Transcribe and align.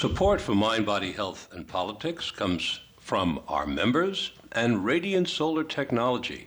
Support 0.00 0.40
for 0.40 0.54
Mind, 0.54 0.86
Body, 0.86 1.12
Health, 1.12 1.50
and 1.52 1.68
Politics 1.68 2.30
comes 2.30 2.80
from 2.98 3.38
our 3.46 3.66
members 3.66 4.32
and 4.52 4.82
Radiant 4.82 5.28
Solar 5.28 5.62
Technology. 5.62 6.46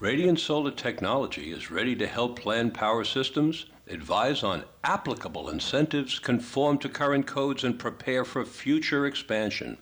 Radiant 0.00 0.40
Solar 0.40 0.70
Technology 0.70 1.52
is 1.52 1.70
ready 1.70 1.94
to 1.96 2.06
help 2.06 2.38
plan 2.38 2.70
power 2.70 3.04
systems, 3.04 3.66
advise 3.88 4.42
on 4.42 4.64
applicable 4.84 5.50
incentives, 5.50 6.18
conform 6.18 6.78
to 6.78 6.88
current 6.88 7.26
codes, 7.26 7.62
and 7.62 7.78
prepare 7.78 8.24
for 8.24 8.42
future 8.42 9.04
expansion. 9.04 9.76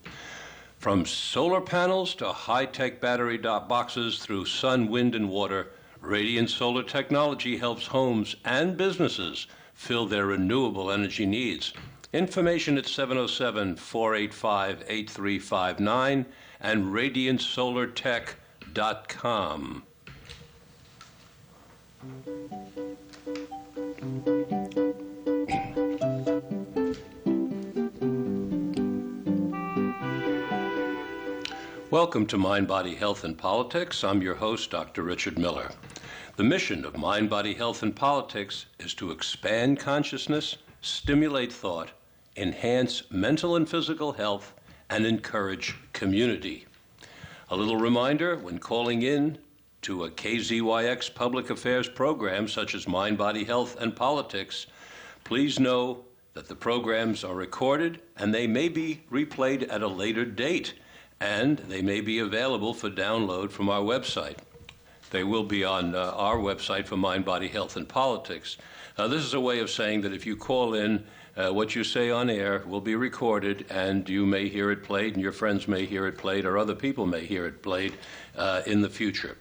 From 0.78 1.06
solar 1.06 1.60
panels 1.60 2.16
to 2.16 2.32
high 2.32 2.66
tech 2.66 3.00
battery 3.00 3.38
boxes 3.38 4.18
through 4.18 4.46
sun, 4.46 4.88
wind, 4.88 5.14
and 5.14 5.30
water, 5.30 5.68
Radiant 6.00 6.50
Solar 6.50 6.82
Technology 6.82 7.56
helps 7.56 7.86
homes 7.86 8.34
and 8.44 8.76
businesses 8.76 9.46
fill 9.74 10.06
their 10.06 10.26
renewable 10.26 10.90
energy 10.90 11.24
needs. 11.24 11.72
Information 12.12 12.76
at 12.76 12.86
707 12.86 13.76
485 13.76 14.82
8359 14.88 16.26
and 16.60 16.86
radiantsolartech.com. 16.86 19.84
Welcome 31.92 32.26
to 32.26 32.36
Mind, 32.36 32.66
Body, 32.66 32.96
Health, 32.96 33.22
and 33.22 33.38
Politics. 33.38 34.02
I'm 34.02 34.20
your 34.20 34.34
host, 34.34 34.72
Dr. 34.72 35.04
Richard 35.04 35.38
Miller. 35.38 35.70
The 36.34 36.42
mission 36.42 36.84
of 36.84 36.96
Mind, 36.96 37.30
Body, 37.30 37.54
Health, 37.54 37.84
and 37.84 37.94
Politics 37.94 38.66
is 38.80 38.94
to 38.94 39.12
expand 39.12 39.78
consciousness, 39.78 40.56
stimulate 40.80 41.52
thought, 41.52 41.90
enhance 42.36 43.02
mental 43.10 43.56
and 43.56 43.68
physical 43.68 44.12
health, 44.12 44.54
and 44.88 45.06
encourage 45.06 45.76
community. 45.92 46.66
A 47.50 47.56
little 47.56 47.76
reminder 47.76 48.36
when 48.36 48.58
calling 48.58 49.02
in 49.02 49.38
to 49.82 50.04
a 50.04 50.10
KZYX 50.10 51.14
public 51.14 51.50
affairs 51.50 51.88
program 51.88 52.48
such 52.48 52.74
as 52.74 52.86
Mind, 52.86 53.16
Body, 53.16 53.44
Health, 53.44 53.80
and 53.80 53.94
Politics, 53.94 54.66
please 55.24 55.58
know 55.58 56.04
that 56.34 56.48
the 56.48 56.54
programs 56.54 57.24
are 57.24 57.34
recorded 57.34 58.00
and 58.16 58.34
they 58.34 58.46
may 58.46 58.68
be 58.68 59.02
replayed 59.10 59.70
at 59.72 59.82
a 59.82 59.88
later 59.88 60.24
date 60.24 60.74
and 61.20 61.58
they 61.58 61.82
may 61.82 62.00
be 62.00 62.18
available 62.18 62.74
for 62.74 62.90
download 62.90 63.50
from 63.50 63.68
our 63.68 63.82
website. 63.82 64.38
They 65.10 65.24
will 65.24 65.44
be 65.44 65.64
on 65.64 65.94
uh, 65.94 66.12
our 66.14 66.36
website 66.36 66.86
for 66.86 66.96
Mind, 66.96 67.24
Body, 67.24 67.48
Health, 67.48 67.76
and 67.76 67.88
Politics. 67.88 68.56
Uh, 68.96 69.08
this 69.08 69.22
is 69.22 69.34
a 69.34 69.40
way 69.40 69.58
of 69.58 69.70
saying 69.70 70.02
that 70.02 70.12
if 70.12 70.24
you 70.24 70.36
call 70.36 70.74
in, 70.74 71.04
uh, 71.36 71.50
what 71.50 71.74
you 71.74 71.84
say 71.84 72.10
on 72.10 72.28
air 72.28 72.62
will 72.66 72.80
be 72.80 72.94
recorded, 72.94 73.66
and 73.70 74.08
you 74.08 74.26
may 74.26 74.48
hear 74.48 74.70
it 74.70 74.82
played, 74.82 75.14
and 75.14 75.22
your 75.22 75.32
friends 75.32 75.68
may 75.68 75.86
hear 75.86 76.06
it 76.06 76.18
played, 76.18 76.44
or 76.44 76.58
other 76.58 76.74
people 76.74 77.06
may 77.06 77.24
hear 77.24 77.46
it 77.46 77.62
played 77.62 77.94
uh, 78.36 78.62
in 78.66 78.80
the 78.80 78.88
future. 78.88 79.36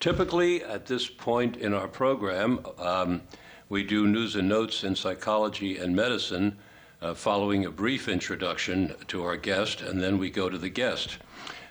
Typically, 0.00 0.62
at 0.62 0.86
this 0.86 1.08
point 1.08 1.56
in 1.56 1.72
our 1.72 1.88
program, 1.88 2.60
um, 2.78 3.22
we 3.68 3.82
do 3.82 4.06
news 4.06 4.36
and 4.36 4.48
notes 4.48 4.84
in 4.84 4.94
psychology 4.94 5.78
and 5.78 5.96
medicine 5.96 6.56
uh, 7.00 7.14
following 7.14 7.64
a 7.64 7.70
brief 7.70 8.08
introduction 8.08 8.94
to 9.08 9.22
our 9.22 9.36
guest, 9.36 9.80
and 9.80 10.02
then 10.02 10.18
we 10.18 10.30
go 10.30 10.48
to 10.48 10.58
the 10.58 10.68
guest. 10.68 11.18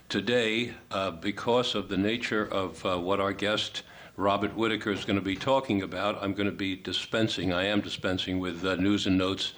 Today, 0.08 0.74
uh, 0.90 1.12
because 1.12 1.74
of 1.74 1.88
the 1.88 1.96
nature 1.96 2.44
of 2.44 2.84
uh, 2.84 2.98
what 2.98 3.20
our 3.20 3.32
guest 3.32 3.82
Robert 4.16 4.56
Whitaker 4.56 4.92
is 4.92 5.04
going 5.04 5.18
to 5.18 5.24
be 5.24 5.34
talking 5.34 5.82
about, 5.82 6.22
I'm 6.22 6.34
going 6.34 6.46
to 6.46 6.52
be 6.52 6.76
dispensing, 6.76 7.52
I 7.52 7.64
am 7.64 7.80
dispensing 7.80 8.38
with 8.38 8.64
uh, 8.64 8.76
news 8.76 9.08
and 9.08 9.18
notes 9.18 9.54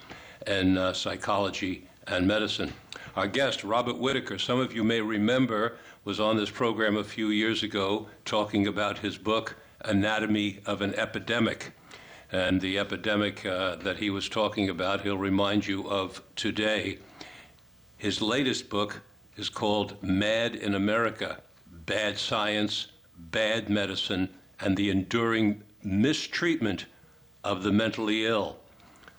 and 0.46 0.78
uh, 0.78 0.94
psychology 0.94 1.86
and 2.06 2.26
medicine. 2.26 2.72
Our 3.16 3.26
guest, 3.26 3.64
Robert 3.64 3.98
Whitaker, 3.98 4.38
some 4.38 4.58
of 4.58 4.74
you 4.74 4.82
may 4.82 5.02
remember, 5.02 5.76
was 6.04 6.20
on 6.20 6.38
this 6.38 6.48
program 6.48 6.96
a 6.96 7.04
few 7.04 7.28
years 7.28 7.62
ago 7.62 8.06
talking 8.24 8.66
about 8.66 8.96
his 8.98 9.18
book, 9.18 9.56
Anatomy 9.82 10.60
of 10.64 10.80
an 10.80 10.94
Epidemic. 10.94 11.72
And 12.32 12.58
the 12.58 12.78
epidemic 12.78 13.44
uh, 13.44 13.76
that 13.76 13.98
he 13.98 14.08
was 14.08 14.26
talking 14.26 14.70
about, 14.70 15.02
he'll 15.02 15.18
remind 15.18 15.66
you 15.66 15.86
of 15.90 16.22
today. 16.34 16.98
His 17.98 18.22
latest 18.22 18.70
book 18.70 19.02
is 19.36 19.50
called 19.50 20.02
Mad 20.02 20.54
in 20.54 20.74
America 20.74 21.42
Bad 21.84 22.18
Science, 22.18 22.88
Bad 23.16 23.68
Medicine, 23.68 24.30
and 24.60 24.76
the 24.76 24.90
Enduring 24.90 25.62
Mistreatment 25.82 26.86
of 27.44 27.62
the 27.62 27.72
Mentally 27.72 28.26
Ill. 28.26 28.58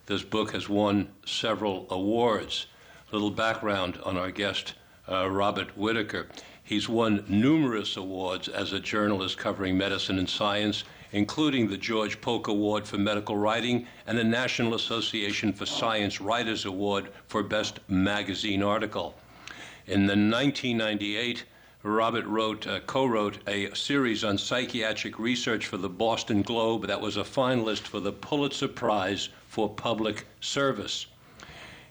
This 0.05 0.23
book 0.23 0.51
has 0.51 0.69
won 0.69 1.09
several 1.25 1.87
awards. 1.89 2.67
A 3.11 3.15
little 3.15 3.31
background 3.31 3.99
on 4.03 4.17
our 4.17 4.31
guest, 4.31 4.73
uh, 5.09 5.29
Robert 5.29 5.77
Whitaker. 5.77 6.27
He's 6.63 6.89
won 6.89 7.23
numerous 7.27 7.95
awards 7.95 8.47
as 8.47 8.73
a 8.73 8.79
journalist 8.79 9.37
covering 9.37 9.77
medicine 9.77 10.19
and 10.19 10.29
science 10.29 10.83
including 11.11 11.67
the 11.67 11.77
George 11.77 12.19
Polk 12.21 12.47
Award 12.47 12.85
for 12.85 12.97
Medical 12.97 13.37
Writing 13.37 13.87
and 14.05 14.17
the 14.17 14.23
National 14.23 14.73
Association 14.73 15.53
for 15.53 15.65
Science 15.65 16.19
Writers 16.19 16.65
Award 16.65 17.09
for 17.27 17.43
Best 17.43 17.79
Magazine 17.87 18.61
Article. 18.61 19.15
In 19.85 20.01
the 20.01 20.15
1998, 20.15 21.45
Robert 21.87 22.25
wrote, 22.25 22.67
uh, 22.67 22.81
co-wrote 22.81 23.39
a 23.47 23.73
series 23.73 24.23
on 24.23 24.37
psychiatric 24.37 25.17
research 25.17 25.67
for 25.67 25.77
the 25.77 25.89
Boston 25.89 26.41
Globe 26.41 26.87
that 26.87 26.99
was 26.99 27.15
a 27.15 27.21
finalist 27.21 27.81
for 27.81 27.99
the 27.99 28.11
Pulitzer 28.11 28.67
Prize 28.67 29.29
for 29.47 29.69
Public 29.69 30.27
Service. 30.41 31.07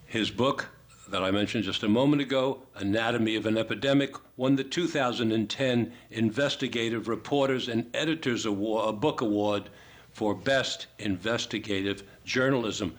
His 0.04 0.30
book, 0.30 0.68
that 1.08 1.22
I 1.22 1.30
mentioned 1.30 1.64
just 1.64 1.82
a 1.82 1.88
moment 1.88 2.20
ago, 2.20 2.62
Anatomy 2.74 3.36
of 3.36 3.46
an 3.46 3.56
Epidemic, 3.56 4.14
won 4.36 4.56
the 4.56 4.64
2010 4.64 5.92
Investigative 6.10 7.08
Reporters 7.08 7.68
and 7.68 7.90
Editors 7.94 8.44
Award, 8.44 9.00
Book 9.00 9.22
Award 9.22 9.70
for 10.12 10.34
Best 10.34 10.88
Investigative 10.98 12.02
Journalism. 12.24 12.94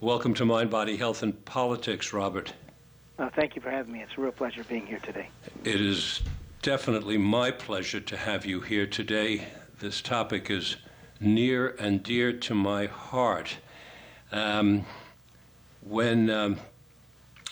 Welcome 0.00 0.34
to 0.34 0.44
Mind, 0.44 0.70
Body, 0.70 0.96
Health, 0.96 1.22
and 1.22 1.44
Politics, 1.44 2.12
Robert. 2.12 2.52
Uh, 3.16 3.30
thank 3.36 3.54
you 3.54 3.62
for 3.62 3.70
having 3.70 3.92
me. 3.92 4.02
It's 4.02 4.12
a 4.18 4.20
real 4.20 4.32
pleasure 4.32 4.64
being 4.64 4.86
here 4.86 4.98
today. 4.98 5.28
It 5.62 5.80
is 5.80 6.22
definitely 6.62 7.16
my 7.16 7.52
pleasure 7.52 8.00
to 8.00 8.16
have 8.16 8.44
you 8.44 8.60
here 8.60 8.86
today. 8.86 9.46
This 9.78 10.00
topic 10.00 10.50
is 10.50 10.76
near 11.20 11.76
and 11.78 12.02
dear 12.02 12.32
to 12.32 12.54
my 12.54 12.86
heart. 12.86 13.56
Um, 14.32 14.84
when 15.82 16.28
um, 16.28 16.56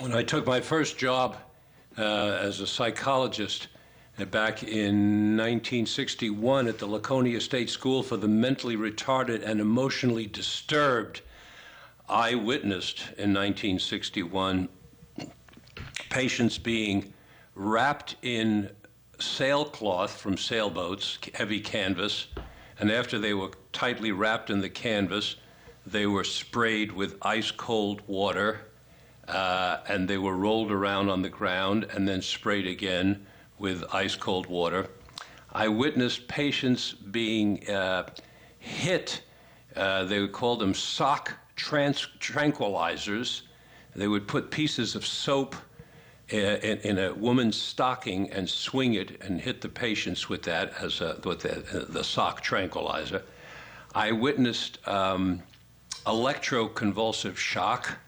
when 0.00 0.12
I 0.12 0.24
took 0.24 0.46
my 0.46 0.60
first 0.60 0.98
job 0.98 1.36
uh, 1.96 2.02
as 2.02 2.58
a 2.58 2.66
psychologist 2.66 3.68
uh, 4.18 4.24
back 4.24 4.64
in 4.64 5.36
1961 5.36 6.66
at 6.66 6.78
the 6.78 6.86
Laconia 6.86 7.40
State 7.40 7.70
School 7.70 8.02
for 8.02 8.16
the 8.16 8.26
Mentally 8.26 8.76
Retarded 8.76 9.44
and 9.44 9.60
Emotionally 9.60 10.26
Disturbed, 10.26 11.20
I 12.08 12.34
witnessed 12.34 13.02
in 13.16 13.32
1961 13.32 14.68
patients 16.12 16.58
being 16.58 17.10
wrapped 17.54 18.16
in 18.20 18.68
sailcloth 19.18 20.14
from 20.20 20.36
sailboats, 20.36 21.18
heavy 21.32 21.58
canvas, 21.58 22.26
and 22.78 22.90
after 22.90 23.18
they 23.18 23.32
were 23.32 23.50
tightly 23.72 24.12
wrapped 24.12 24.50
in 24.50 24.60
the 24.60 24.68
canvas, 24.68 25.36
they 25.86 26.06
were 26.06 26.22
sprayed 26.22 26.92
with 26.92 27.16
ice 27.22 27.50
cold 27.50 28.02
water 28.06 28.60
uh, 29.26 29.78
and 29.88 30.06
they 30.06 30.18
were 30.18 30.36
rolled 30.36 30.70
around 30.70 31.08
on 31.08 31.22
the 31.22 31.30
ground 31.30 31.86
and 31.94 32.06
then 32.06 32.20
sprayed 32.20 32.66
again 32.66 33.26
with 33.58 33.82
ice 33.94 34.14
cold 34.14 34.46
water. 34.46 34.86
I 35.50 35.68
witnessed 35.68 36.28
patients 36.28 36.92
being 36.92 37.66
uh, 37.70 38.06
hit. 38.58 39.22
Uh, 39.74 40.04
they 40.04 40.20
would 40.20 40.32
call 40.32 40.56
them 40.56 40.74
sock 40.74 41.32
trans- 41.56 42.08
tranquilizers. 42.20 43.42
They 43.96 44.08
would 44.08 44.28
put 44.28 44.50
pieces 44.50 44.94
of 44.94 45.06
soap 45.06 45.56
in, 46.28 46.78
in, 46.78 46.98
a 46.98 47.13
woman's 47.13 47.60
stocking 47.60 48.30
and 48.30 48.48
swing 48.48 48.95
it 48.95 49.21
and 49.22 49.41
hit 49.41 49.60
the 49.60 49.69
patients 49.69 50.28
with 50.28 50.42
that 50.45 50.72
as 50.80 51.01
a, 51.01 51.21
with 51.24 51.41
the, 51.41 51.86
the 51.89 52.03
sock 52.03 52.41
tranquilizer. 52.41 53.22
I 53.95 54.13
witnessed 54.13 54.78
um, 54.89 55.42
electroconvulsive 56.07 57.36
shock 57.36 57.98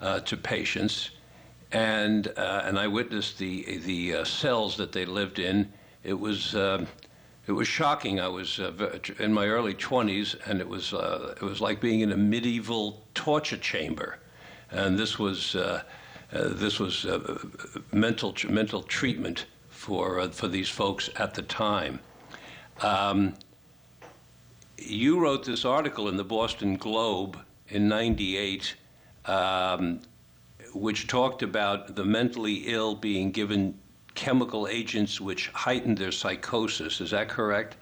uh, 0.00 0.20
to 0.20 0.36
patients, 0.36 1.10
and 1.72 2.28
uh, 2.36 2.62
and 2.64 2.78
I 2.78 2.86
witnessed 2.86 3.38
the 3.38 3.78
the 3.78 4.16
uh, 4.16 4.24
cells 4.24 4.76
that 4.76 4.92
they 4.92 5.04
lived 5.04 5.38
in. 5.38 5.72
It 6.04 6.18
was 6.18 6.54
um, 6.54 6.86
it 7.46 7.52
was 7.52 7.68
shocking. 7.68 8.20
I 8.20 8.28
was 8.28 8.60
uh, 8.60 8.98
in 9.18 9.32
my 9.32 9.46
early 9.46 9.74
20s, 9.74 10.36
and 10.46 10.60
it 10.60 10.68
was 10.68 10.92
uh, 10.92 11.34
it 11.40 11.42
was 11.42 11.60
like 11.60 11.80
being 11.80 12.00
in 12.00 12.12
a 12.12 12.16
medieval 12.16 13.06
torture 13.14 13.56
chamber, 13.56 14.18
and 14.70 14.98
this 14.98 15.18
was 15.18 15.54
uh, 15.54 15.82
this 16.32 16.78
was 16.78 17.06
mental 17.92 18.34
mental 18.48 18.82
treatment 18.82 19.46
for 19.68 20.28
for 20.30 20.48
these 20.48 20.68
folks 20.68 21.10
at 21.16 21.34
the 21.34 21.42
time. 21.42 22.00
Um, 22.80 23.34
you 24.78 25.20
wrote 25.20 25.44
this 25.44 25.64
article 25.64 26.08
in 26.08 26.16
the 26.16 26.24
Boston 26.24 26.76
Globe 26.76 27.38
in 27.68 27.88
'98 27.88 28.74
um, 29.26 30.00
which 30.74 31.06
talked 31.06 31.42
about 31.42 31.96
the 31.96 32.04
mentally 32.04 32.64
ill 32.66 32.94
being 32.94 33.30
given 33.30 33.78
chemical 34.14 34.66
agents 34.68 35.20
which 35.20 35.48
heightened 35.48 35.98
their 35.98 36.12
psychosis. 36.12 37.00
Is 37.00 37.10
that 37.10 37.28
correct? 37.28 37.76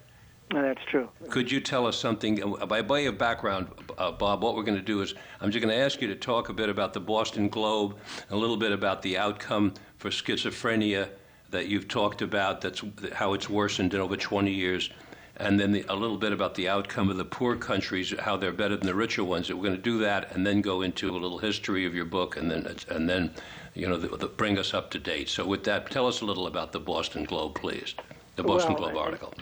No, 0.52 0.62
that's 0.62 0.82
true. 0.86 1.08
Could 1.28 1.52
you 1.52 1.60
tell 1.60 1.86
us 1.86 1.98
something 1.98 2.42
uh, 2.42 2.64
by 2.64 2.80
way 2.80 3.04
of 3.04 3.18
background, 3.18 3.68
uh, 3.98 4.12
Bob? 4.12 4.42
What 4.42 4.56
we're 4.56 4.62
going 4.62 4.78
to 4.78 4.84
do 4.84 5.02
is 5.02 5.14
I'm 5.40 5.50
just 5.50 5.62
going 5.62 5.76
to 5.76 5.82
ask 5.82 6.00
you 6.00 6.08
to 6.08 6.16
talk 6.16 6.48
a 6.48 6.54
bit 6.54 6.70
about 6.70 6.94
the 6.94 7.00
Boston 7.00 7.48
Globe, 7.48 7.96
a 8.30 8.36
little 8.36 8.56
bit 8.56 8.72
about 8.72 9.02
the 9.02 9.18
outcome 9.18 9.74
for 9.98 10.08
schizophrenia 10.08 11.10
that 11.50 11.66
you've 11.66 11.86
talked 11.86 12.22
about. 12.22 12.62
That's 12.62 12.82
how 13.12 13.34
it's 13.34 13.50
worsened 13.50 13.92
in 13.92 14.00
over 14.00 14.16
20 14.16 14.50
years, 14.50 14.88
and 15.36 15.60
then 15.60 15.70
the, 15.70 15.84
a 15.90 15.94
little 15.94 16.16
bit 16.16 16.32
about 16.32 16.54
the 16.54 16.66
outcome 16.66 17.10
of 17.10 17.18
the 17.18 17.26
poor 17.26 17.54
countries, 17.54 18.14
how 18.18 18.38
they're 18.38 18.50
better 18.50 18.76
than 18.76 18.86
the 18.86 18.94
richer 18.94 19.24
ones. 19.24 19.52
We're 19.52 19.62
going 19.62 19.76
to 19.76 19.82
do 19.82 19.98
that, 19.98 20.34
and 20.34 20.46
then 20.46 20.62
go 20.62 20.80
into 20.80 21.10
a 21.10 21.12
little 21.12 21.38
history 21.38 21.84
of 21.84 21.94
your 21.94 22.06
book, 22.06 22.38
and 22.38 22.50
then 22.50 22.74
and 22.88 23.06
then, 23.06 23.34
you 23.74 23.86
know, 23.86 23.98
the, 23.98 24.16
the, 24.16 24.28
bring 24.28 24.58
us 24.58 24.72
up 24.72 24.90
to 24.92 24.98
date. 24.98 25.28
So 25.28 25.44
with 25.46 25.64
that, 25.64 25.90
tell 25.90 26.06
us 26.06 26.22
a 26.22 26.24
little 26.24 26.46
about 26.46 26.72
the 26.72 26.80
Boston 26.80 27.24
Globe, 27.24 27.54
please 27.54 27.94
the 28.38 28.44
Boston 28.44 28.74
well, 28.74 28.90
Globe 28.90 28.96
article. 28.96 29.34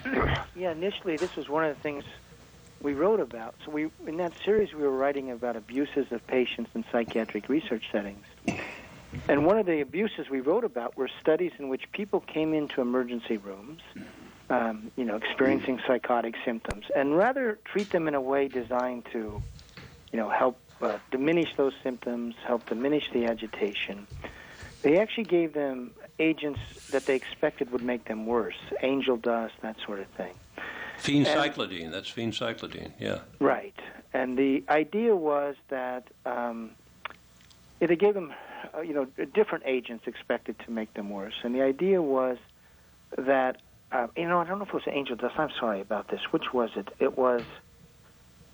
Yeah, 0.56 0.72
initially 0.72 1.18
this 1.18 1.36
was 1.36 1.48
one 1.50 1.64
of 1.64 1.76
the 1.76 1.82
things 1.82 2.02
we 2.82 2.94
wrote 2.94 3.20
about. 3.20 3.54
So 3.64 3.70
we 3.70 3.90
in 4.06 4.16
that 4.16 4.32
series 4.44 4.72
we 4.72 4.82
were 4.82 4.96
writing 4.96 5.30
about 5.30 5.54
abuses 5.54 6.06
of 6.10 6.26
patients 6.26 6.70
in 6.74 6.84
psychiatric 6.90 7.48
research 7.50 7.84
settings. 7.92 8.24
And 9.28 9.44
one 9.44 9.58
of 9.58 9.66
the 9.66 9.80
abuses 9.82 10.30
we 10.30 10.40
wrote 10.40 10.64
about 10.64 10.96
were 10.96 11.10
studies 11.20 11.52
in 11.58 11.68
which 11.68 11.82
people 11.92 12.20
came 12.20 12.54
into 12.54 12.80
emergency 12.80 13.36
rooms, 13.36 13.80
um, 14.48 14.90
you 14.96 15.04
know, 15.04 15.16
experiencing 15.16 15.78
psychotic 15.86 16.34
symptoms, 16.44 16.86
and 16.94 17.16
rather 17.16 17.58
treat 17.70 17.90
them 17.90 18.08
in 18.08 18.14
a 18.14 18.20
way 18.20 18.48
designed 18.48 19.04
to, 19.12 19.42
you 20.12 20.18
know, 20.18 20.30
help 20.30 20.58
uh, 20.80 20.98
diminish 21.10 21.48
those 21.56 21.72
symptoms, 21.82 22.34
help 22.46 22.66
diminish 22.66 23.10
the 23.12 23.26
agitation. 23.26 24.06
They 24.86 25.00
actually 25.00 25.24
gave 25.24 25.52
them 25.52 25.90
agents 26.20 26.60
that 26.92 27.06
they 27.06 27.16
expected 27.16 27.72
would 27.72 27.82
make 27.82 28.04
them 28.04 28.24
worse, 28.24 28.54
angel 28.82 29.16
dust, 29.16 29.54
that 29.62 29.74
sort 29.84 29.98
of 29.98 30.06
thing. 30.10 30.32
Phencyclidine, 31.02 31.90
that's 31.90 32.08
phencyclidine, 32.08 32.92
yeah. 33.00 33.18
Right. 33.40 33.74
And 34.14 34.38
the 34.38 34.62
idea 34.68 35.16
was 35.16 35.56
that 35.70 36.04
um, 36.24 36.70
they 37.80 37.96
gave 37.96 38.14
them, 38.14 38.32
uh, 38.76 38.82
you 38.82 38.94
know, 38.94 39.08
different 39.34 39.64
agents 39.66 40.06
expected 40.06 40.56
to 40.60 40.70
make 40.70 40.94
them 40.94 41.10
worse. 41.10 41.34
And 41.42 41.52
the 41.52 41.62
idea 41.62 42.00
was 42.00 42.38
that, 43.18 43.56
uh, 43.90 44.06
you 44.16 44.28
know, 44.28 44.38
I 44.38 44.44
don't 44.44 44.60
know 44.60 44.66
if 44.66 44.68
it 44.68 44.74
was 44.74 44.84
angel 44.86 45.16
dust. 45.16 45.34
I'm 45.36 45.50
sorry 45.58 45.80
about 45.80 46.10
this. 46.10 46.20
Which 46.30 46.52
was 46.54 46.70
it? 46.76 46.90
It 47.00 47.18
was 47.18 47.42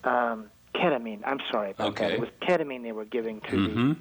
um, 0.03 0.47
ketamine. 0.75 1.21
I'm 1.27 1.41
sorry 1.51 1.73
about 1.73 1.91
okay. 1.91 2.09
that. 2.09 2.15
It 2.15 2.21
was 2.21 2.31
ketamine 2.41 2.83
they 2.85 2.93
were 2.93 3.05
giving 3.05 3.43
to 3.43 3.47
mm-hmm. 3.49 3.89
the 3.91 3.97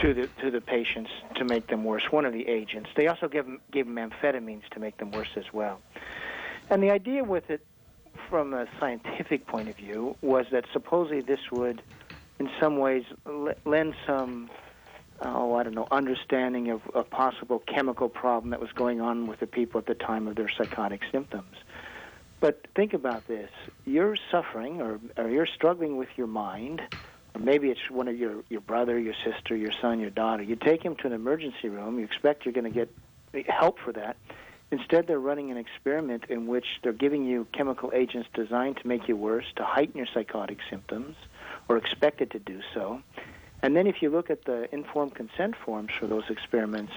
to 0.00 0.14
the 0.14 0.28
to 0.42 0.50
the 0.50 0.60
patients 0.60 1.10
to 1.36 1.44
make 1.44 1.68
them 1.68 1.84
worse. 1.84 2.02
One 2.10 2.24
of 2.24 2.32
the 2.32 2.48
agents. 2.48 2.90
They 2.96 3.06
also 3.06 3.28
gave 3.28 3.44
them, 3.44 3.60
gave 3.72 3.86
them 3.86 3.96
amphetamines 3.96 4.68
to 4.72 4.80
make 4.80 4.98
them 4.98 5.12
worse 5.12 5.28
as 5.36 5.44
well. 5.52 5.80
And 6.70 6.82
the 6.82 6.90
idea 6.90 7.22
with 7.24 7.44
it, 7.50 7.60
from 8.28 8.54
a 8.54 8.66
scientific 8.80 9.46
point 9.46 9.68
of 9.68 9.76
view, 9.76 10.16
was 10.22 10.46
that 10.52 10.64
supposedly 10.72 11.20
this 11.20 11.40
would, 11.50 11.82
in 12.40 12.48
some 12.60 12.78
ways, 12.78 13.04
l- 13.26 13.54
lend 13.66 13.94
some, 14.06 14.50
oh, 15.20 15.54
I 15.54 15.62
don't 15.62 15.74
know, 15.74 15.88
understanding 15.90 16.70
of 16.70 16.80
a 16.94 17.04
possible 17.04 17.62
chemical 17.72 18.08
problem 18.08 18.50
that 18.50 18.60
was 18.60 18.70
going 18.74 19.00
on 19.00 19.26
with 19.26 19.40
the 19.40 19.46
people 19.46 19.78
at 19.78 19.86
the 19.86 19.94
time 19.94 20.26
of 20.26 20.36
their 20.36 20.50
psychotic 20.56 21.02
symptoms. 21.12 21.56
But 22.40 22.66
think 22.74 22.92
about 22.92 23.28
this: 23.28 23.50
you're 23.84 24.16
suffering, 24.30 24.80
or, 24.80 24.98
or 25.16 25.28
you're 25.28 25.46
struggling 25.46 25.96
with 25.96 26.08
your 26.16 26.26
mind 26.26 26.80
or 27.34 27.40
maybe 27.40 27.70
it's 27.70 27.90
one 27.90 28.08
of 28.08 28.18
your 28.18 28.44
your 28.48 28.60
brother, 28.60 28.98
your 28.98 29.14
sister, 29.24 29.56
your 29.56 29.72
son, 29.80 30.00
your 30.00 30.10
daughter. 30.10 30.42
You 30.42 30.56
take 30.56 30.82
him 30.82 30.96
to 30.96 31.06
an 31.06 31.12
emergency 31.12 31.68
room. 31.68 31.98
You 31.98 32.04
expect 32.04 32.44
you're 32.44 32.52
going 32.52 32.70
to 32.72 32.86
get 33.32 33.48
help 33.48 33.78
for 33.78 33.92
that. 33.92 34.16
Instead, 34.70 35.06
they're 35.06 35.20
running 35.20 35.50
an 35.50 35.58
experiment 35.58 36.24
in 36.30 36.46
which 36.46 36.64
they're 36.82 36.94
giving 36.94 37.24
you 37.24 37.46
chemical 37.52 37.90
agents 37.94 38.28
designed 38.32 38.78
to 38.78 38.86
make 38.86 39.06
you 39.06 39.14
worse, 39.16 39.44
to 39.56 39.64
heighten 39.64 39.98
your 39.98 40.06
psychotic 40.06 40.58
symptoms, 40.70 41.14
or 41.68 41.76
expected 41.76 42.30
to 42.30 42.38
do 42.38 42.60
so. 42.72 43.02
And 43.62 43.76
then, 43.76 43.86
if 43.86 44.02
you 44.02 44.08
look 44.08 44.30
at 44.30 44.44
the 44.44 44.74
informed 44.74 45.14
consent 45.14 45.54
forms 45.56 45.92
for 45.92 46.06
those 46.06 46.24
experiments, 46.30 46.92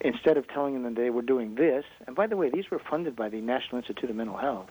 instead 0.00 0.36
of 0.36 0.46
telling 0.48 0.82
them 0.82 0.94
they 0.94 1.10
were 1.10 1.22
doing 1.22 1.56
this, 1.56 1.84
and 2.06 2.14
by 2.14 2.28
the 2.28 2.36
way, 2.36 2.48
these 2.48 2.70
were 2.70 2.78
funded 2.78 3.16
by 3.16 3.28
the 3.28 3.40
National 3.40 3.78
Institute 3.78 4.08
of 4.08 4.16
Mental 4.16 4.36
Health, 4.36 4.70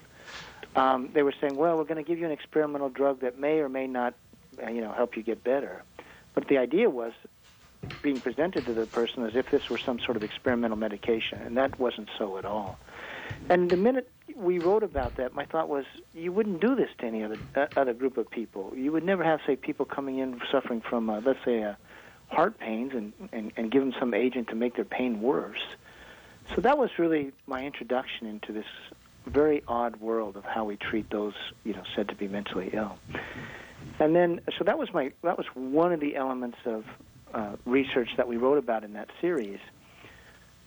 um, 0.76 1.10
they 1.14 1.24
were 1.24 1.34
saying, 1.40 1.56
well, 1.56 1.78
we're 1.78 1.84
going 1.84 2.04
to 2.04 2.08
give 2.08 2.20
you 2.20 2.26
an 2.26 2.32
experimental 2.32 2.90
drug 2.90 3.22
that 3.22 3.40
may 3.40 3.60
or 3.60 3.70
may 3.70 3.88
not 3.88 4.14
you 4.74 4.82
know, 4.82 4.94
help 4.94 5.16
you 5.18 5.24
get 5.24 5.44
better. 5.44 5.84
But 6.34 6.48
the 6.48 6.58
idea 6.58 6.90
was 6.90 7.14
being 8.02 8.22
presented 8.22 8.66
to 8.68 8.74
the 8.74 8.86
person 8.86 9.26
as 9.26 9.32
if 9.36 9.50
this 9.52 9.64
were 9.70 9.80
some 9.84 10.00
sort 10.00 10.16
of 10.18 10.24
experimental 10.24 10.78
medication, 10.78 11.40
and 11.42 11.58
that 11.58 11.80
wasn't 11.80 12.10
so 12.18 12.38
at 12.38 12.46
all. 12.46 12.78
And 13.50 13.72
the 13.72 13.78
minute 13.78 14.12
we 14.36 14.60
wrote 14.60 14.84
about 14.84 15.18
that, 15.18 15.34
my 15.34 15.46
thought 15.46 15.70
was 15.70 15.86
you 16.14 16.32
wouldn't 16.32 16.62
do 16.62 16.76
this 16.76 16.90
to 17.00 17.06
any 17.06 17.24
other 17.24 17.40
uh, 17.56 17.68
other 17.76 17.94
group 17.94 18.18
of 18.18 18.30
people. 18.30 18.74
You 18.76 18.92
would 18.92 19.04
never 19.04 19.24
have, 19.24 19.40
say, 19.46 19.56
people 19.56 19.86
coming 19.86 20.20
in 20.20 20.40
suffering 20.52 20.82
from, 20.82 21.10
uh, 21.10 21.22
let's 21.26 21.40
say, 21.46 21.64
uh, 21.64 21.76
heart 22.28 22.58
pains, 22.60 22.92
and, 22.94 23.14
and 23.32 23.52
and 23.56 23.72
give 23.72 23.82
them 23.82 23.94
some 24.00 24.14
agent 24.14 24.50
to 24.50 24.56
make 24.56 24.76
their 24.76 24.86
pain 24.86 25.22
worse. 25.22 25.64
So 26.56 26.62
that 26.62 26.78
was 26.78 26.90
really 26.98 27.32
my 27.48 27.66
introduction 27.66 28.28
into 28.28 28.54
this 28.54 28.66
very 29.26 29.64
odd 29.68 29.96
world 29.98 30.38
of 30.38 30.44
how 30.44 30.66
we 30.66 30.78
treat 30.78 31.10
those, 31.10 31.34
you 31.64 31.74
know, 31.74 31.84
said 31.96 32.10
to 32.10 32.16
be 32.16 32.28
mentally 32.28 32.70
ill. 32.74 32.98
And 34.00 34.16
then, 34.16 34.42
so 34.58 34.64
that 34.66 34.78
was 34.78 34.94
my 34.94 35.12
that 35.24 35.38
was 35.38 35.48
one 35.54 35.94
of 35.94 36.00
the 36.00 36.16
elements 36.16 36.58
of 36.66 36.86
uh, 37.34 37.56
research 37.66 38.10
that 38.18 38.28
we 38.28 38.38
wrote 38.38 38.58
about 38.58 38.84
in 38.84 38.94
that 38.94 39.10
series. 39.22 39.60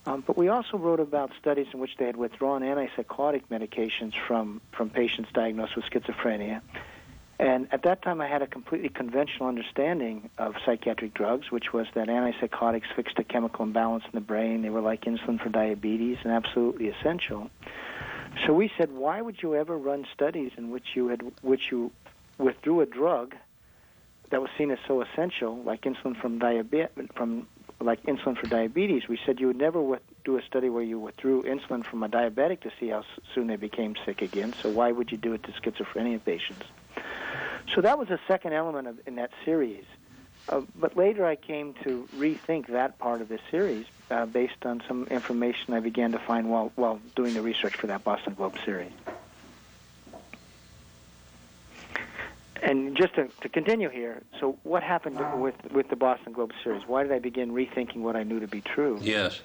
Um, 0.06 0.24
but 0.26 0.38
we 0.38 0.48
also 0.48 0.78
wrote 0.78 1.00
about 1.00 1.32
studies 1.38 1.66
in 1.74 1.80
which 1.80 1.90
they 1.98 2.06
had 2.06 2.16
withdrawn 2.16 2.62
antipsychotic 2.62 3.42
medications 3.50 4.14
from 4.26 4.60
from 4.72 4.90
patients 4.90 5.30
diagnosed 5.34 5.76
with 5.76 5.84
schizophrenia. 5.86 6.62
And 7.40 7.68
at 7.72 7.82
that 7.84 8.02
time, 8.02 8.20
I 8.20 8.26
had 8.26 8.42
a 8.42 8.48
completely 8.48 8.88
conventional 8.88 9.48
understanding 9.48 10.28
of 10.38 10.54
psychiatric 10.66 11.14
drugs, 11.14 11.52
which 11.52 11.72
was 11.72 11.86
that 11.94 12.08
antipsychotics 12.08 12.92
fixed 12.96 13.16
a 13.18 13.24
chemical 13.24 13.64
imbalance 13.64 14.02
in 14.04 14.10
the 14.12 14.20
brain. 14.20 14.62
They 14.62 14.70
were 14.70 14.80
like 14.80 15.04
insulin 15.04 15.40
for 15.40 15.48
diabetes 15.48 16.18
and 16.24 16.32
absolutely 16.32 16.88
essential. 16.88 17.48
So 18.46 18.52
we 18.52 18.70
said, 18.76 18.90
why 18.92 19.20
would 19.20 19.40
you 19.40 19.54
ever 19.54 19.76
run 19.76 20.04
studies 20.14 20.50
in 20.56 20.70
which 20.70 20.84
you 20.94 21.08
had 21.08 21.22
which 21.42 21.70
you 21.70 21.92
withdrew 22.38 22.81
a 22.81 22.87
drug 22.87 23.35
that 24.31 24.40
was 24.40 24.50
seen 24.58 24.70
as 24.70 24.79
so 24.87 25.02
essential, 25.02 25.56
like 25.62 25.82
insulin 25.82 26.20
from 26.20 26.38
diabetes, 26.38 26.88
from 27.14 27.46
like 27.81 28.02
insulin 28.05 28.37
for 28.37 28.46
diabetes, 28.46 29.08
we 29.08 29.19
said 29.25 29.40
you 29.40 29.47
would 29.47 29.57
never 29.57 29.80
with, 29.80 30.02
do 30.25 30.37
a 30.37 30.42
study 30.42 30.68
where 30.68 30.83
you 30.83 30.99
withdrew 30.99 31.42
insulin 31.42 31.85
from 31.85 32.02
a 32.02 32.09
diabetic 32.09 32.61
to 32.61 32.71
see 32.80 32.88
how 32.88 33.04
soon 33.35 33.47
they 33.47 33.57
became 33.57 33.95
sick 34.04 34.21
again. 34.21 34.54
So 34.62 34.68
why 34.68 34.90
would 34.90 35.12
you 35.12 35.18
do 35.18 35.33
it 35.33 35.42
to 35.45 35.52
schizophrenia 35.52 36.23
patients? 36.25 36.66
So 37.75 37.80
that 37.83 37.99
was 37.99 38.09
the 38.09 38.18
second 38.26 38.52
element 38.52 38.88
of, 38.88 38.99
in 39.07 39.16
that 39.16 39.30
series. 39.45 39.85
Uh, 40.49 40.62
but 40.75 40.97
later 40.97 41.26
I 41.26 41.37
came 41.37 41.75
to 41.85 42.09
rethink 42.16 42.68
that 42.68 42.99
part 42.99 43.21
of 43.21 43.28
the 43.28 43.38
series 43.50 43.87
uh, 44.11 44.26
based 44.26 44.64
on 44.64 44.83
some 44.88 45.07
information 45.11 45.75
I 45.75 45.80
began 45.80 46.12
to 46.12 46.18
find 46.18 46.50
while 46.50 46.73
while 46.75 47.00
doing 47.14 47.35
the 47.35 47.42
research 47.42 47.76
for 47.76 47.88
that 47.88 48.02
Boston 48.02 48.35
Globe 48.35 48.54
series. 48.64 48.92
And 52.62 52.96
just 52.96 53.14
to, 53.14 53.28
to 53.42 53.48
continue 53.48 53.88
here, 53.88 54.22
so 54.40 54.58
what 54.62 54.82
happened 54.82 55.18
with 55.40 55.54
with 55.72 55.88
the 55.88 55.96
Boston 55.96 56.32
Globe 56.32 56.52
series? 56.62 56.82
Why 56.86 57.02
did 57.02 57.12
I 57.12 57.18
begin 57.18 57.52
rethinking 57.52 57.98
what 57.98 58.16
I 58.16 58.22
knew 58.22 58.40
to 58.40 58.48
be 58.48 58.60
true? 58.60 58.98
Yes. 59.02 59.40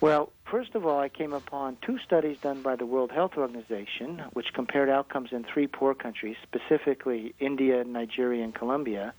Well, 0.00 0.32
first 0.50 0.74
of 0.74 0.86
all, 0.86 0.98
I 0.98 1.10
came 1.10 1.34
upon 1.34 1.76
two 1.82 1.98
studies 1.98 2.38
done 2.38 2.62
by 2.62 2.74
the 2.76 2.86
World 2.86 3.10
Health 3.10 3.32
Organization, 3.36 4.22
which 4.32 4.54
compared 4.54 4.88
outcomes 4.88 5.30
in 5.30 5.44
three 5.44 5.66
poor 5.66 5.94
countries, 5.94 6.36
specifically 6.42 7.34
India, 7.38 7.84
Nigeria, 7.84 8.42
and 8.42 8.54
Colombia, 8.54 9.12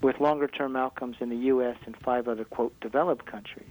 with 0.00 0.18
longer-term 0.18 0.76
outcomes 0.76 1.16
in 1.20 1.28
the 1.28 1.36
U.S. 1.52 1.76
and 1.84 1.94
five 1.98 2.26
other 2.26 2.44
quote 2.44 2.78
developed 2.80 3.26
countries. 3.26 3.68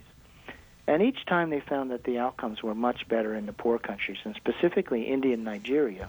And 0.86 1.02
each 1.02 1.26
time 1.26 1.50
they 1.50 1.60
found 1.60 1.90
that 1.90 2.04
the 2.04 2.20
outcomes 2.20 2.62
were 2.62 2.76
much 2.76 3.08
better 3.08 3.34
in 3.34 3.48
the 3.48 3.54
poor 3.54 3.80
countries, 3.80 4.20
and 4.24 4.36
specifically 4.36 5.04
India 5.04 5.34
and 5.34 5.44
Nigeria. 5.44 6.08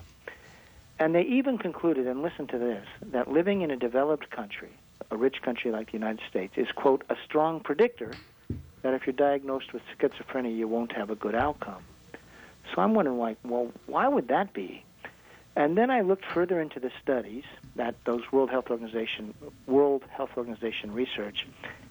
And 0.99 1.15
they 1.15 1.23
even 1.23 1.59
concluded, 1.59 2.07
and 2.07 2.23
listen 2.23 2.47
to 2.49 2.59
this, 2.59 2.85
that 3.13 3.29
living 3.29 3.63
in 3.63 3.71
a 3.71 3.77
developed 3.77 4.31
country, 4.31 4.71
a 5.11 5.17
rich 5.17 5.37
country 5.43 5.71
like 5.71 5.87
the 5.87 5.93
United 5.93 6.21
States, 6.29 6.55
is, 6.57 6.67
quote, 6.75 7.05
a 7.09 7.15
strong 7.25 7.61
predictor 7.61 8.13
that 8.83 8.95
if 8.95 9.07
you're 9.07 9.15
diagnosed 9.15 9.73
with 9.73 9.83
schizophrenia, 9.99 10.57
you 10.57 10.67
won't 10.67 10.93
have 10.93 11.11
a 11.11 11.15
good 11.15 11.35
outcome. 11.35 11.83
So 12.75 12.83
I'm 12.83 12.95
wondering, 12.95 13.19
like, 13.19 13.39
well, 13.45 13.73
why 13.87 14.09
would 14.09 14.29
that 14.29 14.53
be? 14.53 14.85
And 15.57 15.77
then 15.77 15.91
I 15.91 16.03
looked 16.03 16.25
further 16.35 16.61
into 16.61 16.79
the 16.79 16.91
studies 17.03 17.43
that 17.75 17.97
those 18.05 18.23
World 18.31 18.51
Health 18.51 18.67
Organization 18.71 19.35
World 19.67 20.05
Health 20.09 20.31
Organization 20.37 20.93
research, 20.93 21.47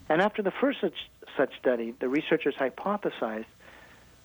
and 0.08 0.22
after 0.22 0.42
the 0.42 0.50
first 0.50 0.80
such, 0.80 0.94
such 1.36 1.50
study, 1.60 1.94
the 2.00 2.08
researchers 2.08 2.54
hypothesized 2.54 3.44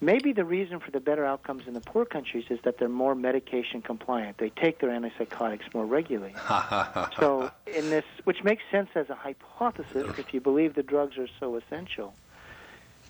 Maybe 0.04 0.34
the 0.34 0.44
reason 0.44 0.82
for 0.82 0.92
the 0.92 1.00
better 1.00 1.24
outcomes 1.24 1.66
in 1.66 1.74
the 1.74 1.80
poor 1.80 2.04
countries 2.04 2.44
is 2.50 2.60
that 2.64 2.78
they're 2.78 2.90
more 2.90 3.16
medication 3.16 3.82
compliant. 3.82 4.38
They 4.38 4.50
take 4.50 4.80
their 4.80 4.90
antipsychotics 4.90 5.74
more 5.74 5.86
regularly. 5.86 6.36
so, 7.20 7.50
in 7.66 7.90
this, 7.90 8.04
which 8.26 8.44
makes 8.44 8.64
sense 8.70 8.90
as 8.96 9.10
a 9.10 9.16
hypothesis 9.16 10.20
if 10.20 10.34
you 10.34 10.42
believe 10.42 10.76
the 10.76 10.84
drugs 10.84 11.18
are 11.18 11.30
so 11.40 11.56
essential. 11.56 12.14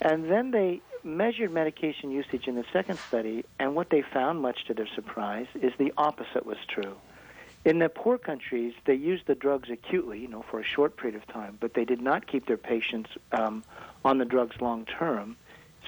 And 0.02 0.30
then 0.30 0.52
they 0.52 0.82
measured 1.04 1.52
medication 1.52 2.12
usage 2.12 2.48
in 2.48 2.56
the 2.56 2.66
second 2.72 3.00
study, 3.00 3.44
and 3.58 3.74
what 3.74 3.90
they 3.90 4.04
found, 4.04 4.42
much 4.42 4.66
to 4.66 4.76
their 4.76 4.88
surprise, 4.88 5.48
is 5.56 5.74
the 5.80 5.94
opposite 5.98 6.46
was 6.46 6.58
true. 6.68 6.96
In 7.66 7.80
the 7.80 7.90
poor 7.90 8.20
countries, 8.20 8.74
they 8.86 8.96
used 8.96 9.26
the 9.26 9.36
drugs 9.36 9.70
acutely, 9.72 10.20
you 10.20 10.28
know, 10.28 10.44
for 10.52 10.60
a 10.60 10.64
short 10.64 10.98
period 10.98 11.16
of 11.16 11.26
time, 11.28 11.58
but 11.60 11.74
they 11.74 11.86
did 11.86 12.02
not 12.02 12.28
keep 12.28 12.46
their 12.46 12.58
patients 12.58 13.10
um, 13.32 13.64
on 14.06 14.20
the 14.20 14.26
drugs 14.26 14.62
long 14.62 14.86
term. 14.86 15.38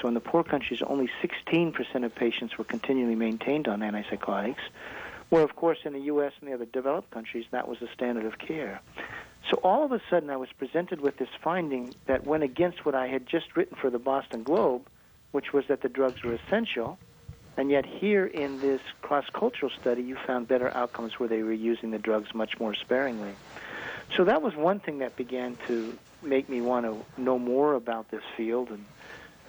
So 0.02 0.08
in 0.08 0.14
the 0.14 0.20
poor 0.20 0.44
countries, 0.44 0.82
only 0.86 1.10
16% 1.22 2.06
of 2.06 2.14
patients 2.16 2.58
were 2.58 2.64
continually 2.64 3.16
maintained 3.16 3.68
on 3.68 3.80
antipsychotics, 3.80 4.62
where, 5.30 5.44
of 5.44 5.56
course, 5.56 5.80
in 5.86 5.94
the 5.94 6.02
U.S. 6.02 6.34
and 6.40 6.50
the 6.50 6.54
other 6.54 6.66
developed 6.66 7.12
countries, 7.12 7.46
that 7.52 7.68
was 7.68 7.80
the 7.80 7.88
standard 7.94 8.26
of 8.26 8.38
care. 8.38 8.82
So 9.50 9.60
all 9.64 9.84
of 9.86 9.92
a 9.92 10.02
sudden, 10.10 10.30
I 10.30 10.38
was 10.38 10.50
presented 10.58 11.02
with 11.02 11.18
this 11.18 11.30
finding 11.42 11.94
that 12.08 12.26
went 12.26 12.44
against 12.44 12.86
what 12.86 12.96
I 12.96 13.08
had 13.08 13.26
just 13.26 13.56
written 13.56 13.78
for 13.78 13.90
the 13.90 14.00
Boston 14.00 14.44
Globe, 14.44 14.88
which 15.32 15.54
was 15.54 15.66
that 15.68 15.82
the 15.82 15.90
drugs 15.90 16.24
were 16.24 16.34
essential. 16.34 16.98
And 17.58 17.70
yet, 17.70 17.86
here 17.86 18.26
in 18.26 18.60
this 18.60 18.82
cross 19.02 19.26
cultural 19.32 19.72
study, 19.80 20.02
you 20.02 20.18
found 20.28 20.48
better 20.48 20.76
outcomes 20.76 21.20
where 21.20 21.30
they 21.30 21.44
were 21.44 21.54
using 21.54 21.92
the 21.92 22.00
drugs 22.00 22.34
much 22.34 22.60
more 22.60 22.74
sparingly. 22.74 23.34
So 24.16 24.26
that 24.26 24.42
was 24.42 24.56
one 24.56 24.80
thing 24.80 25.00
that 25.00 25.16
began 25.16 25.58
to 25.68 25.98
make 26.22 26.50
me 26.50 26.62
want 26.62 26.86
to 26.86 27.22
know 27.22 27.40
more 27.40 27.76
about 27.76 28.10
this 28.12 28.24
field 28.36 28.70
and 28.70 28.84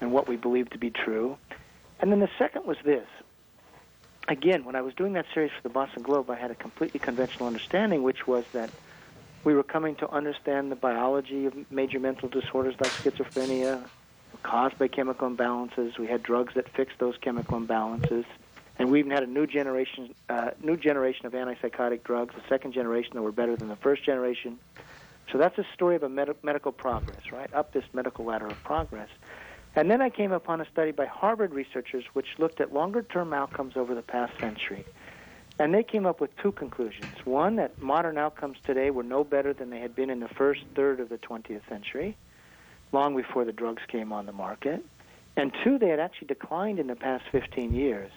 and 0.00 0.12
what 0.12 0.28
we 0.28 0.36
believe 0.36 0.70
to 0.70 0.78
be 0.78 0.90
true. 0.90 1.36
And 2.00 2.12
then 2.12 2.20
the 2.20 2.28
second 2.38 2.66
was 2.66 2.76
this. 2.84 3.06
Again, 4.28 4.64
when 4.64 4.74
I 4.74 4.82
was 4.82 4.92
doing 4.94 5.12
that 5.12 5.24
series 5.32 5.52
for 5.56 5.68
the 5.68 5.72
Boston 5.72 6.02
Globe, 6.02 6.28
I 6.30 6.38
had 6.38 6.50
a 6.50 6.54
completely 6.54 6.98
conventional 6.98 7.46
understanding, 7.46 8.02
which 8.02 8.26
was 8.26 8.44
that 8.52 8.72
we 9.44 9.54
were 9.54 9.62
coming 9.62 9.94
to 9.96 10.10
understand 10.10 10.72
the 10.72 10.76
biology 10.76 11.46
of 11.46 11.54
major 11.70 12.00
mental 12.00 12.28
disorders 12.28 12.74
like 12.80 12.92
schizophrenia, 13.04 13.88
caused 14.42 14.76
by 14.78 14.88
chemical 14.88 15.30
imbalances. 15.30 15.98
We 15.98 16.08
had 16.08 16.22
drugs 16.22 16.52
that 16.56 16.66
fixed 16.76 16.98
those 16.98 17.14
chemical 17.22 17.58
imbalances, 17.60 18.24
and 18.78 18.90
we 18.90 18.98
even 18.98 19.12
had 19.12 19.22
a 19.22 19.26
new 19.28 19.46
generation, 19.46 20.14
uh, 20.28 20.50
new 20.62 20.76
generation 20.76 21.26
of 21.26 21.32
antipsychotic 21.32 22.02
drugs, 22.02 22.34
a 22.36 22.42
second 22.48 22.74
generation 22.74 23.12
that 23.14 23.22
were 23.22 23.32
better 23.32 23.56
than 23.56 23.68
the 23.68 23.76
first 23.76 24.04
generation. 24.04 24.58
So 25.32 25.38
that's 25.38 25.56
a 25.58 25.64
story 25.74 25.96
of 25.96 26.02
a 26.02 26.08
med- 26.08 26.36
medical 26.42 26.72
progress, 26.72 27.20
right? 27.32 27.52
Up 27.54 27.72
this 27.72 27.84
medical 27.92 28.24
ladder 28.24 28.50
of 28.50 28.62
progress. 28.64 29.08
And 29.76 29.90
then 29.90 30.00
I 30.00 30.08
came 30.08 30.32
upon 30.32 30.62
a 30.62 30.66
study 30.70 30.90
by 30.90 31.04
Harvard 31.04 31.52
researchers 31.52 32.04
which 32.14 32.26
looked 32.38 32.62
at 32.62 32.72
longer 32.72 33.02
term 33.02 33.34
outcomes 33.34 33.76
over 33.76 33.94
the 33.94 34.02
past 34.02 34.32
century. 34.40 34.86
And 35.58 35.72
they 35.72 35.82
came 35.82 36.06
up 36.06 36.18
with 36.18 36.34
two 36.38 36.52
conclusions. 36.52 37.14
One, 37.24 37.56
that 37.56 37.80
modern 37.80 38.16
outcomes 38.16 38.56
today 38.64 38.90
were 38.90 39.02
no 39.02 39.22
better 39.22 39.52
than 39.52 39.68
they 39.68 39.80
had 39.80 39.94
been 39.94 40.08
in 40.08 40.20
the 40.20 40.28
first 40.28 40.62
third 40.74 40.98
of 40.98 41.10
the 41.10 41.18
20th 41.18 41.66
century, 41.68 42.16
long 42.92 43.16
before 43.16 43.44
the 43.44 43.52
drugs 43.52 43.82
came 43.88 44.12
on 44.12 44.24
the 44.26 44.32
market. 44.32 44.82
And 45.36 45.52
two, 45.62 45.78
they 45.78 45.88
had 45.88 46.00
actually 46.00 46.28
declined 46.28 46.78
in 46.78 46.86
the 46.86 46.96
past 46.96 47.24
15 47.30 47.74
years. 47.74 48.10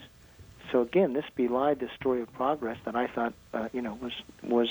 So 0.72 0.82
again, 0.82 1.14
this 1.14 1.26
belied 1.36 1.80
the 1.80 1.90
story 1.96 2.22
of 2.22 2.32
progress 2.34 2.78
that 2.86 2.96
I 2.96 3.08
thought, 3.08 3.34
uh, 3.54 3.68
you 3.74 3.82
know, 3.82 3.98
was 4.02 4.14
was 4.44 4.70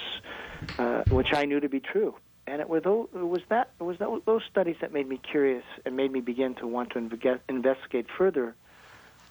uh, 0.78 1.02
which 1.10 1.34
I 1.34 1.44
knew 1.44 1.60
to 1.60 1.68
be 1.68 1.80
true 1.80 2.14
and 2.48 2.60
it 2.60 2.68
was 2.68 2.82
those, 2.82 3.08
it 3.14 3.28
was 3.28 3.42
that 3.50 3.70
it 3.78 3.82
was 3.82 3.98
that, 3.98 4.08
those 4.24 4.42
studies 4.50 4.76
that 4.80 4.92
made 4.92 5.08
me 5.08 5.18
curious 5.18 5.64
and 5.84 5.96
made 5.96 6.10
me 6.10 6.20
begin 6.20 6.54
to 6.56 6.66
want 6.66 6.90
to 6.90 7.40
investigate 7.48 8.06
further 8.16 8.54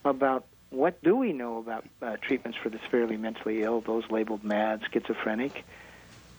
about 0.05 0.45
what 0.69 1.01
do 1.03 1.15
we 1.15 1.33
know 1.33 1.57
about 1.57 1.85
uh, 2.01 2.17
treatments 2.21 2.57
for 2.61 2.69
the 2.69 2.79
severely 2.85 3.17
mentally 3.17 3.63
ill, 3.63 3.81
those 3.81 4.03
labeled 4.11 4.43
mad, 4.43 4.81
schizophrenic, 4.91 5.65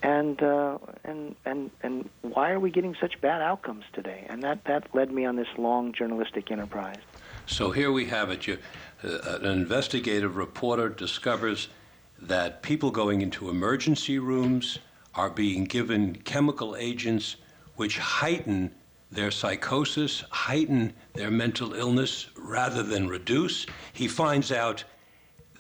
and 0.03 0.43
uh, 0.43 0.79
and 1.05 1.35
and 1.45 1.71
and 1.83 2.09
why 2.23 2.51
are 2.51 2.61
we 2.61 2.71
getting 2.71 2.95
such 3.01 3.21
bad 3.21 3.43
outcomes 3.43 3.85
today? 3.93 4.27
And 4.29 4.43
that 4.43 4.65
that 4.65 4.95
led 4.95 5.11
me 5.11 5.25
on 5.25 5.37
this 5.37 5.49
long 5.57 5.93
journalistic 5.93 6.51
enterprise. 6.51 7.01
So 7.47 7.71
here 7.71 7.91
we 7.91 8.07
have 8.07 8.31
it. 8.31 8.47
You, 8.47 8.59
uh, 9.03 9.39
an 9.41 9.47
investigative 9.47 10.37
reporter 10.37 10.89
discovers 10.89 11.69
that 12.21 12.63
people 12.63 12.91
going 12.91 13.23
into 13.23 13.49
emergency 13.49 14.19
rooms 14.19 14.79
are 15.15 15.31
being 15.31 15.65
given 15.65 16.15
chemical 16.15 16.77
agents 16.77 17.37
which 17.77 17.99
heighten 17.99 18.73
their 19.11 19.31
psychosis, 19.31 20.23
heighten 20.31 20.93
their 21.15 21.31
mental 21.31 21.73
illness 21.75 22.29
rather 22.37 22.83
than 22.83 23.09
reduce. 23.09 23.67
He 23.93 24.09
finds 24.09 24.53
out 24.53 24.85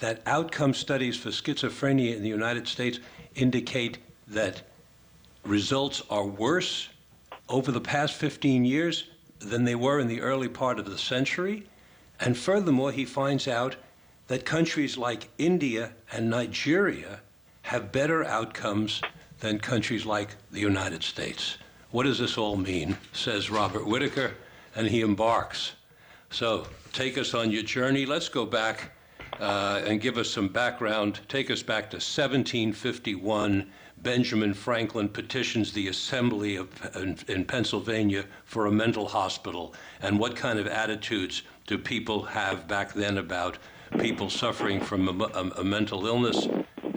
that 0.00 0.22
outcome 0.26 0.74
studies 0.74 1.16
for 1.16 1.30
schizophrenia 1.30 2.14
in 2.14 2.22
the 2.22 2.28
United 2.28 2.68
States 2.68 3.00
indicate 3.34 3.98
that 4.28 4.62
results 5.44 6.02
are 6.10 6.26
worse 6.26 6.88
over 7.48 7.72
the 7.72 7.80
past 7.80 8.14
15 8.14 8.64
years 8.64 9.04
than 9.38 9.64
they 9.64 9.74
were 9.74 9.98
in 9.98 10.08
the 10.08 10.20
early 10.20 10.48
part 10.48 10.78
of 10.78 10.90
the 10.90 10.98
century. 10.98 11.66
And 12.20 12.36
furthermore, 12.36 12.92
he 12.92 13.04
finds 13.04 13.48
out 13.48 13.76
that 14.26 14.44
countries 14.44 14.98
like 14.98 15.30
India 15.38 15.92
and 16.12 16.28
Nigeria 16.28 17.20
have 17.62 17.92
better 17.92 18.24
outcomes 18.24 19.00
than 19.40 19.58
countries 19.58 20.04
like 20.04 20.30
the 20.50 20.60
United 20.60 21.02
States. 21.02 21.58
What 21.90 22.04
does 22.04 22.18
this 22.18 22.36
all 22.36 22.56
mean? 22.56 22.96
says 23.12 23.50
Robert 23.50 23.86
Whitaker, 23.86 24.32
and 24.74 24.86
he 24.86 25.00
embarks. 25.00 25.72
So 26.30 26.66
take 26.92 27.16
us 27.16 27.34
on 27.34 27.50
your 27.50 27.62
journey. 27.62 28.04
Let's 28.04 28.28
go 28.28 28.44
back 28.44 28.92
uh, 29.40 29.82
and 29.86 30.00
give 30.00 30.18
us 30.18 30.28
some 30.28 30.48
background. 30.48 31.20
Take 31.28 31.50
us 31.50 31.62
back 31.62 31.90
to 31.90 31.96
1751. 31.96 33.70
Benjamin 34.02 34.54
Franklin 34.54 35.08
petitions 35.08 35.72
the 35.72 35.88
Assembly 35.88 36.56
of, 36.56 36.68
in, 36.96 37.18
in 37.28 37.44
Pennsylvania 37.44 38.24
for 38.44 38.66
a 38.66 38.72
mental 38.72 39.08
hospital. 39.08 39.74
And 40.02 40.18
what 40.18 40.36
kind 40.36 40.58
of 40.58 40.66
attitudes 40.66 41.42
do 41.66 41.78
people 41.78 42.22
have 42.24 42.68
back 42.68 42.92
then 42.92 43.18
about 43.18 43.58
people 43.98 44.30
suffering 44.30 44.80
from 44.80 45.08
a, 45.08 45.24
a, 45.24 45.60
a 45.60 45.64
mental 45.64 46.06
illness 46.06 46.46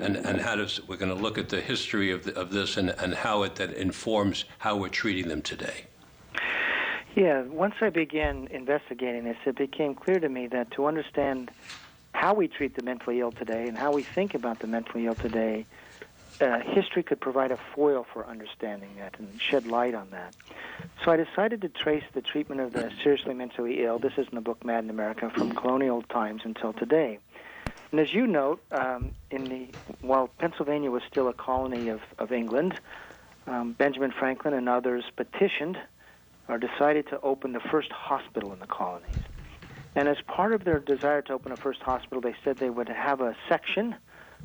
and, 0.01 0.17
and 0.17 0.41
how 0.41 0.55
does 0.55 0.86
we're 0.88 0.98
going 0.98 1.15
to 1.15 1.22
look 1.22 1.38
at 1.38 1.50
the 1.50 1.62
history 1.62 2.12
of, 2.12 2.24
the, 2.24 2.34
of 2.39 2.51
this 2.51 2.77
and, 2.77 2.89
and 2.98 3.13
how 3.13 3.43
it 3.43 3.55
that 3.55 3.74
informs 3.74 4.46
how 4.60 4.75
we're 4.75 4.89
treating 4.89 5.27
them 5.27 5.41
today. 5.41 5.86
Yeah, 7.15 7.41
once 7.43 7.75
I 7.81 7.89
began 7.89 8.48
investigating 8.51 9.25
this, 9.25 9.38
it 9.46 9.58
became 9.58 9.96
clear 9.96 10.20
to 10.20 10.29
me 10.29 10.48
that 10.48 10.72
to 10.72 10.86
understand 10.86 11.51
how 12.13 12.34
we 12.34 12.48
treat 12.48 12.75
the 12.75 12.84
mentally 12.84 13.20
ill 13.20 13.31
today 13.31 13.67
and 13.67 13.77
how 13.77 13.91
we 13.91 14.03
think 14.03 14.34
about 14.34 14.60
the 14.60 14.67
mentally 14.67 15.08
ill 15.08 15.15
today, 15.15 15.65
uh, 16.39 16.60
history 16.60 17.03
could 17.03 17.20
provide 17.20 17.51
a 17.51 17.58
foil 17.75 18.05
for 18.12 18.25
understanding 18.25 18.89
that 18.98 19.17
and 19.20 19.41
shed 19.41 19.67
light 19.67 19.93
on 19.93 20.10
that. 20.12 20.34
So 21.03 21.12
I 21.12 21.17
decided 21.17 21.62
to 21.62 21.70
trace 21.70 22.03
the 22.13 22.22
treatment 22.22 22.62
of 22.62 22.74
the 22.74 22.91
seriously 23.03 23.34
mentally 23.34 23.84
ill. 23.84 24.00
This 24.00 24.13
is 24.17 24.27
in 24.29 24.36
the 24.36 24.41
book 24.41 24.63
Mad 24.63 24.84
in 24.84 24.89
America 24.89 25.29
from 25.29 25.51
colonial 25.51 26.01
times 26.03 26.41
until 26.46 26.74
today. 26.74 27.20
And 27.91 28.00
as 28.00 28.13
you 28.13 28.25
note, 28.25 28.62
um, 28.71 29.12
in 29.29 29.43
the 29.45 29.67
while 30.01 30.29
Pennsylvania 30.39 30.89
was 30.89 31.03
still 31.10 31.27
a 31.27 31.33
colony 31.33 31.89
of, 31.89 32.01
of 32.17 32.31
England, 32.31 32.79
um, 33.48 33.74
Benjamin 33.74 34.12
Franklin 34.12 34.53
and 34.53 34.69
others 34.69 35.03
petitioned 35.15 35.77
or 36.48 36.57
decided 36.57 37.07
to 37.10 37.19
open 37.21 37.51
the 37.51 37.60
first 37.60 37.91
hospital 37.91 38.53
in 38.53 38.60
the 38.60 38.67
colonies. 38.67 39.15
And 39.95 40.07
as 40.07 40.17
part 40.25 40.53
of 40.53 40.63
their 40.63 40.79
desire 40.79 41.21
to 41.24 41.33
open 41.33 41.51
a 41.51 41.57
first 41.57 41.81
hospital, 41.81 42.21
they 42.21 42.36
said 42.43 42.57
they 42.57 42.69
would 42.69 42.88
have 42.88 43.19
a 43.19 43.36
section 43.50 43.95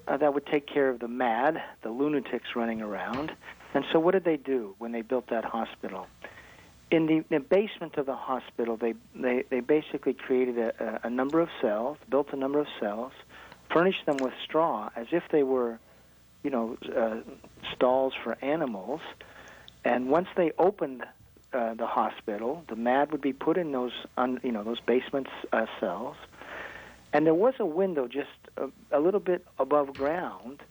uh, 0.09 0.17
that 0.17 0.35
would 0.35 0.47
take 0.47 0.67
care 0.67 0.89
of 0.89 0.99
the 0.99 1.09
mad, 1.09 1.63
the 1.83 1.91
lunatics 1.91 2.57
running 2.57 2.83
around. 2.83 3.33
And 3.75 3.85
so, 3.93 4.01
what 4.01 4.13
did 4.13 4.25
they 4.25 4.37
do 4.37 4.75
when 4.79 4.93
they 4.93 5.03
built 5.03 5.29
that 5.29 5.45
hospital? 5.45 6.07
In 6.91 7.07
the, 7.07 7.25
the 7.29 7.41
basement 7.41 7.97
of 7.97 8.07
the 8.07 8.15
hospital, 8.15 8.77
they, 8.77 8.95
they, 9.15 9.45
they 9.51 9.61
basically 9.61 10.15
created 10.15 10.59
a, 10.59 11.01
a 11.05 11.11
number 11.11 11.41
of 11.41 11.49
cells, 11.61 11.99
built 12.09 12.29
a 12.33 12.37
number 12.37 12.61
of 12.61 12.67
cells, 12.81 13.13
furnish 13.73 13.97
them 14.07 14.19
with 14.19 14.33
straw 14.45 14.91
as 14.97 15.07
if 15.13 15.23
they 15.31 15.43
were, 15.43 15.79
you 16.43 16.51
know, 16.51 16.77
uh, 16.97 17.17
stalls 17.75 18.13
for 18.23 18.37
animals. 18.43 19.01
And 19.85 20.09
once 20.09 20.29
they 20.37 20.53
opened 20.59 21.05
uh, 21.53 21.75
the 21.75 21.87
hospital, 21.87 22.65
the 22.69 22.77
mad 22.77 23.13
would 23.13 23.21
be 23.21 23.33
put 23.33 23.57
in 23.57 23.73
those, 23.73 23.93
un, 24.17 24.41
you 24.43 24.53
know, 24.53 24.65
those 24.65 24.81
basement 24.81 25.29
uh, 25.53 25.67
cells. 25.81 26.17
And 27.13 27.25
there 27.25 27.35
was 27.35 27.55
a 27.59 27.67
window 27.67 28.09
just 28.09 28.29
a, 28.57 28.69
a 28.91 29.01
little 29.01 29.21
bit 29.21 29.47
above 29.59 29.95
ground. 29.95 30.63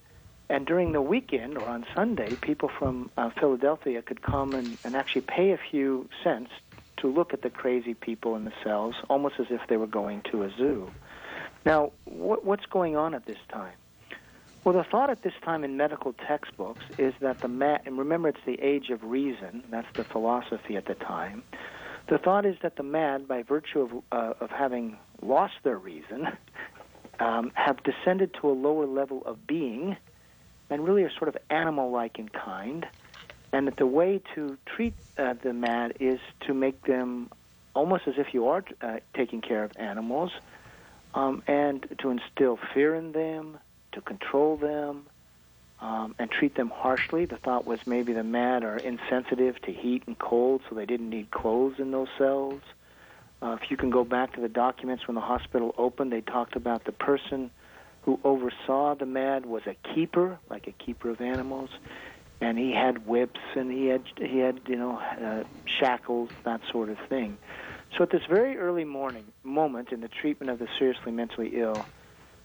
And 0.47 0.67
during 0.67 0.91
the 0.91 1.01
weekend 1.01 1.57
or 1.57 1.67
on 1.67 1.85
Sunday, 1.95 2.35
people 2.35 2.69
from 2.69 3.09
uh, 3.17 3.31
Philadelphia 3.31 4.01
could 4.03 4.21
come 4.21 4.53
and, 4.53 4.77
and 4.83 4.95
actually 4.95 5.21
pay 5.21 5.51
a 5.51 5.57
few 5.71 6.07
cents 6.23 6.51
to 6.97 7.07
look 7.07 7.33
at 7.33 7.41
the 7.41 7.49
crazy 7.49 7.93
people 7.93 8.35
in 8.35 8.45
the 8.45 8.53
cells, 8.63 8.95
almost 9.09 9.35
as 9.39 9.47
if 9.49 9.61
they 9.67 9.77
were 9.77 9.87
going 9.87 10.21
to 10.31 10.43
a 10.43 10.51
zoo. 10.55 10.91
Now, 11.65 11.91
what, 12.05 12.45
what's 12.45 12.65
going 12.67 12.95
on 12.95 13.13
at 13.15 13.25
this 13.25 13.39
time? 13.49 13.73
Well, 14.63 14.75
the 14.75 14.83
thought 14.83 15.09
at 15.09 15.21
this 15.21 15.33
time 15.43 15.63
in 15.63 15.77
medical 15.77 16.13
textbooks 16.13 16.83
is 16.97 17.13
that 17.19 17.41
the 17.41 17.47
mad, 17.47 17.81
and 17.85 17.97
remember 17.97 18.29
it's 18.29 18.45
the 18.45 18.59
age 18.61 18.89
of 18.89 19.03
reason, 19.03 19.63
that's 19.69 19.87
the 19.93 20.03
philosophy 20.03 20.77
at 20.77 20.85
the 20.85 20.95
time. 20.95 21.43
The 22.07 22.17
thought 22.17 22.45
is 22.45 22.55
that 22.61 22.75
the 22.75 22.83
mad, 22.83 23.27
by 23.27 23.43
virtue 23.43 23.81
of, 23.81 23.91
uh, 24.11 24.33
of 24.39 24.51
having 24.51 24.97
lost 25.21 25.55
their 25.63 25.77
reason, 25.77 26.27
um, 27.19 27.51
have 27.55 27.81
descended 27.83 28.33
to 28.41 28.49
a 28.49 28.53
lower 28.53 28.85
level 28.85 29.23
of 29.25 29.45
being, 29.47 29.97
and 30.69 30.85
really 30.85 31.03
are 31.03 31.11
sort 31.11 31.29
of 31.29 31.37
animal 31.49 31.91
like 31.91 32.19
in 32.19 32.29
kind. 32.29 32.87
And 33.53 33.67
that 33.67 33.77
the 33.77 33.87
way 33.87 34.21
to 34.33 34.57
treat 34.65 34.93
uh, 35.17 35.35
the 35.41 35.53
mad 35.53 35.93
is 35.99 36.19
to 36.41 36.53
make 36.53 36.85
them 36.85 37.29
almost 37.73 38.07
as 38.07 38.15
if 38.17 38.33
you 38.33 38.47
are 38.47 38.63
uh, 38.81 38.97
taking 39.15 39.41
care 39.41 39.63
of 39.63 39.71
animals, 39.77 40.31
um, 41.15 41.41
and 41.47 41.87
to 41.99 42.09
instill 42.11 42.59
fear 42.73 42.93
in 42.93 43.13
them, 43.13 43.57
to 43.93 44.01
control 44.01 44.57
them, 44.57 45.05
um, 45.79 46.13
and 46.19 46.29
treat 46.29 46.55
them 46.55 46.69
harshly. 46.69 47.25
The 47.25 47.37
thought 47.37 47.65
was 47.65 47.79
maybe 47.87 48.13
the 48.13 48.23
mad 48.23 48.63
are 48.63 48.77
insensitive 48.77 49.59
to 49.61 49.71
heat 49.71 50.03
and 50.07 50.17
cold, 50.19 50.61
so 50.69 50.75
they 50.75 50.85
didn't 50.85 51.09
need 51.09 51.31
clothes 51.31 51.79
in 51.79 51.91
those 51.91 52.09
cells. 52.17 52.61
Uh, 53.41 53.57
if 53.61 53.71
you 53.71 53.77
can 53.77 53.89
go 53.89 54.03
back 54.03 54.33
to 54.33 54.41
the 54.41 54.49
documents 54.49 55.07
when 55.07 55.15
the 55.15 55.21
hospital 55.21 55.73
opened, 55.77 56.11
they 56.11 56.21
talked 56.21 56.55
about 56.55 56.83
the 56.83 56.91
person 56.91 57.49
who 58.03 58.19
oversaw 58.23 58.95
the 58.95 59.05
mad 59.05 59.45
was 59.45 59.63
a 59.65 59.75
keeper, 59.93 60.37
like 60.49 60.67
a 60.67 60.71
keeper 60.71 61.09
of 61.09 61.21
animals, 61.21 61.69
and 62.39 62.57
he 62.57 62.71
had 62.71 63.07
whips 63.07 63.39
and 63.55 63.71
he 63.71 63.87
had 63.87 64.03
he 64.17 64.39
had 64.39 64.59
you 64.67 64.75
know 64.75 64.97
uh, 64.97 65.43
shackles, 65.65 66.29
that 66.43 66.61
sort 66.71 66.89
of 66.89 66.97
thing. 67.09 67.37
So 67.97 68.03
at 68.03 68.09
this 68.09 68.23
very 68.27 68.57
early 68.57 68.83
morning 68.83 69.25
moment 69.43 69.91
in 69.91 70.01
the 70.01 70.09
treatment 70.09 70.49
of 70.49 70.59
the 70.59 70.67
seriously 70.77 71.11
mentally 71.11 71.51
ill, 71.55 71.85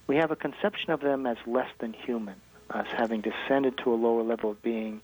we 0.07 0.16
have 0.16 0.30
a 0.30 0.37
conception 0.37 0.90
of 0.92 1.00
them 1.00 1.26
as 1.26 1.37
less 1.47 1.69
than 1.78 1.92
human, 1.92 2.37
as 2.73 2.87
having 2.87 3.21
descended 3.21 3.78
to 3.78 3.92
a 3.92 3.97
lower 3.97 4.23
level 4.23 4.50
of 4.50 4.62
being, 4.62 5.00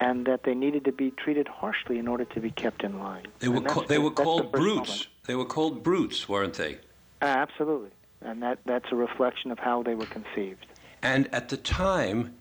and 0.00 0.26
that 0.26 0.44
they 0.44 0.54
needed 0.54 0.84
to 0.84 0.92
be 0.92 1.10
treated 1.10 1.48
harshly 1.48 1.98
in 1.98 2.06
order 2.06 2.24
to 2.26 2.40
be 2.40 2.50
kept 2.50 2.84
in 2.84 2.98
line. 3.00 3.26
They 3.40 3.48
were 3.48 3.60
ca- 3.60 3.82
they 3.82 3.96
the- 3.96 4.00
were 4.02 4.10
that's 4.10 4.18
the 4.18 4.24
called 4.24 4.52
brutes. 4.52 4.76
moment. 4.88 5.06
They 5.26 5.34
were 5.34 5.44
called 5.44 5.82
brutes, 5.82 6.28
weren't 6.28 6.54
they? 6.54 6.74
Uh, 7.20 7.26
absolutely, 7.26 7.90
and 8.20 8.42
that 8.42 8.58
that's 8.64 8.90
a 8.92 8.96
reflection 8.96 9.50
of 9.50 9.58
how 9.58 9.82
they 9.82 9.94
were 9.94 10.06
conceived. 10.06 10.66
And 11.02 11.32
at 11.34 11.48
the 11.48 11.56
time, 11.56 12.34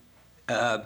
uh, 0.47 0.79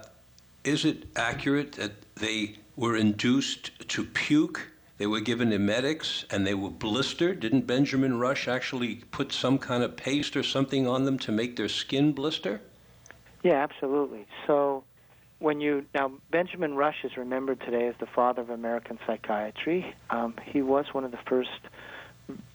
is 0.63 0.85
it 0.85 1.05
accurate 1.17 1.73
that 1.73 2.15
they 2.15 2.55
were 2.77 2.95
induced 2.95 3.87
to 3.89 4.03
puke? 4.05 4.69
They 4.97 5.07
were 5.07 5.19
given 5.19 5.51
emetics 5.51 6.25
and 6.31 6.47
they 6.47 6.53
were 6.53 6.69
blistered. 6.69 7.41
Didn't 7.41 7.67
Benjamin 7.67 8.17
Rush 8.17 8.47
actually 8.47 8.95
put 9.11 9.31
some 9.31 9.57
kind 9.57 9.83
of 9.83 9.97
paste 9.97 10.37
or 10.37 10.43
something 10.43 10.87
on 10.87 11.03
them 11.03 11.19
to 11.19 11.31
make 11.31 11.57
their 11.57 11.67
skin 11.67 12.13
blister? 12.13 12.61
Yeah, 13.43 13.61
absolutely. 13.61 14.25
So 14.47 14.83
when 15.39 15.59
you 15.59 15.85
now 15.93 16.11
Benjamin 16.31 16.75
Rush 16.75 17.03
is 17.03 17.17
remembered 17.17 17.59
today 17.59 17.87
as 17.87 17.95
the 17.99 18.05
father 18.05 18.41
of 18.41 18.49
American 18.49 18.97
psychiatry. 19.05 19.93
Um, 20.09 20.33
he 20.43 20.61
was 20.61 20.85
one 20.93 21.03
of 21.03 21.11
the 21.11 21.19
first 21.27 21.49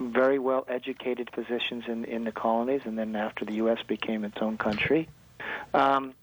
very 0.00 0.38
well 0.38 0.64
educated 0.68 1.30
physicians 1.34 1.84
in 1.86 2.04
in 2.06 2.24
the 2.24 2.32
colonies, 2.32 2.82
and 2.84 2.98
then 2.98 3.14
after 3.14 3.44
the 3.44 3.54
U.S. 3.54 3.78
became 3.86 4.24
its 4.24 4.38
own 4.40 4.56
country. 4.56 5.08
Um, 5.74 6.14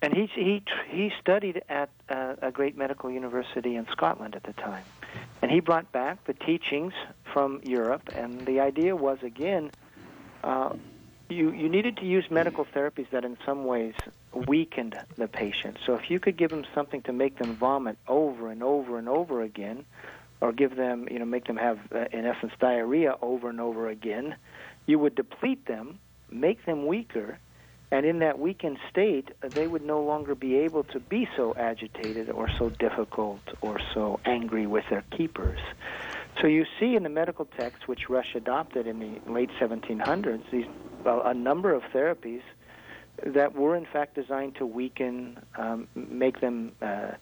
and 0.00 0.14
he 0.14 0.26
he 0.34 0.62
he 0.88 1.12
studied 1.20 1.62
at 1.68 1.90
a 2.08 2.50
great 2.52 2.76
medical 2.76 3.10
university 3.10 3.76
in 3.76 3.86
Scotland 3.90 4.36
at 4.36 4.44
the 4.44 4.52
time, 4.52 4.84
and 5.42 5.50
he 5.50 5.60
brought 5.60 5.90
back 5.92 6.24
the 6.24 6.34
teachings 6.34 6.92
from 7.32 7.60
Europe. 7.64 8.08
And 8.14 8.46
the 8.46 8.60
idea 8.60 8.94
was 8.94 9.18
again, 9.22 9.70
uh, 10.44 10.74
you 11.28 11.50
you 11.50 11.68
needed 11.68 11.96
to 11.98 12.04
use 12.04 12.30
medical 12.30 12.64
therapies 12.64 13.10
that 13.10 13.24
in 13.24 13.36
some 13.44 13.64
ways 13.64 13.94
weakened 14.32 14.98
the 15.16 15.26
patient. 15.28 15.78
So 15.84 15.94
if 15.94 16.10
you 16.10 16.20
could 16.20 16.36
give 16.36 16.50
them 16.50 16.64
something 16.74 17.02
to 17.02 17.12
make 17.12 17.38
them 17.38 17.54
vomit 17.54 17.98
over 18.06 18.50
and 18.50 18.62
over 18.62 18.98
and 18.98 19.08
over 19.08 19.42
again, 19.42 19.84
or 20.40 20.52
give 20.52 20.76
them 20.76 21.08
you 21.10 21.18
know 21.18 21.24
make 21.24 21.46
them 21.46 21.56
have 21.56 21.78
uh, 21.92 22.04
in 22.12 22.24
essence 22.24 22.52
diarrhea 22.60 23.16
over 23.20 23.48
and 23.48 23.60
over 23.60 23.88
again, 23.88 24.36
you 24.86 24.98
would 24.98 25.16
deplete 25.16 25.66
them, 25.66 25.98
make 26.30 26.64
them 26.66 26.86
weaker, 26.86 27.38
and 27.90 28.04
in 28.04 28.18
that 28.18 28.38
weakened 28.38 28.78
state, 28.90 29.30
they 29.40 29.66
would 29.66 29.84
no 29.84 30.02
longer 30.02 30.34
be 30.34 30.56
able 30.56 30.84
to 30.84 31.00
be 31.00 31.26
so 31.36 31.54
agitated 31.56 32.28
or 32.28 32.48
so 32.58 32.68
difficult 32.68 33.40
or 33.60 33.80
so 33.94 34.20
angry 34.24 34.66
with 34.66 34.84
their 34.90 35.04
keepers. 35.16 35.60
So 36.40 36.46
you 36.46 36.66
see 36.78 36.94
in 36.94 37.02
the 37.02 37.08
medical 37.08 37.46
texts, 37.46 37.88
which 37.88 38.08
Rush 38.08 38.34
adopted 38.34 38.86
in 38.86 38.98
the 39.00 39.32
late 39.32 39.50
1700s, 39.60 40.42
these 40.50 40.66
well, 41.04 41.22
a 41.24 41.34
number 41.34 41.72
of 41.72 41.82
therapies 41.94 42.42
that 43.24 43.54
were 43.54 43.74
in 43.74 43.86
fact 43.86 44.14
designed 44.14 44.56
to 44.56 44.66
weaken, 44.66 45.38
um, 45.56 45.88
make 45.94 46.40
them, 46.40 46.72
uh, 46.82 47.12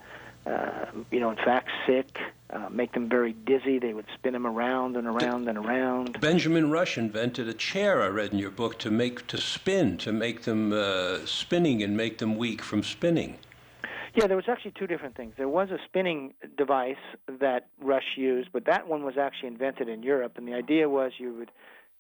uh, 0.47 0.87
you 1.11 1.21
know, 1.21 1.31
in 1.31 1.37
fact 1.37 1.69
sick, 1.87 2.19
uh, 2.51 2.69
make 2.71 2.93
them 2.93 3.09
very 3.09 3.33
dizzy. 3.33 3.79
They 3.79 3.93
would 3.93 4.07
spin 4.15 4.33
them 4.33 4.47
around 4.47 4.97
and 4.97 5.07
around 5.07 5.49
and 5.49 5.59
around. 5.59 6.21
Benjamin 6.21 6.71
Rush 6.71 6.97
invented 6.99 7.49
a 7.49 7.55
chair 7.55 8.03
I 8.03 8.09
read 8.09 8.33
in 8.33 8.39
your 8.39 8.51
book 8.51 8.79
to 8.81 8.91
make 8.91 9.27
to 9.29 9.39
spin, 9.39 9.97
to 9.99 10.13
make 10.13 10.43
them 10.43 10.73
uh, 10.73 11.25
spinning 11.27 11.83
and 11.83 11.97
make 11.97 12.19
them 12.19 12.37
weak 12.37 12.63
from 12.63 12.83
spinning. 12.83 13.39
Yeah, 14.15 14.27
there 14.27 14.37
was 14.37 14.49
actually 14.49 14.73
two 14.79 14.87
different 14.87 15.15
things. 15.15 15.35
There 15.37 15.49
was 15.49 15.71
a 15.71 15.79
spinning 15.85 16.33
device 16.57 16.97
that 17.41 17.69
Rush 17.83 18.17
used, 18.17 18.49
but 18.51 18.65
that 18.65 18.89
one 18.89 19.05
was 19.05 19.19
actually 19.19 19.49
invented 19.49 19.89
in 19.91 20.03
Europe, 20.03 20.39
and 20.39 20.49
the 20.49 20.55
idea 20.55 20.89
was 20.89 21.13
you 21.19 21.35
would 21.35 21.51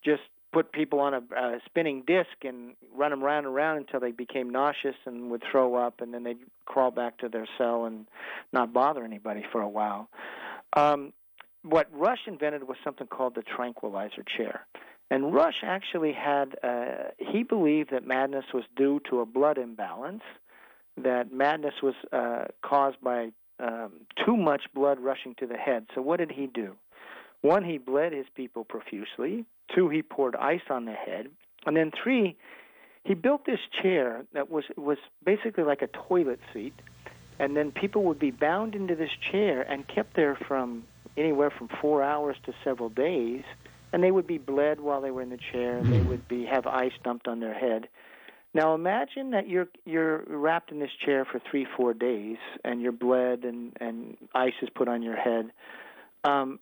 just 0.02 0.22
put 0.56 0.72
people 0.72 1.00
on 1.00 1.12
a, 1.12 1.20
a 1.36 1.58
spinning 1.66 2.02
disc 2.06 2.30
and 2.42 2.72
run 2.96 3.10
them 3.10 3.22
round 3.22 3.44
and 3.44 3.54
round 3.54 3.78
until 3.78 4.00
they 4.00 4.10
became 4.10 4.48
nauseous 4.48 4.94
and 5.04 5.30
would 5.30 5.42
throw 5.52 5.74
up, 5.74 6.00
and 6.00 6.14
then 6.14 6.24
they'd 6.24 6.38
crawl 6.64 6.90
back 6.90 7.18
to 7.18 7.28
their 7.28 7.46
cell 7.58 7.84
and 7.84 8.06
not 8.54 8.72
bother 8.72 9.04
anybody 9.04 9.44
for 9.52 9.60
a 9.60 9.68
while. 9.68 10.08
Um, 10.74 11.12
what 11.62 11.88
Rush 11.92 12.20
invented 12.26 12.66
was 12.66 12.78
something 12.82 13.06
called 13.06 13.34
the 13.34 13.42
tranquilizer 13.42 14.24
chair. 14.34 14.66
And 15.10 15.34
Rush 15.34 15.56
actually 15.62 16.14
had, 16.14 16.56
uh, 16.64 17.10
he 17.18 17.42
believed 17.42 17.90
that 17.90 18.06
madness 18.06 18.46
was 18.54 18.64
due 18.76 19.02
to 19.10 19.20
a 19.20 19.26
blood 19.26 19.58
imbalance, 19.58 20.22
that 20.96 21.30
madness 21.30 21.74
was 21.82 21.94
uh, 22.14 22.46
caused 22.64 22.98
by 23.02 23.28
um, 23.60 23.92
too 24.24 24.38
much 24.38 24.62
blood 24.74 25.00
rushing 25.00 25.34
to 25.38 25.46
the 25.46 25.58
head. 25.58 25.84
So 25.94 26.00
what 26.00 26.18
did 26.18 26.32
he 26.32 26.46
do? 26.46 26.76
One, 27.42 27.62
he 27.62 27.76
bled 27.76 28.14
his 28.14 28.26
people 28.34 28.64
profusely. 28.64 29.44
Two, 29.74 29.88
he 29.88 30.02
poured 30.02 30.36
ice 30.36 30.62
on 30.70 30.84
the 30.84 30.92
head. 30.92 31.28
And 31.66 31.76
then 31.76 31.90
three, 31.90 32.36
he 33.04 33.14
built 33.14 33.44
this 33.44 33.60
chair 33.82 34.24
that 34.32 34.50
was 34.50 34.64
was 34.76 34.98
basically 35.24 35.64
like 35.64 35.82
a 35.82 35.88
toilet 35.88 36.40
seat. 36.52 36.74
And 37.38 37.56
then 37.56 37.70
people 37.70 38.04
would 38.04 38.18
be 38.18 38.30
bound 38.30 38.74
into 38.74 38.94
this 38.94 39.10
chair 39.30 39.60
and 39.62 39.86
kept 39.86 40.16
there 40.16 40.36
from 40.36 40.84
anywhere 41.16 41.50
from 41.50 41.68
four 41.80 42.02
hours 42.02 42.36
to 42.44 42.54
several 42.64 42.88
days. 42.88 43.42
And 43.92 44.02
they 44.02 44.10
would 44.10 44.26
be 44.26 44.38
bled 44.38 44.80
while 44.80 45.00
they 45.00 45.10
were 45.10 45.22
in 45.22 45.30
the 45.30 45.38
chair. 45.52 45.78
And 45.78 45.92
they 45.92 46.00
would 46.00 46.26
be 46.28 46.46
have 46.46 46.66
ice 46.66 46.92
dumped 47.04 47.28
on 47.28 47.40
their 47.40 47.54
head. 47.54 47.88
Now 48.56 48.74
imagine 48.74 49.32
that 49.32 49.48
you're 49.48 49.68
you're 49.84 50.24
wrapped 50.26 50.72
in 50.72 50.78
this 50.78 50.90
chair 51.04 51.26
for 51.26 51.38
three, 51.50 51.66
four 51.76 51.92
days, 51.92 52.38
and 52.64 52.80
you're 52.80 52.90
bled, 52.90 53.44
and 53.44 53.76
and 53.80 54.16
ice 54.34 54.54
is 54.62 54.70
put 54.74 54.88
on 54.88 55.02
your 55.02 55.14
head. 55.14 55.52
Um, 56.24 56.58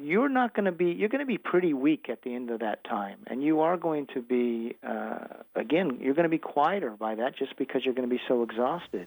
you're 0.00 0.28
not 0.28 0.54
going 0.54 0.64
to 0.64 0.72
be 0.72 0.86
you're 0.92 1.08
going 1.08 1.20
to 1.20 1.26
be 1.26 1.38
pretty 1.38 1.74
weak 1.74 2.08
at 2.08 2.22
the 2.22 2.34
end 2.34 2.50
of 2.50 2.60
that 2.60 2.84
time, 2.84 3.18
and 3.26 3.42
you 3.42 3.60
are 3.60 3.76
going 3.76 4.06
to 4.14 4.22
be 4.22 4.76
uh, 4.86 5.18
again 5.54 5.98
you're 6.00 6.14
going 6.14 6.24
to 6.24 6.30
be 6.30 6.38
quieter 6.38 6.90
by 6.90 7.14
that 7.14 7.36
just 7.36 7.56
because 7.56 7.84
you're 7.84 7.94
going 7.94 8.08
to 8.08 8.14
be 8.14 8.22
so 8.28 8.42
exhausted. 8.42 9.06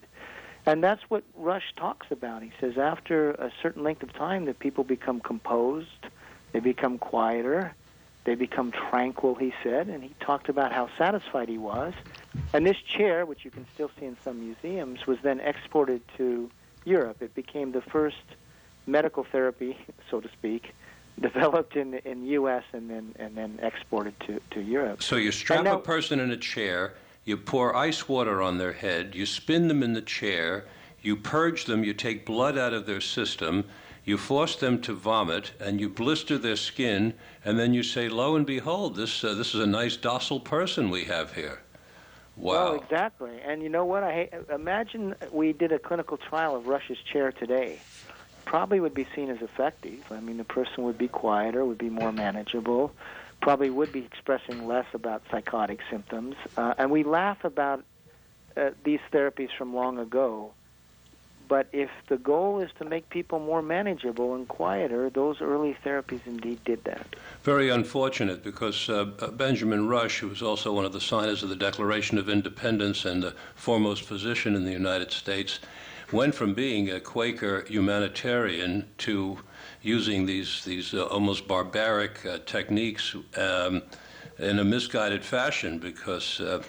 And 0.67 0.83
that's 0.83 1.01
what 1.09 1.23
Rush 1.35 1.73
talks 1.75 2.07
about. 2.09 2.41
He 2.41 2.51
says 2.59 2.77
after 2.77 3.31
a 3.31 3.51
certain 3.61 3.83
length 3.83 4.01
of 4.01 4.13
time, 4.13 4.45
that 4.45 4.57
people 4.57 4.83
become 4.83 5.19
composed, 5.19 6.07
they 6.53 6.59
become 6.59 6.97
quieter, 6.97 7.75
they 8.23 8.33
become 8.33 8.71
tranquil, 8.71 9.35
he 9.35 9.53
said, 9.63 9.87
and 9.87 10.03
he 10.03 10.11
talked 10.19 10.49
about 10.49 10.73
how 10.73 10.89
satisfied 10.97 11.49
he 11.49 11.59
was. 11.59 11.93
And 12.51 12.65
this 12.65 12.77
chair, 12.77 13.25
which 13.27 13.45
you 13.45 13.51
can 13.51 13.67
still 13.75 13.91
see 13.99 14.05
in 14.05 14.17
some 14.23 14.39
museums, 14.39 15.05
was 15.05 15.19
then 15.21 15.39
exported 15.39 16.01
to 16.17 16.49
Europe. 16.83 17.21
It 17.21 17.35
became 17.35 17.71
the 17.71 17.81
first 17.81 18.23
medical 18.87 19.23
therapy, 19.23 19.77
so 20.09 20.19
to 20.19 20.29
speak, 20.29 20.73
developed 21.21 21.75
in 21.75 21.93
in 22.05 22.23
the 22.23 22.29
U.S. 22.31 22.63
and 22.73 22.89
then 22.89 23.15
and 23.17 23.35
then 23.35 23.59
exported 23.61 24.19
to, 24.21 24.39
to 24.51 24.61
Europe. 24.61 25.01
So 25.01 25.15
you 25.15 25.31
strap 25.31 25.63
now- 25.63 25.77
a 25.77 25.79
person 25.79 26.19
in 26.19 26.31
a 26.31 26.37
chair, 26.37 26.93
you 27.23 27.37
pour 27.37 27.75
ice 27.75 28.09
water 28.09 28.41
on 28.41 28.57
their 28.57 28.73
head, 28.73 29.15
you 29.15 29.25
spin 29.25 29.67
them 29.67 29.81
in 29.81 29.93
the 29.93 30.01
chair, 30.01 30.65
you 31.01 31.15
purge 31.15 31.65
them, 31.65 31.83
you 31.83 31.93
take 31.93 32.25
blood 32.25 32.57
out 32.57 32.73
of 32.73 32.85
their 32.85 33.01
system, 33.01 33.63
you 34.03 34.17
force 34.17 34.55
them 34.55 34.81
to 34.81 34.93
vomit, 34.93 35.51
and 35.59 35.79
you 35.79 35.89
blister 35.89 36.37
their 36.37 36.55
skin, 36.55 37.13
and 37.43 37.57
then 37.57 37.73
you 37.73 37.81
say, 37.81 38.09
"Lo 38.09 38.35
and 38.35 38.45
behold, 38.45 38.95
this 38.95 39.23
uh, 39.23 39.33
this 39.33 39.55
is 39.55 39.61
a 39.61 39.67
nice 39.67 39.97
docile 39.97 40.39
person 40.39 40.89
we 40.89 41.05
have 41.05 41.33
here." 41.33 41.59
Wow. 42.37 42.53
Well, 42.53 42.75
exactly. 42.75 43.39
And 43.45 43.63
you 43.63 43.69
know 43.69 43.85
what? 43.85 44.03
I 44.03 44.29
imagine 44.53 45.15
we 45.31 45.53
did 45.53 45.71
a 45.71 45.79
clinical 45.79 46.17
trial 46.17 46.55
of 46.55 46.67
Rush's 46.67 46.97
chair 47.11 47.31
today. 47.31 47.79
Probably 48.45 48.79
would 48.79 48.93
be 48.93 49.07
seen 49.15 49.29
as 49.29 49.41
effective. 49.41 50.03
I 50.11 50.19
mean, 50.19 50.37
the 50.37 50.43
person 50.43 50.83
would 50.83 50.97
be 50.97 51.07
quieter, 51.07 51.65
would 51.65 51.77
be 51.77 51.89
more 51.89 52.11
manageable, 52.11 52.91
probably 53.41 53.69
would 53.69 53.91
be 53.91 54.05
expressing 54.05 54.67
less 54.67 54.85
about 54.93 55.23
psychotic 55.29 55.79
symptoms. 55.89 56.35
Uh, 56.57 56.73
and 56.77 56.89
we 56.91 57.03
laugh 57.03 57.43
about 57.43 57.83
uh, 58.55 58.69
these 58.83 59.01
therapies 59.11 59.49
from 59.57 59.75
long 59.75 59.99
ago, 59.99 60.53
But 61.47 61.67
if 61.71 61.89
the 62.07 62.17
goal 62.17 62.59
is 62.59 62.71
to 62.79 62.85
make 62.85 63.09
people 63.09 63.39
more 63.39 63.61
manageable 63.61 64.35
and 64.35 64.47
quieter, 64.47 65.09
those 65.09 65.41
early 65.41 65.77
therapies 65.85 66.21
indeed 66.25 66.63
did 66.63 66.83
that. 66.85 67.15
Very 67.43 67.69
unfortunate 67.69 68.43
because 68.43 68.89
uh, 68.89 69.05
Benjamin 69.33 69.87
Rush, 69.87 70.19
who 70.19 70.29
was 70.29 70.41
also 70.41 70.73
one 70.73 70.85
of 70.85 70.93
the 70.93 71.01
signers 71.01 71.43
of 71.43 71.49
the 71.49 71.55
Declaration 71.55 72.17
of 72.17 72.29
Independence 72.29 73.05
and 73.05 73.21
the 73.21 73.35
foremost 73.55 74.03
physician 74.03 74.55
in 74.55 74.65
the 74.65 74.71
United 74.71 75.11
States, 75.11 75.59
went 76.11 76.35
from 76.35 76.53
being 76.53 76.89
a 76.89 76.99
Quaker 76.99 77.65
humanitarian 77.67 78.87
to 78.99 79.39
using 79.81 80.25
these, 80.25 80.63
these 80.65 80.93
uh, 80.93 81.05
almost 81.05 81.47
barbaric 81.47 82.25
uh, 82.25 82.39
techniques 82.45 83.15
um, 83.37 83.81
in 84.39 84.59
a 84.59 84.63
misguided 84.63 85.23
fashion 85.23 85.79
because 85.79 86.41
uh, 86.41 86.61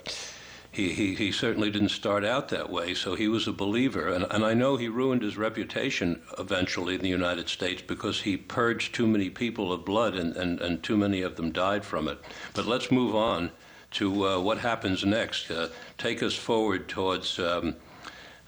he, 0.70 0.92
he, 0.92 1.14
he 1.14 1.32
certainly 1.32 1.70
didn't 1.70 1.88
start 1.88 2.24
out 2.24 2.50
that 2.50 2.68
way, 2.68 2.92
so 2.92 3.14
he 3.14 3.28
was 3.28 3.48
a 3.48 3.52
believer. 3.52 4.08
And, 4.08 4.26
and 4.30 4.44
I 4.44 4.52
know 4.52 4.76
he 4.76 4.88
ruined 4.88 5.22
his 5.22 5.38
reputation 5.38 6.20
eventually 6.38 6.94
in 6.94 7.00
the 7.00 7.08
United 7.08 7.48
States 7.48 7.80
because 7.80 8.20
he 8.20 8.36
purged 8.36 8.94
too 8.94 9.06
many 9.06 9.30
people 9.30 9.72
of 9.72 9.84
blood 9.84 10.14
and, 10.14 10.36
and, 10.36 10.60
and 10.60 10.82
too 10.82 10.98
many 10.98 11.22
of 11.22 11.36
them 11.36 11.50
died 11.50 11.84
from 11.84 12.08
it. 12.08 12.18
But 12.52 12.66
let's 12.66 12.90
move 12.90 13.14
on 13.14 13.50
to 13.92 14.26
uh, 14.26 14.40
what 14.40 14.58
happens 14.58 15.04
next. 15.04 15.50
Uh, 15.50 15.68
take 15.96 16.22
us 16.22 16.34
forward 16.34 16.88
towards. 16.88 17.38
Um, 17.38 17.76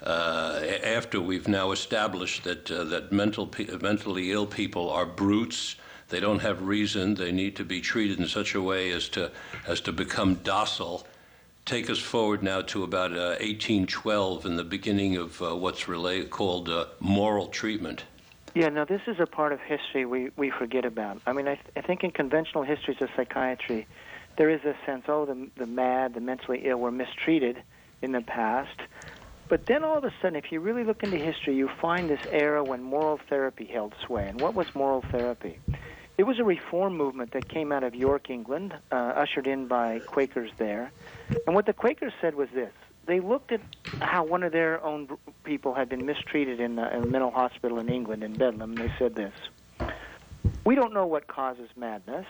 after 0.02 1.20
we've 1.20 1.48
now 1.48 1.72
established 1.72 2.44
that 2.44 2.70
uh, 2.70 2.84
that 2.84 3.12
mental 3.12 3.50
mentally 3.80 4.32
ill 4.32 4.46
people 4.46 4.90
are 4.90 5.06
brutes, 5.06 5.76
they 6.08 6.20
don't 6.20 6.40
have 6.40 6.62
reason. 6.62 7.14
They 7.14 7.32
need 7.32 7.56
to 7.56 7.64
be 7.64 7.80
treated 7.80 8.18
in 8.18 8.26
such 8.26 8.54
a 8.54 8.62
way 8.62 8.90
as 8.90 9.08
to 9.11 9.30
as 9.66 9.80
to 9.82 9.92
become 9.92 10.37
docile 10.37 11.06
take 11.68 11.90
us 11.90 11.98
forward 11.98 12.42
now 12.42 12.62
to 12.62 12.82
about 12.82 13.12
uh, 13.12 13.37
1812 13.40 14.46
and 14.46 14.58
the 14.58 14.64
beginning 14.64 15.16
of 15.16 15.40
uh, 15.42 15.54
what's 15.54 15.84
called 16.30 16.70
uh, 16.70 16.87
moral 16.98 17.46
treatment. 17.48 18.04
Yeah, 18.54 18.70
now 18.70 18.87
this 18.87 19.02
is 19.06 19.20
a 19.20 19.26
part 19.26 19.52
of 19.52 19.61
history 19.61 20.06
we, 20.06 20.30
we 20.37 20.50
forget 20.50 20.87
about. 20.87 21.20
I 21.26 21.34
mean, 21.34 21.46
I, 21.46 21.56
th- 21.56 21.66
I 21.76 21.82
think 21.82 22.04
in 22.04 22.11
conventional 22.11 22.64
histories 22.64 23.02
of 23.02 23.11
psychiatry, 23.14 23.87
there 24.38 24.48
is 24.48 24.64
a 24.64 24.74
sense, 24.87 25.04
oh, 25.08 25.26
the, 25.26 25.48
the 25.58 25.66
mad, 25.66 26.14
the 26.14 26.20
mentally 26.20 26.62
ill 26.64 26.78
were 26.78 26.90
mistreated 26.90 27.62
in 28.00 28.12
the 28.12 28.22
past. 28.22 28.80
But 29.48 29.66
then 29.66 29.82
all 29.82 29.96
of 29.96 30.04
a 30.04 30.12
sudden, 30.20 30.37
if 30.37 30.52
you 30.52 30.61
really 30.61 30.84
look 30.84 31.02
into 31.02 31.16
history, 31.16 31.56
you 31.56 31.70
find 31.80 32.11
this 32.11 32.20
era 32.30 32.62
when 32.62 32.82
moral 32.82 33.18
therapy 33.28 33.64
held 33.64 33.94
sway. 34.06 34.28
And 34.28 34.38
what 34.38 34.54
was 34.54 34.66
moral 34.74 35.02
therapy? 35.11 35.58
It 36.18 36.24
was 36.24 36.38
a 36.38 36.44
reform 36.44 36.96
movement 36.96 37.32
that 37.32 37.48
came 37.48 37.72
out 37.72 37.84
of 37.84 37.94
York, 37.94 38.28
England, 38.28 38.74
uh, 38.90 38.94
ushered 38.94 39.46
in 39.46 39.68
by 39.68 40.02
Quakers 40.06 40.50
there. 40.58 40.92
And 41.46 41.54
what 41.54 41.64
the 41.64 41.72
Quakers 41.72 42.12
said 42.20 42.34
was 42.34 42.48
this 42.54 42.72
they 43.06 43.20
looked 43.20 43.52
at 43.52 43.62
how 44.00 44.24
one 44.24 44.42
of 44.42 44.52
their 44.52 44.84
own 44.84 45.08
people 45.44 45.74
had 45.74 45.88
been 45.88 46.04
mistreated 46.04 46.61
in 46.61 46.78
a, 46.78 46.88
in 46.90 47.02
a 47.02 47.06
mental 47.06 47.30
hospital 47.30 47.78
in 47.78 47.88
England, 47.88 48.22
in 48.22 48.37
Bedlam, 48.37 48.76
they 48.76 48.92
said 48.98 49.14
this 49.14 49.32
We 50.66 50.74
don't 50.74 50.92
know 50.92 51.06
what 51.06 51.26
causes 51.26 51.70
madness, 51.76 52.26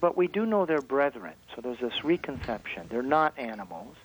but 0.00 0.16
we 0.16 0.26
do 0.26 0.44
know 0.44 0.66
they're 0.66 0.82
brethren. 0.82 1.34
So 1.54 1.62
there's 1.62 1.80
this 1.80 2.04
reconception. 2.04 2.88
They're 2.90 3.02
not 3.02 3.38
animals. 3.38 3.96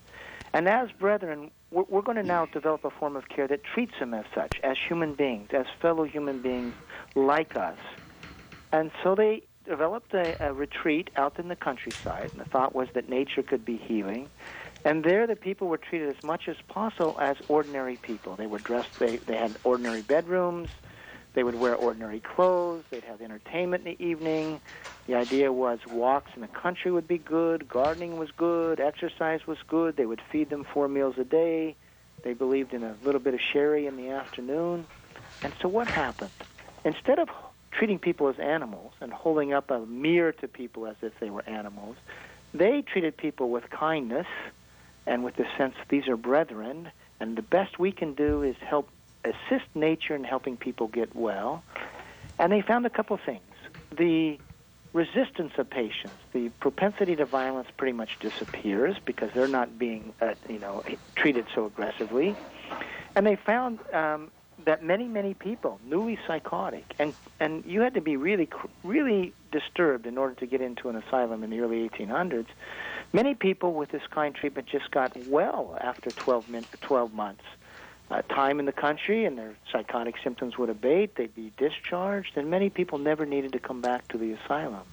And 0.53 0.69
as 0.69 0.91
brethren, 0.91 1.51
we're, 1.71 1.83
we're 1.89 2.01
going 2.01 2.17
to 2.17 2.23
now 2.23 2.45
develop 2.45 2.85
a 2.85 2.91
form 2.91 3.15
of 3.15 3.27
care 3.27 3.47
that 3.47 3.63
treats 3.63 3.93
them 3.99 4.13
as 4.13 4.25
such, 4.35 4.59
as 4.63 4.77
human 4.87 5.15
beings, 5.15 5.49
as 5.51 5.65
fellow 5.81 6.03
human 6.03 6.41
beings 6.41 6.73
like 7.15 7.55
us. 7.55 7.77
And 8.71 8.91
so 9.03 9.15
they 9.15 9.43
developed 9.65 10.13
a, 10.13 10.47
a 10.47 10.53
retreat 10.53 11.09
out 11.15 11.39
in 11.39 11.47
the 11.47 11.55
countryside, 11.55 12.31
and 12.31 12.39
the 12.39 12.49
thought 12.49 12.75
was 12.75 12.89
that 12.93 13.09
nature 13.09 13.43
could 13.43 13.65
be 13.65 13.77
healing. 13.77 14.29
And 14.85 15.03
there, 15.03 15.25
the 15.25 15.35
people 15.35 15.69
were 15.69 15.77
treated 15.77 16.09
as 16.09 16.21
much 16.23 16.47
as 16.47 16.57
possible 16.67 17.15
as 17.19 17.37
ordinary 17.47 17.95
people. 17.95 18.35
They 18.35 18.47
were 18.47 18.59
dressed, 18.59 18.99
they, 18.99 19.17
they 19.17 19.37
had 19.37 19.55
ordinary 19.63 20.01
bedrooms, 20.01 20.69
they 21.33 21.43
would 21.43 21.55
wear 21.55 21.75
ordinary 21.75 22.19
clothes, 22.19 22.83
they'd 22.89 23.03
have 23.03 23.21
entertainment 23.21 23.85
in 23.85 23.95
the 23.95 24.03
evening. 24.03 24.61
The 25.07 25.15
idea 25.15 25.51
was 25.51 25.79
walks 25.87 26.31
in 26.35 26.41
the 26.41 26.47
country 26.47 26.91
would 26.91 27.07
be 27.07 27.17
good, 27.17 27.67
gardening 27.67 28.17
was 28.17 28.29
good, 28.35 28.79
exercise 28.79 29.41
was 29.45 29.57
good, 29.67 29.97
they 29.97 30.05
would 30.05 30.21
feed 30.31 30.49
them 30.49 30.65
four 30.73 30.87
meals 30.87 31.15
a 31.17 31.23
day. 31.23 31.75
They 32.23 32.33
believed 32.33 32.73
in 32.73 32.83
a 32.83 32.95
little 33.03 33.19
bit 33.19 33.33
of 33.33 33.41
sherry 33.41 33.85
in 33.85 33.97
the 33.97 34.09
afternoon. 34.09 34.87
And 35.43 35.53
so 35.61 35.67
what 35.67 35.87
happened? 35.87 36.31
Instead 36.85 37.19
of 37.19 37.27
treating 37.73 37.99
people 37.99 38.29
as 38.29 38.35
animals 38.39 38.93
and 39.01 39.11
holding 39.11 39.53
up 39.53 39.71
a 39.71 39.79
mirror 39.85 40.31
to 40.31 40.47
people 40.47 40.87
as 40.87 40.95
if 41.01 41.13
they 41.19 41.29
were 41.29 41.47
animals. 41.47 41.97
They 42.53 42.81
treated 42.81 43.17
people 43.17 43.49
with 43.49 43.69
kindness 43.69 44.27
and 45.05 45.23
with 45.23 45.35
the 45.35 45.45
sense 45.57 45.75
these 45.89 46.07
are 46.07 46.15
brethren, 46.15 46.91
and 47.19 47.35
the 47.35 47.41
best 47.41 47.77
we 47.77 47.91
can 47.91 48.13
do 48.13 48.41
is 48.41 48.55
help 48.61 48.89
assist 49.23 49.65
nature 49.75 50.15
in 50.15 50.23
helping 50.23 50.57
people 50.57 50.87
get 50.87 51.15
well. 51.15 51.63
And 52.39 52.51
they 52.51 52.61
found 52.61 52.85
a 52.85 52.89
couple 52.89 53.17
things. 53.23 53.41
The 53.95 54.39
resistance 54.93 55.53
of 55.57 55.69
patients, 55.69 56.17
the 56.33 56.49
propensity 56.59 57.15
to 57.15 57.25
violence 57.25 57.67
pretty 57.77 57.93
much 57.93 58.17
disappears 58.19 58.95
because 59.05 59.29
they're 59.33 59.47
not 59.47 59.77
being, 59.79 60.13
uh, 60.21 60.33
you 60.47 60.59
know, 60.59 60.83
treated 61.15 61.45
so 61.55 61.65
aggressively. 61.65 62.37
And 63.15 63.25
they 63.25 63.35
found 63.35 63.79
um, 63.93 64.31
that 64.65 64.83
many 64.83 65.07
many 65.07 65.33
people 65.33 65.79
newly 65.83 66.17
psychotic 66.27 66.93
and 66.99 67.13
and 67.39 67.63
you 67.65 67.81
had 67.81 67.93
to 67.93 68.01
be 68.01 68.15
really 68.15 68.47
really 68.83 69.33
disturbed 69.51 70.05
in 70.05 70.17
order 70.17 70.35
to 70.35 70.45
get 70.45 70.61
into 70.61 70.89
an 70.89 70.95
asylum 70.95 71.43
in 71.43 71.49
the 71.49 71.59
early 71.59 71.89
1800s 71.89 72.47
many 73.11 73.33
people 73.33 73.73
with 73.73 73.91
this 73.91 74.03
kind 74.13 74.35
of 74.35 74.39
treatment 74.39 74.67
just 74.67 74.91
got 74.91 75.11
well 75.15 75.77
after 75.81 76.11
12 76.11 76.47
min- 76.47 76.67
12 76.81 77.11
months 77.13 77.43
uh, 78.11 78.21
time 78.23 78.59
in 78.59 78.65
the 78.65 78.71
country 78.71 79.25
and 79.25 79.37
their 79.37 79.55
psychotic 79.71 80.15
symptoms 80.23 80.57
would 80.57 80.69
abate 80.69 81.15
they'd 81.15 81.35
be 81.35 81.51
discharged 81.57 82.37
and 82.37 82.49
many 82.49 82.69
people 82.69 82.97
never 82.97 83.25
needed 83.25 83.51
to 83.53 83.59
come 83.59 83.81
back 83.81 84.07
to 84.07 84.17
the 84.17 84.33
asylum. 84.33 84.83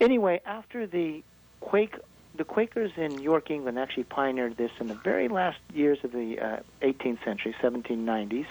Anyway 0.00 0.40
after 0.44 0.86
the 0.86 1.22
quake 1.60 1.96
the 2.34 2.44
Quakers 2.44 2.92
in 2.96 3.20
York, 3.20 3.50
England, 3.50 3.78
actually 3.78 4.04
pioneered 4.04 4.56
this 4.56 4.70
in 4.78 4.86
the 4.86 4.94
very 4.94 5.28
last 5.28 5.58
years 5.74 5.98
of 6.04 6.12
the 6.12 6.38
uh, 6.38 6.56
18th 6.82 7.24
century, 7.24 7.54
1790s, 7.60 8.46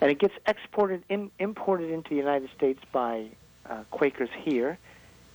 and 0.00 0.10
it 0.10 0.18
gets 0.18 0.34
exported, 0.46 1.04
in, 1.08 1.30
imported 1.38 1.90
into 1.90 2.10
the 2.10 2.16
United 2.16 2.50
States 2.56 2.82
by 2.90 3.26
uh, 3.68 3.84
Quakers 3.90 4.30
here, 4.42 4.78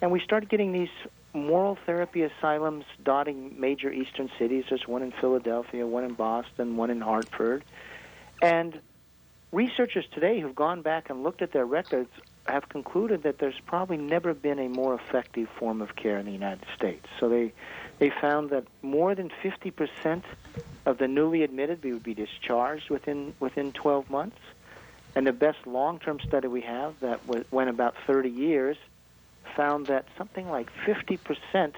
and 0.01 0.11
we 0.11 0.19
started 0.19 0.49
getting 0.49 0.71
these 0.71 0.89
moral 1.37 1.77
therapy 1.85 2.23
asylums 2.23 2.85
dotting 3.03 3.59
major 3.59 3.91
eastern 3.91 4.29
cities. 4.37 4.65
There's 4.69 4.87
one 4.87 5.03
in 5.03 5.11
Philadelphia, 5.11 5.85
one 5.85 6.03
in 6.03 6.13
Boston, 6.13 6.77
one 6.77 6.89
in 6.89 7.01
Hartford, 7.01 7.63
and 8.41 8.79
researchers 9.51 10.05
today 10.13 10.39
who've 10.39 10.55
gone 10.55 10.81
back 10.81 11.09
and 11.09 11.23
looked 11.23 11.41
at 11.41 11.51
their 11.51 11.65
records 11.65 12.09
have 12.47 12.69
concluded 12.69 13.23
that 13.23 13.39
there's 13.39 13.59
probably 13.65 13.97
never 13.97 14.33
been 14.33 14.59
a 14.59 14.69
more 14.69 14.93
effective 14.93 15.49
form 15.57 15.81
of 15.81 15.95
care 15.95 16.17
in 16.17 16.25
the 16.25 16.31
United 16.31 16.65
States. 16.75 17.05
So 17.19 17.29
they 17.29 17.53
they 17.99 18.09
found 18.09 18.51
that 18.51 18.65
more 18.83 19.15
than 19.15 19.31
50% 19.43 20.21
of 20.85 20.99
the 20.99 21.07
newly 21.07 21.41
admitted 21.41 21.83
would 21.83 22.03
be 22.03 22.13
discharged 22.13 22.89
within 22.89 23.33
within 23.39 23.71
12 23.73 24.09
months. 24.09 24.39
And 25.15 25.25
the 25.25 25.33
best 25.33 25.65
long-term 25.65 26.19
study 26.19 26.47
we 26.47 26.61
have 26.61 26.99
that 26.99 27.21
went 27.51 27.69
about 27.69 27.95
30 28.05 28.29
years 28.29 28.77
found 29.57 29.87
that 29.87 30.05
something 30.17 30.49
like 30.49 30.69
50% 30.87 31.73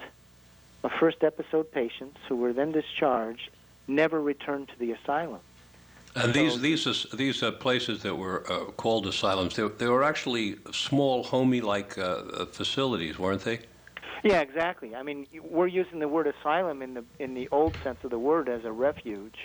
of 0.84 0.92
first 1.00 1.24
episode 1.24 1.72
patients 1.72 2.18
who 2.28 2.36
were 2.36 2.54
then 2.54 2.72
discharged 2.72 3.50
never 3.88 4.22
returned 4.22 4.68
to 4.68 4.76
the 4.78 4.92
asylum. 4.92 5.42
And 6.16 6.34
these 6.34 6.60
these 6.60 7.06
these 7.14 7.44
uh, 7.44 7.52
places 7.52 8.02
that 8.02 8.16
were 8.16 8.44
uh, 8.52 8.66
called 8.84 9.06
asylums, 9.06 9.56
they, 9.56 9.68
they 9.68 9.88
were 9.88 10.04
actually 10.04 10.58
small, 10.72 11.24
homey-like 11.24 11.98
uh, 11.98 12.02
uh, 12.02 12.46
facilities, 12.48 13.20
weren't 13.20 13.44
they? 13.44 13.60
Yeah, 14.24 14.42
exactly. 14.42 14.96
I 14.96 15.04
mean, 15.04 15.28
we're 15.42 15.68
using 15.68 16.00
the 16.00 16.08
word 16.08 16.28
asylum 16.28 16.82
in 16.82 16.96
the 16.96 17.04
in 17.20 17.36
the 17.36 17.48
old 17.52 17.76
sense 17.84 18.00
of 18.04 18.10
the 18.10 18.20
word 18.20 18.50
as 18.50 18.66
a 18.66 18.72
refuge, 18.72 19.38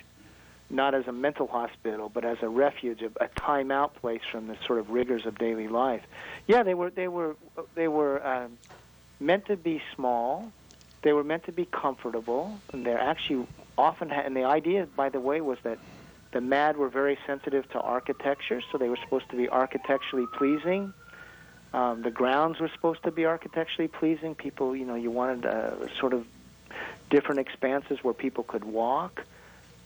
not 0.75 0.95
as 0.95 1.07
a 1.07 1.13
mental 1.13 1.47
hospital, 1.47 2.11
but 2.13 2.25
as 2.25 2.39
a 2.43 2.49
refuge, 2.49 3.01
a, 3.03 3.25
a 3.25 3.29
timeout 3.29 3.95
place 3.95 4.21
from 4.31 4.49
the 4.49 4.57
sort 4.67 4.79
of 4.79 4.91
rigors 4.91 5.25
of 5.25 5.39
daily 5.39 5.69
life. 5.69 6.03
Yeah, 6.47 6.63
they 6.63 6.75
were 6.75 6.91
they 6.91 7.09
were 7.09 7.37
they 7.75 7.89
were 7.89 8.25
um, 8.27 8.59
meant 9.21 9.47
to 9.47 9.57
be 9.57 9.81
small. 9.95 10.53
They 11.03 11.13
were 11.13 11.25
meant 11.25 11.45
to 11.45 11.53
be 11.53 11.67
comfortable, 11.67 12.61
and 12.73 12.85
they're 12.85 13.01
actually 13.01 13.47
often. 13.79 14.09
Ha- 14.09 14.23
and 14.25 14.37
the 14.37 14.45
idea, 14.45 14.87
by 14.97 15.09
the 15.09 15.21
way, 15.21 15.41
was 15.41 15.59
that 15.65 15.79
the 16.33 16.41
MAD 16.41 16.77
were 16.77 16.89
very 16.89 17.17
sensitive 17.27 17.69
to 17.71 17.81
architecture, 17.81 18.61
so 18.71 18.79
they 18.79 18.89
were 18.89 18.99
supposed 19.03 19.31
to 19.31 19.37
be 19.37 19.49
architecturally 19.49 20.27
pleasing. 20.39 20.93
Um, 21.73 22.03
the 22.03 22.11
grounds 22.11 22.61
were 22.61 22.71
supposed 22.75 23.03
to 23.05 23.11
be 23.11 23.25
architecturally 23.25 23.89
pleasing. 23.89 24.35
People, 24.35 24.75
you 24.77 24.85
know, 24.85 24.95
you 24.95 25.11
wanted 25.11 25.45
uh, 25.45 25.73
sort 26.01 26.13
of 26.13 26.25
different 27.11 27.41
expanses 27.41 27.99
where 28.03 28.15
people 28.15 28.45
could 28.45 28.65
walk. 28.65 29.21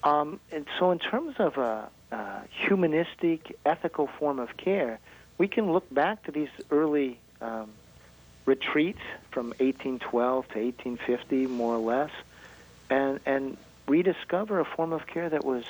Um, 0.02 0.40
and 0.52 0.66
so, 0.78 0.90
in 0.90 0.98
terms 0.98 1.36
of 1.38 1.56
a, 1.58 1.88
a 2.12 2.42
humanistic, 2.66 3.58
ethical 3.66 4.06
form 4.06 4.38
of 4.38 4.56
care, 4.56 4.98
we 5.38 5.48
can 5.48 5.72
look 5.72 5.92
back 5.92 6.22
to 6.24 6.32
these 6.32 6.50
early 6.70 7.18
um, 7.40 7.70
retreats 8.46 9.00
from 9.30 9.48
1812 9.58 10.48
to 10.48 10.58
1850, 10.58 11.46
more 11.46 11.74
or 11.74 11.78
less, 11.78 12.10
and 12.90 13.20
and 13.26 13.56
rediscover 13.86 14.60
a 14.60 14.64
form 14.64 14.92
of 14.92 15.06
care 15.06 15.28
that 15.30 15.44
was 15.44 15.64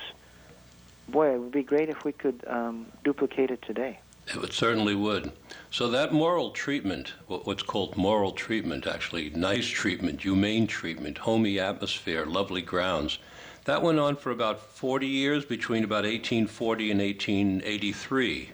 boy, 1.09 1.35
it 1.35 1.39
would 1.39 1.53
be 1.53 1.63
great 1.63 1.89
if 1.89 2.05
we 2.05 2.13
could 2.13 2.45
um, 2.47 2.87
duplicate 3.05 3.51
it 3.51 3.63
today. 3.63 3.99
It 4.27 4.53
certainly 4.53 4.95
would. 4.95 5.33
So 5.71 5.89
that 5.89 6.13
moral 6.13 6.51
treatment, 6.51 7.15
what's 7.27 7.63
called 7.63 7.97
moral 7.97 8.33
treatment, 8.33 8.87
actually 8.87 9.31
nice 9.31 9.67
treatment, 9.67 10.21
humane 10.21 10.67
treatment, 10.67 11.19
homey 11.19 11.59
atmosphere, 11.59 12.27
lovely 12.27 12.61
grounds, 12.61 13.19
that 13.69 13.83
went 13.83 13.99
on 13.99 14.17
for 14.17 14.31
about 14.31 14.61
40 14.61 15.07
years, 15.07 15.45
between 15.45 15.85
about 15.85 16.05
1840 16.05 16.91
and 16.91 17.01
1883. 17.01 18.51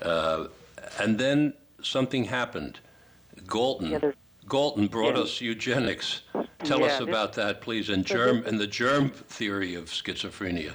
Uh, 0.00 0.46
and 0.98 1.18
then 1.18 1.52
something 1.82 2.24
happened. 2.24 2.80
Galton, 3.46 3.90
yeah, 3.90 4.12
Galton 4.48 4.86
brought 4.86 5.16
yeah. 5.16 5.24
us 5.24 5.42
eugenics. 5.42 6.22
Tell 6.64 6.80
yeah, 6.80 6.86
us 6.86 7.00
about 7.00 7.34
that, 7.34 7.60
please, 7.60 7.90
and 7.90 8.02
germ 8.02 8.42
and 8.46 8.58
the 8.58 8.66
germ 8.66 9.10
theory 9.10 9.74
of 9.74 9.90
schizophrenia. 9.90 10.72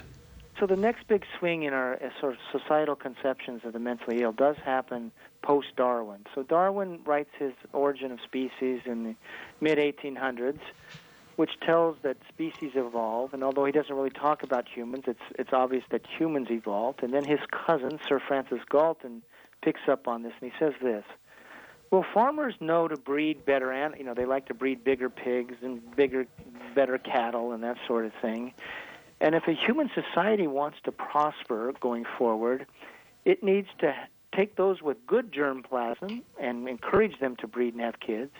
So 0.60 0.68
the 0.68 0.76
next 0.76 1.08
big 1.08 1.24
swing 1.36 1.64
in 1.64 1.72
our 1.72 1.94
uh, 1.94 2.10
sort 2.20 2.34
of 2.34 2.38
societal 2.52 2.94
conceptions 2.94 3.62
of 3.64 3.72
the 3.72 3.80
mentally 3.80 4.22
ill 4.22 4.30
does 4.32 4.56
happen 4.64 5.10
post 5.42 5.74
Darwin. 5.76 6.24
So 6.36 6.44
Darwin 6.44 7.00
writes 7.04 7.30
his 7.36 7.52
Origin 7.72 8.12
of 8.12 8.20
Species 8.20 8.82
in 8.86 9.02
the 9.02 9.14
mid 9.60 9.78
1800s, 9.78 10.60
which 11.36 11.52
tells 11.60 11.96
that 12.02 12.16
species 12.28 12.72
evolve. 12.74 13.32
And 13.32 13.44
although 13.44 13.64
he 13.64 13.72
doesn't 13.72 13.94
really 13.94 14.10
talk 14.10 14.42
about 14.42 14.66
humans, 14.68 15.04
it's 15.06 15.20
it's 15.38 15.52
obvious 15.52 15.84
that 15.90 16.02
humans 16.18 16.48
evolved. 16.50 17.02
And 17.02 17.12
then 17.12 17.24
his 17.24 17.40
cousin 17.50 17.98
Sir 18.08 18.20
Francis 18.26 18.60
Galton 18.70 19.22
picks 19.62 19.82
up 19.88 20.08
on 20.08 20.22
this, 20.22 20.32
and 20.40 20.50
he 20.50 20.58
says 20.58 20.74
this. 20.82 21.04
Well, 21.90 22.04
farmers 22.12 22.54
know 22.60 22.88
to 22.88 22.96
breed 22.96 23.44
better, 23.44 23.70
and 23.70 23.94
you 23.96 24.04
know 24.04 24.14
they 24.14 24.24
like 24.24 24.46
to 24.46 24.54
breed 24.54 24.82
bigger 24.82 25.08
pigs 25.08 25.54
and 25.62 25.80
bigger, 25.94 26.26
better 26.74 26.98
cattle 26.98 27.52
and 27.52 27.62
that 27.62 27.76
sort 27.86 28.06
of 28.06 28.12
thing. 28.20 28.52
And 29.20 29.34
if 29.34 29.46
a 29.46 29.52
human 29.52 29.90
society 29.94 30.46
wants 30.46 30.78
to 30.84 30.92
prosper 30.92 31.72
going 31.80 32.04
forward, 32.18 32.66
it 33.24 33.42
needs 33.42 33.68
to 33.78 33.94
take 34.34 34.56
those 34.56 34.82
with 34.82 34.98
good 35.06 35.32
germplasm 35.32 36.22
and 36.38 36.68
encourage 36.68 37.18
them 37.18 37.36
to 37.36 37.46
breed 37.46 37.72
and 37.72 37.82
have 37.82 37.98
kids, 37.98 38.32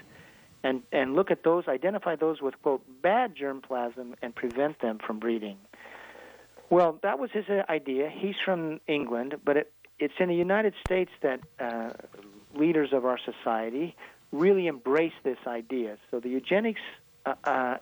and, 0.67 0.83
and 0.91 1.15
look 1.15 1.31
at 1.31 1.45
those, 1.45 1.69
identify 1.69 2.17
those 2.17 2.43
with, 2.43 2.61
quote, 2.63 2.83
bad 3.01 3.37
germplasm 3.37 4.15
and 4.23 4.35
prevent 4.35 4.81
them 4.81 4.99
from 4.99 5.19
breeding. 5.21 5.59
Well, 6.71 6.99
that 7.03 7.19
was 7.21 7.31
his 7.31 7.45
idea. 7.69 8.11
He's 8.11 8.35
from 8.45 8.81
England, 8.89 9.37
but 9.45 9.57
it, 9.57 9.73
it's 10.01 10.15
in 10.19 10.29
the 10.29 10.35
United 10.35 10.75
States 10.85 11.13
that 11.23 11.41
uh, 11.61 11.91
leaders 12.55 12.93
of 12.93 13.05
our 13.05 13.19
society 13.19 13.95
really 14.33 14.67
embrace 14.67 15.13
this 15.23 15.39
idea. 15.47 15.99
So 16.11 16.19
the 16.19 16.31
eugenics 16.31 16.81
uh, 17.25 17.35
uh, 17.45 17.77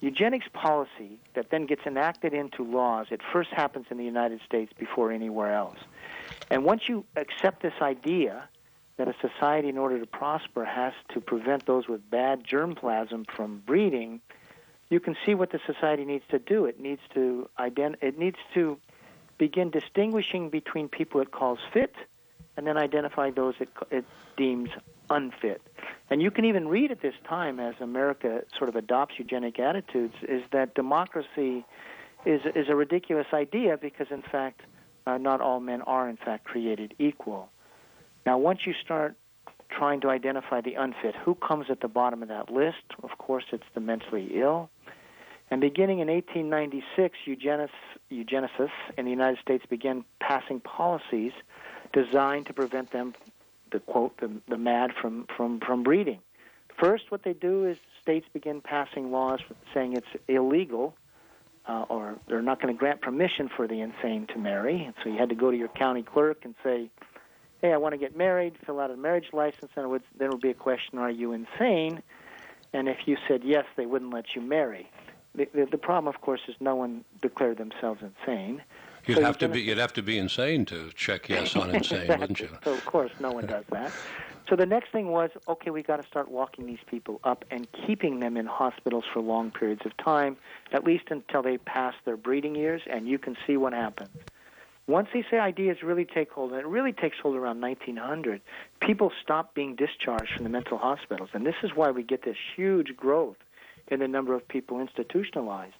eugenics 0.00 0.46
policy 0.52 1.18
that 1.34 1.50
then 1.50 1.66
gets 1.66 1.82
enacted 1.86 2.32
into 2.34 2.62
laws, 2.62 3.06
it 3.10 3.20
first 3.32 3.50
happens 3.50 3.86
in 3.90 3.96
the 3.96 4.04
United 4.04 4.40
States 4.46 4.72
before 4.78 5.10
anywhere 5.10 5.52
else. 5.54 5.78
And 6.50 6.64
once 6.64 6.88
you 6.88 7.04
accept 7.16 7.62
this 7.62 7.78
idea 7.80 8.48
that 8.96 9.08
a 9.08 9.14
society, 9.20 9.68
in 9.68 9.78
order 9.78 9.98
to 9.98 10.06
prosper, 10.06 10.64
has 10.64 10.92
to 11.12 11.20
prevent 11.20 11.66
those 11.66 11.86
with 11.86 12.08
bad 12.10 12.44
germplasm 12.44 13.26
from 13.30 13.62
breeding, 13.66 14.20
you 14.88 15.00
can 15.00 15.16
see 15.26 15.34
what 15.34 15.50
the 15.50 15.60
society 15.66 16.04
needs 16.04 16.24
to 16.30 16.38
do. 16.38 16.64
It 16.64 16.80
needs 16.80 17.02
to 17.14 17.48
ident- 17.58 17.96
it 18.00 18.18
needs 18.18 18.38
to 18.54 18.78
begin 19.38 19.70
distinguishing 19.70 20.48
between 20.48 20.88
people 20.88 21.20
it 21.20 21.30
calls 21.30 21.58
fit 21.72 21.94
and 22.56 22.66
then 22.66 22.78
identify 22.78 23.30
those 23.30 23.54
it, 23.60 23.68
it 23.90 24.04
deems 24.36 24.70
unfit. 25.10 25.60
And 26.08 26.22
you 26.22 26.30
can 26.30 26.44
even 26.44 26.68
read 26.68 26.90
at 26.90 27.02
this 27.02 27.14
time, 27.28 27.60
as 27.60 27.74
America 27.80 28.42
sort 28.56 28.68
of 28.68 28.76
adopts 28.76 29.18
eugenic 29.18 29.58
attitudes, 29.58 30.14
is 30.22 30.42
that 30.52 30.74
democracy 30.74 31.64
is 32.24 32.40
is 32.54 32.68
a 32.68 32.74
ridiculous 32.74 33.26
idea 33.32 33.76
because, 33.76 34.06
in 34.10 34.22
fact, 34.22 34.62
uh, 35.06 35.18
not 35.18 35.40
all 35.40 35.60
men 35.60 35.82
are 35.82 36.08
in 36.08 36.16
fact 36.16 36.44
created 36.44 36.94
equal. 36.98 37.50
Now, 38.26 38.38
once 38.38 38.66
you 38.66 38.74
start 38.84 39.14
trying 39.70 40.00
to 40.00 40.10
identify 40.10 40.60
the 40.60 40.74
unfit, 40.74 41.14
who 41.14 41.36
comes 41.36 41.66
at 41.70 41.80
the 41.80 41.88
bottom 41.88 42.22
of 42.22 42.28
that 42.28 42.50
list? 42.50 42.82
Of 43.02 43.16
course, 43.18 43.44
it's 43.52 43.64
the 43.74 43.80
mentally 43.80 44.32
ill. 44.34 44.68
And 45.48 45.60
beginning 45.60 46.00
in 46.00 46.08
1896, 46.08 47.18
eugenis, 47.24 47.70
eugenicists 48.10 48.70
in 48.98 49.04
the 49.04 49.12
United 49.12 49.38
States 49.38 49.64
began 49.70 50.04
passing 50.18 50.58
policies 50.58 51.32
designed 51.92 52.46
to 52.46 52.52
prevent 52.52 52.90
them 52.90 53.14
the 53.70 53.78
quote 53.78 54.16
the, 54.18 54.30
the 54.48 54.58
mad 54.58 54.90
from, 55.00 55.26
from, 55.36 55.60
from 55.60 55.84
breeding. 55.84 56.18
First, 56.80 57.10
what 57.10 57.22
they 57.22 57.32
do 57.32 57.64
is 57.64 57.78
states 58.02 58.26
begin 58.32 58.60
passing 58.60 59.12
laws 59.12 59.40
saying 59.72 59.94
it's 59.94 60.06
illegal, 60.26 60.94
uh, 61.66 61.84
or 61.88 62.16
they're 62.28 62.42
not 62.42 62.60
going 62.60 62.74
to 62.74 62.78
grant 62.78 63.00
permission 63.00 63.48
for 63.48 63.68
the 63.68 63.80
insane 63.80 64.26
to 64.32 64.38
marry. 64.38 64.84
And 64.84 64.94
so 65.02 65.10
you 65.10 65.16
had 65.16 65.28
to 65.28 65.34
go 65.36 65.50
to 65.50 65.56
your 65.56 65.68
county 65.68 66.02
clerk 66.02 66.44
and 66.44 66.54
say, 66.62 66.90
"Hey, 67.62 67.72
I 67.72 67.76
want 67.76 67.92
to 67.92 67.98
get 67.98 68.16
married." 68.16 68.56
Fill 68.64 68.80
out 68.80 68.90
a 68.90 68.96
marriage 68.96 69.28
license, 69.32 69.70
and 69.76 69.84
it 69.84 69.88
would, 69.88 70.02
then 70.18 70.30
would 70.30 70.40
be 70.40 70.50
a 70.50 70.54
question: 70.54 70.98
Are 70.98 71.10
you 71.10 71.32
insane? 71.32 72.02
And 72.72 72.88
if 72.88 73.06
you 73.06 73.16
said 73.26 73.42
yes, 73.44 73.64
they 73.76 73.86
wouldn't 73.86 74.12
let 74.12 74.34
you 74.34 74.42
marry. 74.42 74.90
The, 75.34 75.48
the, 75.54 75.66
the 75.66 75.78
problem, 75.78 76.12
of 76.12 76.20
course, 76.20 76.40
is 76.48 76.54
no 76.60 76.74
one 76.74 77.04
declared 77.22 77.58
themselves 77.58 78.02
insane. 78.02 78.62
You'd 79.06 79.18
so 79.18 79.24
have 79.24 79.38
to 79.38 79.48
be 79.48 79.60
you'd 79.60 79.78
have 79.78 79.92
to 79.94 80.02
be 80.02 80.18
insane 80.18 80.64
to 80.66 80.90
check 80.94 81.28
yes 81.28 81.54
on 81.54 81.74
insane, 81.74 82.00
exactly. 82.00 82.16
wouldn't 82.18 82.40
you? 82.40 82.48
So 82.64 82.72
of 82.72 82.84
course 82.84 83.12
no 83.20 83.30
one 83.30 83.46
does 83.46 83.64
that. 83.70 83.92
So 84.48 84.56
the 84.56 84.66
next 84.66 84.90
thing 84.92 85.08
was 85.08 85.30
okay, 85.48 85.70
we've 85.70 85.86
got 85.86 85.96
to 85.96 86.06
start 86.06 86.30
walking 86.30 86.66
these 86.66 86.80
people 86.86 87.20
up 87.24 87.44
and 87.50 87.66
keeping 87.86 88.20
them 88.20 88.36
in 88.36 88.46
hospitals 88.46 89.04
for 89.12 89.20
long 89.20 89.50
periods 89.50 89.82
of 89.84 89.96
time, 89.96 90.36
at 90.72 90.84
least 90.84 91.04
until 91.10 91.42
they 91.42 91.58
pass 91.58 91.94
their 92.04 92.16
breeding 92.16 92.54
years, 92.54 92.82
and 92.90 93.08
you 93.08 93.18
can 93.18 93.36
see 93.46 93.56
what 93.56 93.72
happens. 93.72 94.10
Once 94.88 95.08
these 95.12 95.24
ideas 95.32 95.82
really 95.82 96.04
take 96.04 96.30
hold, 96.30 96.52
and 96.52 96.60
it 96.60 96.66
really 96.66 96.92
takes 96.92 97.16
hold 97.18 97.34
around 97.34 97.60
1900, 97.60 98.40
people 98.80 99.10
stop 99.22 99.54
being 99.54 99.74
discharged 99.74 100.32
from 100.34 100.44
the 100.44 100.50
mental 100.50 100.78
hospitals, 100.78 101.28
and 101.32 101.44
this 101.44 101.56
is 101.62 101.70
why 101.74 101.90
we 101.90 102.02
get 102.02 102.22
this 102.22 102.36
huge 102.54 102.96
growth 102.96 103.36
in 103.88 104.00
the 104.00 104.08
number 104.08 104.34
of 104.34 104.46
people 104.46 104.80
institutionalized 104.80 105.74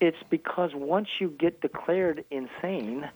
it's 0.00 0.22
because 0.30 0.70
once 0.74 1.08
you 1.20 1.28
get 1.28 1.60
declared 1.60 2.24
insane 2.30 3.08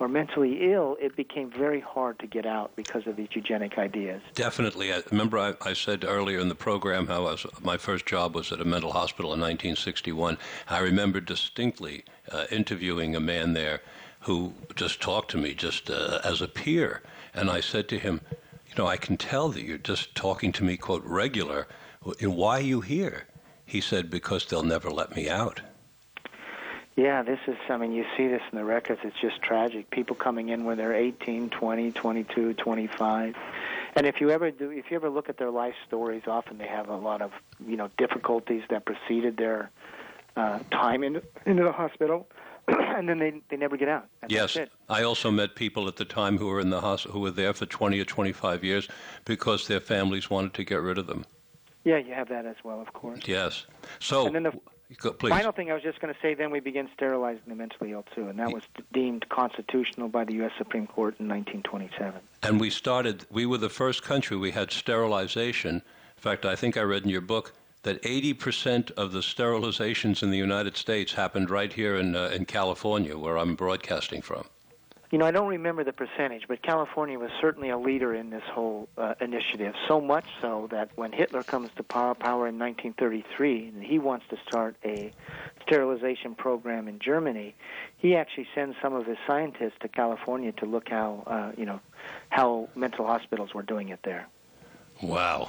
or 0.00 0.06
mentally 0.06 0.72
ill, 0.72 0.96
it 1.00 1.16
became 1.16 1.50
very 1.50 1.80
hard 1.80 2.20
to 2.20 2.26
get 2.28 2.46
out 2.46 2.70
because 2.76 3.08
of 3.08 3.16
these 3.16 3.28
eugenic 3.32 3.76
ideas. 3.78 4.22
Definitely. 4.34 4.92
I 4.92 5.02
remember 5.10 5.38
I, 5.38 5.54
I 5.60 5.72
said 5.72 6.04
earlier 6.04 6.38
in 6.38 6.48
the 6.48 6.54
program 6.54 7.08
how 7.08 7.24
was, 7.24 7.44
my 7.60 7.76
first 7.76 8.06
job 8.06 8.36
was 8.36 8.52
at 8.52 8.60
a 8.60 8.64
mental 8.64 8.92
hospital 8.92 9.34
in 9.34 9.40
1961. 9.40 10.38
I 10.68 10.78
remember 10.78 11.20
distinctly 11.20 12.04
uh, 12.30 12.44
interviewing 12.52 13.16
a 13.16 13.20
man 13.20 13.54
there 13.54 13.80
who 14.28 14.52
just 14.74 15.00
talked 15.00 15.30
to 15.30 15.38
me 15.38 15.54
just 15.54 15.88
uh, 15.88 16.18
as 16.22 16.42
a 16.42 16.46
peer. 16.46 17.00
And 17.32 17.50
I 17.50 17.60
said 17.60 17.88
to 17.88 17.98
him, 17.98 18.20
You 18.68 18.74
know, 18.76 18.86
I 18.86 18.98
can 18.98 19.16
tell 19.16 19.48
that 19.48 19.62
you're 19.62 19.78
just 19.78 20.14
talking 20.14 20.52
to 20.52 20.64
me, 20.64 20.76
quote, 20.76 21.02
regular. 21.02 21.66
And 22.20 22.36
Why 22.36 22.58
are 22.58 22.62
you 22.62 22.82
here? 22.82 23.26
He 23.64 23.80
said, 23.80 24.10
Because 24.10 24.44
they'll 24.44 24.62
never 24.62 24.90
let 24.90 25.16
me 25.16 25.30
out. 25.30 25.62
Yeah, 26.94 27.22
this 27.22 27.38
is, 27.46 27.56
I 27.70 27.78
mean, 27.78 27.92
you 27.92 28.04
see 28.18 28.28
this 28.28 28.42
in 28.52 28.58
the 28.58 28.66
records. 28.66 29.00
It's 29.02 29.18
just 29.18 29.40
tragic. 29.40 29.88
People 29.90 30.14
coming 30.14 30.50
in 30.50 30.66
when 30.66 30.76
they're 30.76 30.92
18, 30.92 31.48
20, 31.48 31.92
22, 31.92 32.52
25. 32.52 33.34
And 33.96 34.06
if 34.06 34.20
you 34.20 34.28
ever 34.28 34.50
do, 34.50 34.70
if 34.70 34.90
you 34.90 34.96
ever 34.96 35.08
look 35.08 35.30
at 35.30 35.38
their 35.38 35.50
life 35.50 35.74
stories, 35.86 36.24
often 36.26 36.58
they 36.58 36.66
have 36.66 36.90
a 36.90 36.96
lot 36.96 37.22
of, 37.22 37.32
you 37.66 37.78
know, 37.78 37.88
difficulties 37.96 38.64
that 38.68 38.84
preceded 38.84 39.38
their 39.38 39.70
uh, 40.36 40.58
time 40.70 41.02
in, 41.02 41.22
into 41.46 41.64
the 41.64 41.72
hospital. 41.72 42.28
and 42.96 43.08
then 43.08 43.18
they, 43.18 43.40
they 43.48 43.56
never 43.56 43.76
get 43.76 43.88
out. 43.88 44.06
And 44.22 44.30
yes, 44.30 44.56
I 44.88 45.02
also 45.02 45.30
met 45.30 45.54
people 45.54 45.88
at 45.88 45.96
the 45.96 46.04
time 46.04 46.38
who 46.38 46.46
were 46.46 46.60
in 46.60 46.70
the 46.70 46.80
hospital 46.80 47.14
who 47.14 47.20
were 47.20 47.30
there 47.30 47.54
for 47.54 47.66
20 47.66 47.98
or 47.98 48.04
25 48.04 48.64
years 48.64 48.88
because 49.24 49.66
their 49.66 49.80
families 49.80 50.30
wanted 50.30 50.54
to 50.54 50.64
get 50.64 50.80
rid 50.80 50.98
of 50.98 51.06
them. 51.06 51.24
Yeah, 51.84 51.98
you 51.98 52.12
have 52.12 52.28
that 52.28 52.44
as 52.44 52.56
well, 52.64 52.80
of 52.80 52.92
course. 52.92 53.20
Yes. 53.26 53.64
So, 53.98 54.26
and 54.26 54.34
then 54.34 54.42
the, 54.42 54.52
Go, 54.96 55.12
Final 55.12 55.52
thing 55.52 55.70
I 55.70 55.74
was 55.74 55.82
just 55.82 56.00
going 56.00 56.14
to 56.14 56.20
say, 56.20 56.32
then 56.32 56.50
we 56.50 56.60
began 56.60 56.88
sterilizing 56.94 57.42
the 57.46 57.54
mentally 57.54 57.92
ill 57.92 58.06
too, 58.14 58.28
and 58.28 58.38
that 58.38 58.50
was 58.50 58.62
deemed 58.94 59.28
constitutional 59.28 60.08
by 60.08 60.24
the 60.24 60.32
U.S. 60.36 60.52
Supreme 60.56 60.86
Court 60.86 61.14
in 61.20 61.28
1927. 61.28 62.18
And 62.42 62.58
we 62.58 62.70
started. 62.70 63.26
We 63.30 63.44
were 63.44 63.58
the 63.58 63.68
first 63.68 64.02
country 64.02 64.38
we 64.38 64.50
had 64.50 64.70
sterilization. 64.70 65.76
In 65.76 65.82
fact, 66.22 66.46
I 66.46 66.56
think 66.56 66.78
I 66.78 66.80
read 66.80 67.02
in 67.02 67.10
your 67.10 67.20
book 67.20 67.52
that 67.88 68.02
80% 68.02 68.90
of 68.92 69.12
the 69.12 69.20
sterilizations 69.20 70.22
in 70.22 70.30
the 70.30 70.36
United 70.36 70.76
States 70.76 71.14
happened 71.14 71.48
right 71.48 71.72
here 71.72 71.96
in 71.96 72.14
uh, 72.14 72.30
in 72.34 72.44
California, 72.44 73.16
where 73.16 73.38
I'm 73.38 73.54
broadcasting 73.54 74.20
from. 74.20 74.44
You 75.10 75.16
know, 75.16 75.24
I 75.24 75.30
don't 75.30 75.48
remember 75.48 75.84
the 75.84 75.94
percentage, 75.94 76.42
but 76.48 76.60
California 76.60 77.18
was 77.18 77.30
certainly 77.40 77.70
a 77.70 77.78
leader 77.78 78.14
in 78.14 78.28
this 78.28 78.42
whole 78.52 78.90
uh, 78.98 79.14
initiative. 79.22 79.72
So 79.88 80.02
much 80.02 80.26
so 80.42 80.68
that 80.70 80.90
when 80.96 81.12
Hitler 81.12 81.42
comes 81.42 81.70
to 81.76 81.82
power, 81.82 82.14
power 82.14 82.46
in 82.46 82.58
1933, 82.58 83.68
and 83.74 83.82
he 83.82 83.98
wants 83.98 84.26
to 84.28 84.36
start 84.46 84.76
a 84.84 85.10
sterilization 85.62 86.34
program 86.34 86.88
in 86.88 86.98
Germany, 86.98 87.54
he 87.96 88.16
actually 88.16 88.48
sends 88.54 88.76
some 88.82 88.92
of 88.92 89.06
his 89.06 89.16
scientists 89.26 89.78
to 89.80 89.88
California 89.88 90.52
to 90.52 90.66
look 90.66 90.90
how, 90.90 91.22
uh, 91.26 91.52
you 91.56 91.64
know, 91.64 91.80
how 92.28 92.68
mental 92.74 93.06
hospitals 93.06 93.54
were 93.54 93.62
doing 93.62 93.88
it 93.88 94.00
there. 94.04 94.28
Wow. 95.00 95.48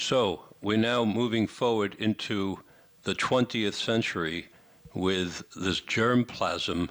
So 0.00 0.44
we're 0.62 0.78
now 0.78 1.04
moving 1.04 1.46
forward 1.46 1.94
into 1.98 2.60
the 3.02 3.14
20th 3.14 3.74
century 3.74 4.48
with 4.94 5.42
this 5.54 5.78
germplasm 5.82 6.88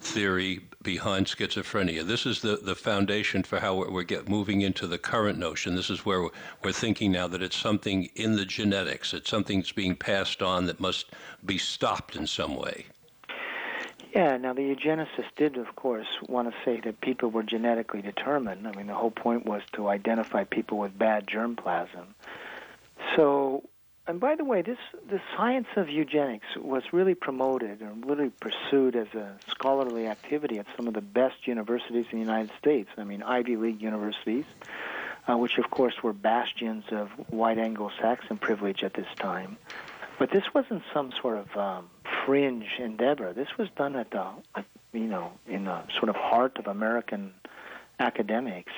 theory 0.00 0.66
behind 0.82 1.26
schizophrenia. 1.26 2.04
This 2.04 2.26
is 2.26 2.40
the, 2.42 2.56
the 2.56 2.74
foundation 2.74 3.44
for 3.44 3.60
how 3.60 3.76
we're, 3.76 3.90
we're 3.90 4.22
moving 4.26 4.62
into 4.62 4.88
the 4.88 4.98
current 4.98 5.38
notion. 5.38 5.76
This 5.76 5.90
is 5.90 6.04
where 6.04 6.22
we're, 6.22 6.30
we're 6.64 6.72
thinking 6.72 7.12
now 7.12 7.28
that 7.28 7.40
it's 7.40 7.56
something 7.56 8.10
in 8.16 8.34
the 8.34 8.44
genetics. 8.44 9.14
It's 9.14 9.30
something 9.30 9.60
that's 9.60 9.70
being 9.70 9.94
passed 9.94 10.42
on 10.42 10.66
that 10.66 10.80
must 10.80 11.12
be 11.46 11.56
stopped 11.56 12.16
in 12.16 12.26
some 12.26 12.56
way. 12.56 12.86
Yeah, 14.14 14.36
now 14.36 14.52
the 14.52 14.62
eugenicists 14.62 15.34
did, 15.36 15.56
of 15.56 15.74
course, 15.74 16.06
want 16.28 16.48
to 16.48 16.54
say 16.64 16.80
that 16.84 17.00
people 17.00 17.30
were 17.30 17.42
genetically 17.42 18.00
determined. 18.00 18.68
I 18.68 18.72
mean, 18.72 18.86
the 18.86 18.94
whole 18.94 19.10
point 19.10 19.44
was 19.44 19.62
to 19.72 19.88
identify 19.88 20.44
people 20.44 20.78
with 20.78 20.96
bad 20.96 21.26
germplasm. 21.26 22.06
So 23.16 23.64
and 24.06 24.20
by 24.20 24.34
the 24.34 24.44
way, 24.44 24.60
this 24.60 24.78
the 25.08 25.20
science 25.34 25.66
of 25.76 25.88
eugenics 25.88 26.46
was 26.56 26.82
really 26.92 27.14
promoted 27.14 27.80
and 27.80 28.04
really 28.04 28.30
pursued 28.30 28.96
as 28.96 29.06
a 29.14 29.36
scholarly 29.48 30.06
activity 30.06 30.58
at 30.58 30.66
some 30.76 30.86
of 30.86 30.94
the 30.94 31.00
best 31.00 31.46
universities 31.46 32.04
in 32.12 32.18
the 32.18 32.24
United 32.24 32.50
States. 32.58 32.90
I 32.98 33.04
mean, 33.04 33.22
Ivy 33.22 33.56
League 33.56 33.80
universities, 33.80 34.44
uh, 35.26 35.38
which 35.38 35.56
of 35.56 35.70
course 35.70 36.02
were 36.02 36.12
bastions 36.12 36.84
of 36.90 37.08
white 37.28 37.56
Anglo-Saxon 37.56 38.36
privilege 38.36 38.82
at 38.82 38.92
this 38.92 39.08
time. 39.16 39.56
But 40.18 40.30
this 40.30 40.44
wasn't 40.52 40.82
some 40.92 41.10
sort 41.22 41.38
of 41.38 41.56
um, 41.56 41.88
fringe 42.24 42.66
endeavor. 42.78 43.32
This 43.32 43.48
was 43.58 43.68
done 43.76 43.96
at 43.96 44.10
the, 44.10 44.26
you 44.92 45.06
know, 45.06 45.32
in 45.46 45.64
the 45.64 45.82
sort 45.98 46.08
of 46.08 46.16
heart 46.16 46.58
of 46.58 46.66
American 46.66 47.32
academics. 47.98 48.72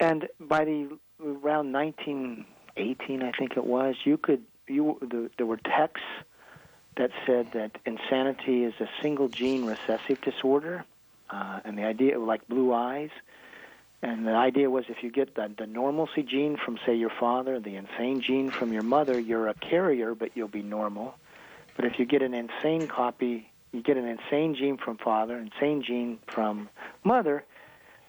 And 0.00 0.28
by 0.40 0.64
the 0.64 0.98
around 1.20 1.72
1918, 1.72 3.22
I 3.22 3.32
think 3.32 3.56
it 3.56 3.64
was, 3.64 3.96
you 4.04 4.16
could 4.16 4.42
you 4.66 4.98
the, 5.00 5.30
there 5.36 5.46
were 5.46 5.58
texts 5.58 6.06
that 6.96 7.10
said 7.26 7.52
that 7.52 7.72
insanity 7.84 8.64
is 8.64 8.74
a 8.80 8.88
single 9.02 9.28
gene 9.28 9.64
recessive 9.64 10.20
disorder, 10.20 10.84
uh, 11.30 11.60
and 11.64 11.76
the 11.76 11.84
idea 11.84 12.18
like 12.18 12.46
blue 12.48 12.72
eyes, 12.72 13.10
and 14.02 14.26
the 14.26 14.32
idea 14.32 14.70
was 14.70 14.84
if 14.88 15.02
you 15.02 15.10
get 15.10 15.34
the, 15.34 15.50
the 15.56 15.66
normalcy 15.66 16.22
gene 16.22 16.56
from 16.56 16.78
say 16.84 16.94
your 16.94 17.10
father, 17.10 17.58
the 17.58 17.76
insane 17.76 18.20
gene 18.20 18.50
from 18.50 18.72
your 18.72 18.82
mother, 18.82 19.18
you're 19.18 19.48
a 19.48 19.54
carrier, 19.54 20.14
but 20.14 20.30
you'll 20.34 20.48
be 20.48 20.62
normal. 20.62 21.14
But 21.76 21.84
if 21.84 21.98
you 21.98 22.06
get 22.06 22.22
an 22.22 22.34
insane 22.34 22.86
copy, 22.86 23.50
you 23.72 23.82
get 23.82 23.96
an 23.96 24.06
insane 24.06 24.54
gene 24.54 24.76
from 24.76 24.98
father, 24.98 25.38
insane 25.38 25.82
gene 25.82 26.18
from 26.26 26.68
mother, 27.02 27.44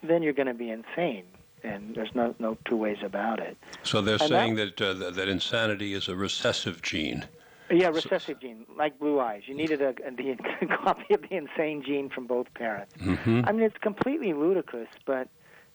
then 0.04 0.22
you're 0.22 0.34
going 0.34 0.48
to 0.48 0.54
be 0.54 0.70
insane 0.70 1.26
and 1.66 1.96
there's 1.96 2.14
no 2.14 2.36
no 2.40 2.58
two 2.66 2.78
ways 2.78 2.98
about 3.04 3.40
it. 3.40 3.58
So 3.84 4.02
they're 4.02 4.18
and 4.20 4.30
saying 4.30 4.56
that 4.56 4.78
that, 4.78 5.02
uh, 5.02 5.10
that 5.12 5.28
insanity 5.28 5.94
is 5.94 6.08
a 6.08 6.16
recessive 6.16 6.82
gene. 6.82 7.26
Yeah, 7.72 7.88
recessive 7.88 8.38
so, 8.40 8.48
gene, 8.48 8.66
like 8.78 9.00
blue 9.00 9.20
eyes. 9.20 9.44
You 9.48 9.56
needed 9.56 9.82
a, 9.82 9.90
a 9.90 10.12
the 10.12 10.68
copy 10.84 11.14
of 11.14 11.22
the 11.24 11.36
insane 11.36 11.84
gene 11.84 12.10
from 12.10 12.28
both 12.28 12.54
parents. 12.54 12.94
Mm-hmm. 13.02 13.42
I 13.46 13.52
mean, 13.52 13.64
it's 13.64 13.78
completely 13.80 14.34
ludicrous, 14.34 14.90
but 15.06 15.28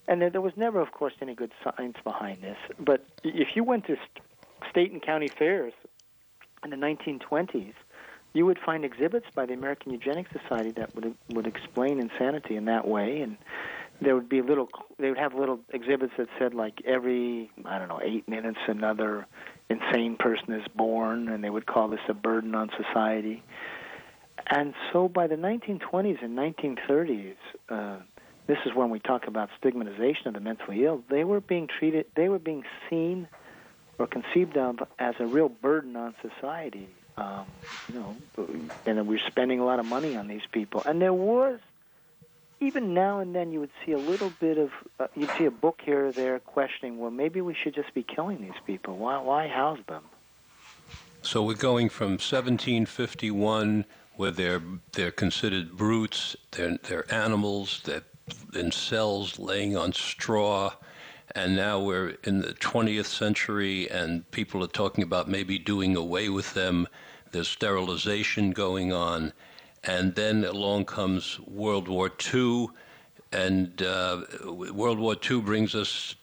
and 0.07 0.22
there, 0.22 0.31
there 0.31 0.40
was 0.40 0.53
never, 0.57 0.81
of 0.81 0.92
course, 0.92 1.14
any 1.20 1.35
good 1.35 1.53
science 1.62 1.96
behind 2.05 2.42
this. 2.42 2.57
But 2.79 3.05
if 3.24 3.48
you 3.55 3.64
went 3.64 3.87
to 3.87 3.96
st- 3.96 4.24
state 4.70 4.92
and 4.92 5.03
county 5.03 5.29
fairs 5.29 5.72
in 6.64 6.70
the 6.70 6.77
1920s, 6.77 7.75
you 8.33 8.46
would 8.46 8.59
find 8.64 8.85
exhibits 8.85 9.27
by 9.35 9.46
the 9.46 9.55
American 9.55 9.92
Eugenics 9.92 10.31
Society 10.33 10.70
that 10.73 10.94
would 10.94 11.14
would 11.31 11.46
explain 11.46 11.99
insanity 11.99 12.57
in 12.57 12.66
that 12.66 12.87
way, 12.87 13.20
and 13.23 13.37
there 14.01 14.14
would 14.14 14.29
be 14.29 14.40
little 14.42 14.68
they 14.99 15.09
would 15.09 15.18
have 15.18 15.35
little 15.35 15.61
exhibits 15.73 16.12
that 16.16 16.29
said 16.38 16.55
like 16.55 16.81
every 16.87 17.51
i 17.64 17.79
don't 17.79 17.88
know 17.88 18.01
eight 18.03 18.27
minutes 18.29 18.59
another 18.66 19.27
insane 19.68 20.16
person 20.16 20.53
is 20.53 20.66
born 20.75 21.29
and 21.29 21.44
they 21.44 21.51
would 21.51 21.66
call 21.66 21.88
this 21.88 22.01
a 22.09 22.14
burden 22.14 22.55
on 22.55 22.70
society. 22.77 23.42
And 24.53 24.75
so 24.92 25.07
by 25.07 25.27
the 25.27 25.37
1920s 25.37 26.25
and 26.25 26.37
1930s 26.37 27.35
uh, 27.68 27.99
this 28.46 28.59
is 28.66 28.75
when 28.75 28.90
we 28.90 28.99
talk 28.99 29.27
about 29.29 29.49
stigmatization 29.59 30.29
of 30.29 30.35
the 30.35 30.40
mentally 30.40 30.85
ill 30.85 31.03
they 31.11 31.25
were 31.25 31.40
being 31.40 31.68
treated 31.79 32.07
they 32.16 32.29
were 32.29 32.38
being 32.38 32.64
seen 32.88 33.29
or 34.00 34.06
conceived 34.06 34.56
of 34.56 34.82
as 34.98 35.14
a 35.18 35.26
real 35.26 35.48
burden 35.48 35.94
on 35.96 36.14
society 36.22 36.88
um, 37.20 37.46
you 37.92 37.98
know 37.98 38.16
and 38.86 39.06
we 39.06 39.16
we're 39.16 39.26
spending 39.26 39.60
a 39.60 39.64
lot 39.64 39.78
of 39.78 39.86
money 39.86 40.16
on 40.16 40.28
these 40.28 40.46
people. 40.50 40.82
And 40.86 41.00
there 41.00 41.12
was 41.12 41.60
even 42.60 42.94
now 42.94 43.20
and 43.20 43.34
then 43.34 43.52
you 43.52 43.60
would 43.60 43.70
see 43.84 43.92
a 43.92 43.98
little 43.98 44.32
bit 44.40 44.58
of 44.58 44.70
uh, 44.98 45.08
you'd 45.14 45.30
see 45.38 45.44
a 45.44 45.50
book 45.50 45.80
here 45.84 46.06
or 46.06 46.12
there 46.12 46.38
questioning 46.40 46.98
well 46.98 47.10
maybe 47.10 47.40
we 47.40 47.54
should 47.54 47.74
just 47.74 47.92
be 47.94 48.02
killing 48.02 48.40
these 48.40 48.60
people. 48.66 48.96
Why 48.96 49.18
why 49.18 49.48
house 49.48 49.80
them? 49.86 50.04
So 51.22 51.42
we're 51.42 51.54
going 51.54 51.90
from 51.90 52.12
1751 52.12 53.84
where 54.16 54.30
they're 54.30 54.62
they're 54.92 55.10
considered 55.10 55.76
brutes 55.76 56.36
they're 56.52 56.78
they're 56.78 57.12
animals 57.12 57.82
they're 57.84 58.04
in 58.54 58.70
cells 58.70 59.38
laying 59.38 59.76
on 59.76 59.92
straw 59.92 60.72
and 61.35 61.57
now 61.57 61.81
we're 61.81 62.16
in 62.25 62.40
the 62.40 62.55
20th 62.55 63.07
century 63.07 63.90
and 63.90 64.29
people 64.31 64.62
are 64.64 64.69
talking 64.69 65.05
about 65.05 65.29
maybe 65.29 65.59
doing 65.59 65.97
away 65.97 66.29
with 66.29 66.55
them. 66.55 66.88
There's 67.33 67.49
sterilization 67.49 68.51
going 68.51 68.93
on. 68.93 69.33
And 69.85 70.14
then 70.14 70.45
along 70.45 70.87
comes 70.87 71.40
World 71.40 71.88
War 71.88 72.11
II, 72.35 72.69
and 73.33 73.81
uh, 73.81 74.23
World 74.45 74.99
War 74.99 75.16
II 75.31 75.40
brings 75.40 75.75
us 75.75 76.16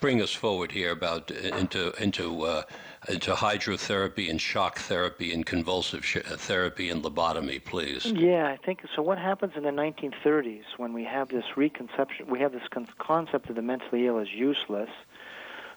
bring 0.00 0.22
us 0.22 0.32
forward 0.32 0.72
here 0.72 0.92
about 0.92 1.30
into 1.30 1.92
into 2.02 2.42
uh, 2.42 2.62
into 3.08 3.32
hydrotherapy 3.32 4.28
and 4.30 4.40
shock 4.40 4.78
therapy 4.78 5.32
and 5.32 5.46
convulsive 5.46 6.04
sh- 6.04 6.18
therapy 6.24 6.90
and 6.90 7.02
lobotomy, 7.02 7.64
please. 7.64 8.06
Yeah, 8.06 8.46
I 8.48 8.56
think 8.56 8.80
so. 8.94 9.02
What 9.02 9.18
happens 9.18 9.52
in 9.56 9.62
the 9.62 9.70
1930s 9.70 10.64
when 10.76 10.92
we 10.92 11.04
have 11.04 11.28
this 11.28 11.44
reconception, 11.56 12.26
we 12.28 12.40
have 12.40 12.52
this 12.52 12.66
con- 12.70 12.88
concept 12.98 13.48
of 13.48 13.56
the 13.56 13.62
mentally 13.62 14.06
ill 14.06 14.18
as 14.18 14.32
useless. 14.32 14.90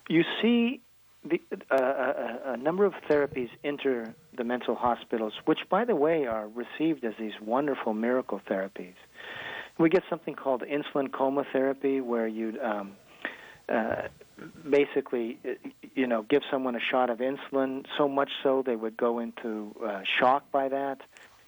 You 0.08 0.24
see 0.42 0.82
the, 1.24 1.42
uh, 1.70 1.76
a, 1.76 2.54
a, 2.54 2.58
number 2.58 2.86
of 2.86 2.94
therapies 3.10 3.50
enter 3.64 4.16
the 4.36 4.44
mental 4.44 4.76
hospitals, 4.76 5.34
which, 5.46 5.60
by 5.70 5.84
the 5.86 5.96
way, 5.96 6.26
are 6.26 6.48
received 6.48 7.04
as 7.04 7.14
these 7.20 7.34
wonderful 7.42 7.94
miracle 7.94 8.42
therapies. 8.50 8.96
We 9.78 9.90
get 9.90 10.04
something 10.10 10.36
called 10.36 10.64
insulin 10.64 11.12
coma 11.12 11.46
therapy, 11.52 12.02
where 12.02 12.28
you 12.28 12.58
um, 12.64 12.94
uh, 13.70 14.08
basically, 14.70 15.38
uh, 15.46 15.70
you 15.96 16.08
know, 16.08 16.24
give 16.24 16.42
someone 16.50 16.76
a 16.76 16.80
shot 16.80 17.10
of 17.10 17.20
insulin, 17.20 17.86
so 17.98 18.08
much 18.08 18.30
so 18.44 18.64
they 18.66 18.76
would 18.76 18.98
go 18.98 19.20
into 19.20 19.76
uh, 19.86 20.02
shock 20.20 20.50
by 20.52 20.70
that, 20.70 21.00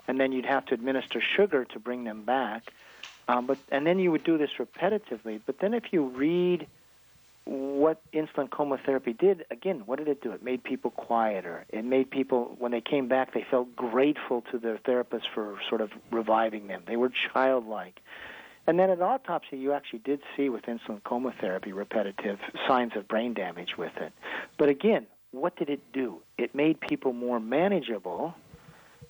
and 0.08 0.20
then 0.20 0.32
you'd 0.32 0.46
have 0.46 0.66
to 0.68 0.74
administer 0.74 1.22
sugar 1.36 1.66
to 1.66 1.80
bring 1.80 2.04
them 2.04 2.24
back. 2.24 2.72
Um, 3.28 3.48
but 3.48 3.60
and 3.70 3.86
then 3.86 4.00
you 4.00 4.12
would 4.12 4.24
do 4.24 4.38
this 4.38 4.50
repetitively. 4.60 5.40
But 5.46 5.60
then 5.60 5.74
if 5.74 5.86
you 5.92 6.08
read 6.08 6.68
what 7.46 8.02
insulin 8.14 8.50
coma 8.50 8.78
therapy 8.86 9.14
did, 9.14 9.46
again, 9.50 9.84
what 9.86 10.00
did 10.00 10.08
it 10.08 10.22
do? 10.22 10.32
It 10.32 10.44
made 10.44 10.64
people 10.64 10.92
quieter. 10.92 11.66
It 11.70 11.84
made 11.84 12.12
people, 12.12 12.56
when 12.60 12.72
they 12.72 12.82
came 12.82 13.08
back, 13.08 13.34
they 13.34 13.46
felt 13.50 13.76
grateful 13.76 14.44
to 14.52 14.60
their 14.60 14.78
therapist 14.78 15.26
for 15.34 15.58
sort 15.68 15.82
of 15.82 15.90
reviving 16.12 16.68
them. 16.68 16.84
They 16.86 16.98
were 16.98 17.12
childlike. 17.34 18.00
And 18.67 18.80
then 18.80 18.89
at 18.89 19.02
autopsy, 19.02 19.58
you 19.58 19.74
actually 19.74 20.00
did 20.00 20.21
see 20.38 20.50
with 20.50 20.63
insulin 20.63 21.04
coma 21.04 21.34
therapy 21.41 21.74
repetitive 21.74 22.39
signs 22.67 22.95
of 22.95 23.08
brain 23.08 23.34
damage 23.34 23.78
with 23.78 23.95
it. 23.97 24.13
But 24.58 24.69
again, 24.69 25.08
what 25.32 25.56
did 25.56 25.69
it 25.69 25.82
do? 25.93 26.21
It 26.38 26.54
made 26.54 26.80
people 26.80 27.13
more 27.13 27.39
manageable, 27.39 28.36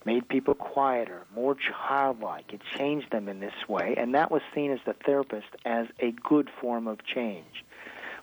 made 0.06 0.28
people 0.30 0.54
quieter, 0.54 1.26
more 1.36 1.56
childlike. 1.56 2.54
It 2.54 2.62
changed 2.78 3.12
them 3.12 3.28
in 3.28 3.40
this 3.40 3.54
way, 3.68 3.96
and 3.98 4.16
that 4.16 4.32
was 4.32 4.42
seen 4.56 4.72
as 4.72 4.80
the 4.86 4.96
therapist 5.06 5.48
as 5.66 5.88
a 6.00 6.12
good 6.12 6.50
form 6.62 6.88
of 6.88 7.04
change. 7.04 7.66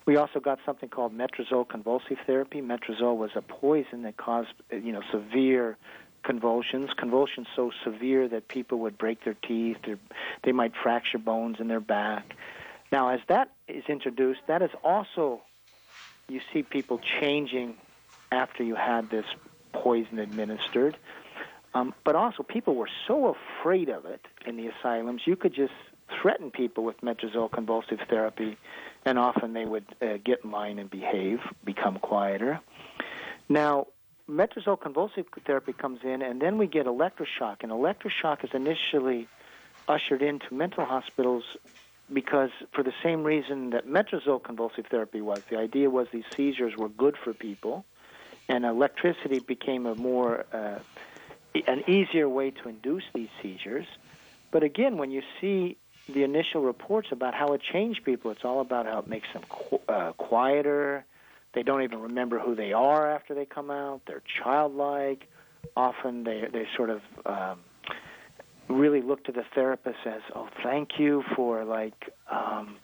We 0.06 0.16
also 0.16 0.40
got 0.40 0.58
something 0.64 0.88
called 0.88 1.12
metrazole 1.12 1.68
convulsive 1.68 2.16
therapy. 2.26 2.62
Metrazole 2.62 3.18
was 3.18 3.32
a 3.34 3.42
poison 3.42 4.02
that 4.04 4.16
caused, 4.16 4.54
you 4.72 4.90
know, 4.90 5.02
severe 5.12 5.76
convulsions. 6.22 6.90
Convulsions 6.96 7.46
so 7.54 7.70
severe 7.84 8.28
that 8.28 8.48
people 8.48 8.78
would 8.80 8.98
break 8.98 9.24
their 9.24 9.36
teeth, 9.46 9.78
or 9.86 9.98
they 10.44 10.52
might 10.52 10.72
fracture 10.82 11.18
bones 11.18 11.56
in 11.60 11.68
their 11.68 11.80
back. 11.80 12.34
Now, 12.90 13.08
as 13.10 13.20
that 13.28 13.52
is 13.66 13.84
introduced, 13.88 14.40
that 14.46 14.62
is 14.62 14.70
also 14.82 15.42
you 16.28 16.40
see 16.52 16.62
people 16.62 17.00
changing 17.20 17.74
after 18.30 18.62
you 18.62 18.74
had 18.74 19.10
this 19.10 19.24
poison 19.72 20.18
administered. 20.18 20.96
Um, 21.74 21.94
but 22.04 22.16
also, 22.16 22.42
people 22.42 22.74
were 22.74 22.88
so 23.06 23.36
afraid 23.60 23.88
of 23.88 24.04
it 24.06 24.20
in 24.46 24.56
the 24.56 24.68
asylums, 24.68 25.22
you 25.26 25.36
could 25.36 25.54
just 25.54 25.72
threaten 26.20 26.50
people 26.50 26.84
with 26.84 27.00
metrazole 27.02 27.50
convulsive 27.50 28.00
therapy 28.08 28.56
and 29.04 29.18
often 29.18 29.52
they 29.52 29.64
would 29.64 29.84
uh, 30.00 30.18
get 30.24 30.44
in 30.44 30.50
line 30.50 30.78
and 30.78 30.90
behave, 30.90 31.40
become 31.64 31.98
quieter. 31.98 32.60
Now, 33.48 33.86
metrazole 34.28 34.80
convulsive 34.80 35.26
therapy 35.46 35.72
comes 35.72 36.00
in, 36.04 36.22
and 36.22 36.40
then 36.40 36.58
we 36.58 36.66
get 36.66 36.86
electroshock. 36.86 37.62
And 37.62 37.72
electroshock 37.72 38.44
is 38.44 38.50
initially 38.52 39.28
ushered 39.88 40.22
into 40.22 40.52
mental 40.52 40.84
hospitals 40.84 41.44
because, 42.12 42.50
for 42.74 42.82
the 42.82 42.92
same 43.02 43.24
reason 43.24 43.70
that 43.70 43.86
metrazole 43.86 44.42
convulsive 44.42 44.86
therapy 44.90 45.20
was, 45.20 45.42
the 45.50 45.56
idea 45.56 45.90
was 45.90 46.06
these 46.12 46.24
seizures 46.36 46.74
were 46.76 46.88
good 46.88 47.16
for 47.22 47.32
people, 47.34 47.84
and 48.48 48.64
electricity 48.64 49.38
became 49.40 49.86
a 49.86 49.94
more 49.94 50.44
uh, 50.52 50.78
an 51.66 51.82
easier 51.88 52.28
way 52.28 52.50
to 52.50 52.68
induce 52.68 53.04
these 53.14 53.28
seizures. 53.42 53.86
But 54.50 54.62
again, 54.62 54.96
when 54.96 55.10
you 55.10 55.22
see 55.40 55.76
the 56.08 56.22
initial 56.22 56.62
reports 56.62 57.08
about 57.10 57.34
how 57.34 57.52
it 57.52 57.60
changed 57.72 58.04
people, 58.04 58.30
it's 58.30 58.44
all 58.44 58.60
about 58.60 58.86
how 58.86 58.98
it 59.00 59.08
makes 59.08 59.28
them 59.32 59.42
qu- 59.48 59.80
uh, 59.88 60.12
quieter. 60.12 61.04
They 61.54 61.62
don't 61.62 61.82
even 61.82 62.00
remember 62.00 62.38
who 62.38 62.54
they 62.54 62.72
are 62.72 63.10
after 63.10 63.34
they 63.34 63.46
come 63.46 63.70
out. 63.70 64.02
They're 64.06 64.22
childlike. 64.42 65.28
Often 65.76 66.24
they 66.24 66.44
they 66.52 66.66
sort 66.76 66.90
of 66.90 67.00
um, 67.26 67.60
really 68.68 69.00
look 69.02 69.24
to 69.24 69.32
the 69.32 69.44
therapist 69.54 69.98
as, 70.06 70.22
"Oh, 70.34 70.48
thank 70.62 70.98
you 70.98 71.24
for 71.34 71.64
like 71.64 72.12
um, 72.30 72.76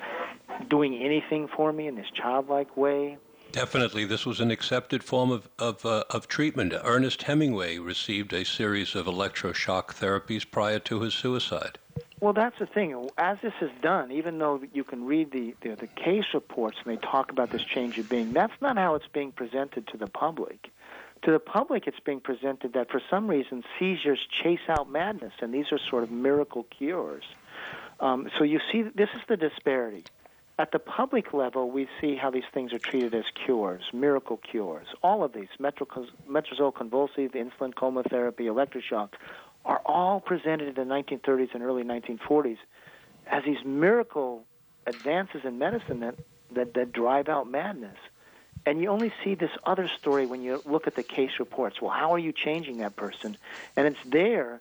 doing 0.68 0.96
anything 0.96 1.48
for 1.56 1.72
me 1.72 1.86
in 1.86 1.94
this 1.94 2.10
childlike 2.14 2.76
way." 2.76 3.18
Definitely, 3.52 4.04
this 4.04 4.26
was 4.26 4.40
an 4.40 4.50
accepted 4.50 5.04
form 5.04 5.30
of 5.30 5.48
of, 5.58 5.84
uh, 5.86 6.04
of 6.10 6.26
treatment. 6.26 6.74
Ernest 6.82 7.22
Hemingway 7.22 7.78
received 7.78 8.32
a 8.32 8.44
series 8.44 8.94
of 8.96 9.06
electroshock 9.06 9.94
therapies 9.94 10.50
prior 10.50 10.80
to 10.80 11.00
his 11.00 11.14
suicide. 11.14 11.78
Well, 12.24 12.32
that's 12.32 12.58
the 12.58 12.64
thing. 12.64 13.10
As 13.18 13.36
this 13.42 13.52
is 13.60 13.70
done, 13.82 14.10
even 14.10 14.38
though 14.38 14.62
you 14.72 14.82
can 14.82 15.04
read 15.04 15.30
the, 15.30 15.54
the, 15.60 15.76
the 15.76 15.86
case 15.86 16.24
reports 16.32 16.78
and 16.82 16.96
they 16.96 16.98
talk 17.06 17.30
about 17.30 17.50
this 17.50 17.60
change 17.62 17.98
of 17.98 18.08
being, 18.08 18.32
that's 18.32 18.54
not 18.62 18.78
how 18.78 18.94
it's 18.94 19.06
being 19.08 19.30
presented 19.30 19.86
to 19.88 19.98
the 19.98 20.06
public. 20.06 20.70
To 21.24 21.32
the 21.32 21.38
public, 21.38 21.86
it's 21.86 22.00
being 22.00 22.20
presented 22.20 22.72
that 22.72 22.90
for 22.90 23.02
some 23.10 23.28
reason 23.28 23.62
seizures 23.78 24.26
chase 24.42 24.66
out 24.70 24.90
madness, 24.90 25.34
and 25.42 25.52
these 25.52 25.66
are 25.70 25.78
sort 25.90 26.02
of 26.02 26.10
miracle 26.10 26.62
cures. 26.62 27.24
Um, 28.00 28.30
so 28.38 28.44
you 28.44 28.58
see, 28.72 28.84
this 28.94 29.10
is 29.14 29.20
the 29.28 29.36
disparity. 29.36 30.04
At 30.58 30.72
the 30.72 30.78
public 30.78 31.34
level, 31.34 31.70
we 31.70 31.88
see 32.00 32.16
how 32.16 32.30
these 32.30 32.44
things 32.54 32.72
are 32.72 32.78
treated 32.78 33.14
as 33.14 33.24
cures, 33.44 33.82
miracle 33.92 34.38
cures. 34.38 34.86
All 35.02 35.24
of 35.24 35.34
these, 35.34 35.48
metrazole 35.60 36.74
convulsive, 36.74 37.32
insulin 37.32 37.74
coma 37.74 38.02
therapy, 38.04 38.44
electroshock, 38.44 39.10
are 39.64 39.80
all 39.86 40.20
presented 40.20 40.68
in 40.68 40.88
the 40.88 40.94
1930s 40.94 41.54
and 41.54 41.62
early 41.62 41.82
1940s 41.82 42.58
as 43.26 43.44
these 43.44 43.64
miracle 43.64 44.44
advances 44.86 45.42
in 45.44 45.58
medicine 45.58 46.00
that, 46.00 46.16
that, 46.52 46.74
that 46.74 46.92
drive 46.92 47.28
out 47.28 47.50
madness. 47.50 47.96
And 48.66 48.80
you 48.80 48.88
only 48.88 49.12
see 49.22 49.34
this 49.34 49.50
other 49.64 49.90
story 49.98 50.26
when 50.26 50.42
you 50.42 50.62
look 50.64 50.86
at 50.86 50.94
the 50.94 51.02
case 51.02 51.32
reports. 51.38 51.80
Well, 51.82 51.90
how 51.90 52.12
are 52.14 52.18
you 52.18 52.32
changing 52.32 52.78
that 52.78 52.96
person? 52.96 53.36
And 53.76 53.86
it's 53.86 53.98
there 54.06 54.60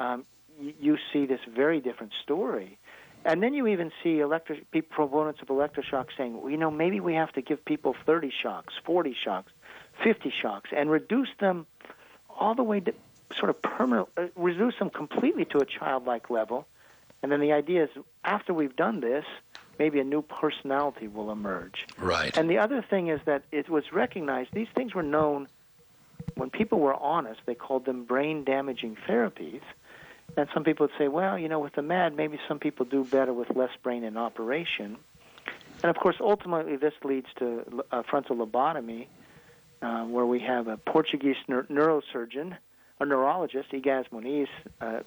um, 0.00 0.24
you, 0.60 0.74
you 0.80 0.98
see 1.12 1.26
this 1.26 1.40
very 1.54 1.80
different 1.80 2.12
story. 2.22 2.78
And 3.24 3.42
then 3.42 3.54
you 3.54 3.66
even 3.68 3.90
see 4.02 4.22
proponents 4.90 5.40
of 5.40 5.48
electroshock 5.48 6.08
saying, 6.16 6.40
well, 6.40 6.50
you 6.50 6.58
know, 6.58 6.70
maybe 6.70 7.00
we 7.00 7.14
have 7.14 7.32
to 7.32 7.42
give 7.42 7.64
people 7.64 7.94
30 8.04 8.30
shocks, 8.42 8.74
40 8.84 9.16
shocks, 9.24 9.50
50 10.02 10.32
shocks, 10.42 10.70
and 10.76 10.90
reduce 10.90 11.30
them 11.40 11.66
all 12.28 12.54
the 12.54 12.62
way 12.62 12.80
to 12.80 12.92
sort 13.38 13.50
of 13.50 13.60
permanent, 13.62 14.08
uh, 14.16 14.26
reduce 14.36 14.78
them 14.78 14.90
completely 14.90 15.44
to 15.46 15.58
a 15.58 15.64
childlike 15.64 16.30
level. 16.30 16.66
And 17.22 17.32
then 17.32 17.40
the 17.40 17.52
idea 17.52 17.84
is 17.84 17.90
after 18.24 18.52
we've 18.52 18.76
done 18.76 19.00
this, 19.00 19.24
maybe 19.78 19.98
a 20.00 20.04
new 20.04 20.22
personality 20.22 21.08
will 21.08 21.30
emerge. 21.30 21.86
Right. 21.98 22.36
And 22.36 22.48
the 22.48 22.58
other 22.58 22.82
thing 22.82 23.08
is 23.08 23.20
that 23.24 23.42
it 23.50 23.68
was 23.68 23.92
recognized, 23.92 24.50
these 24.52 24.68
things 24.74 24.94
were 24.94 25.02
known 25.02 25.48
when 26.36 26.50
people 26.50 26.80
were 26.80 26.94
honest, 26.94 27.40
they 27.46 27.54
called 27.54 27.84
them 27.84 28.04
brain 28.04 28.44
damaging 28.44 28.96
therapies. 29.08 29.62
And 30.36 30.48
some 30.52 30.64
people 30.64 30.86
would 30.86 30.96
say, 30.98 31.08
well, 31.08 31.38
you 31.38 31.48
know, 31.48 31.60
with 31.60 31.74
the 31.74 31.82
MAD, 31.82 32.16
maybe 32.16 32.38
some 32.48 32.58
people 32.58 32.86
do 32.86 33.04
better 33.04 33.32
with 33.32 33.54
less 33.54 33.70
brain 33.82 34.04
in 34.04 34.16
operation. 34.16 34.96
And 35.82 35.90
of 35.90 35.96
course, 35.96 36.16
ultimately, 36.18 36.76
this 36.76 36.94
leads 37.04 37.26
to 37.38 37.84
a 37.92 38.02
frontal 38.02 38.36
lobotomy, 38.36 39.06
uh, 39.82 40.04
where 40.04 40.24
we 40.24 40.40
have 40.40 40.66
a 40.66 40.76
Portuguese 40.76 41.36
neur- 41.48 41.66
neurosurgeon 41.68 42.56
a 43.00 43.04
neurologist, 43.04 43.72
Egas 43.72 44.06
Moniz, 44.12 44.48
uh, 44.80 45.00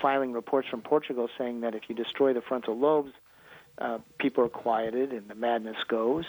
filing 0.00 0.32
reports 0.32 0.68
from 0.68 0.80
Portugal 0.80 1.28
saying 1.36 1.60
that 1.60 1.74
if 1.74 1.82
you 1.88 1.94
destroy 1.94 2.32
the 2.32 2.40
frontal 2.40 2.78
lobes, 2.78 3.12
uh, 3.78 3.98
people 4.18 4.44
are 4.44 4.48
quieted 4.48 5.12
and 5.12 5.28
the 5.28 5.34
madness 5.34 5.76
goes. 5.88 6.24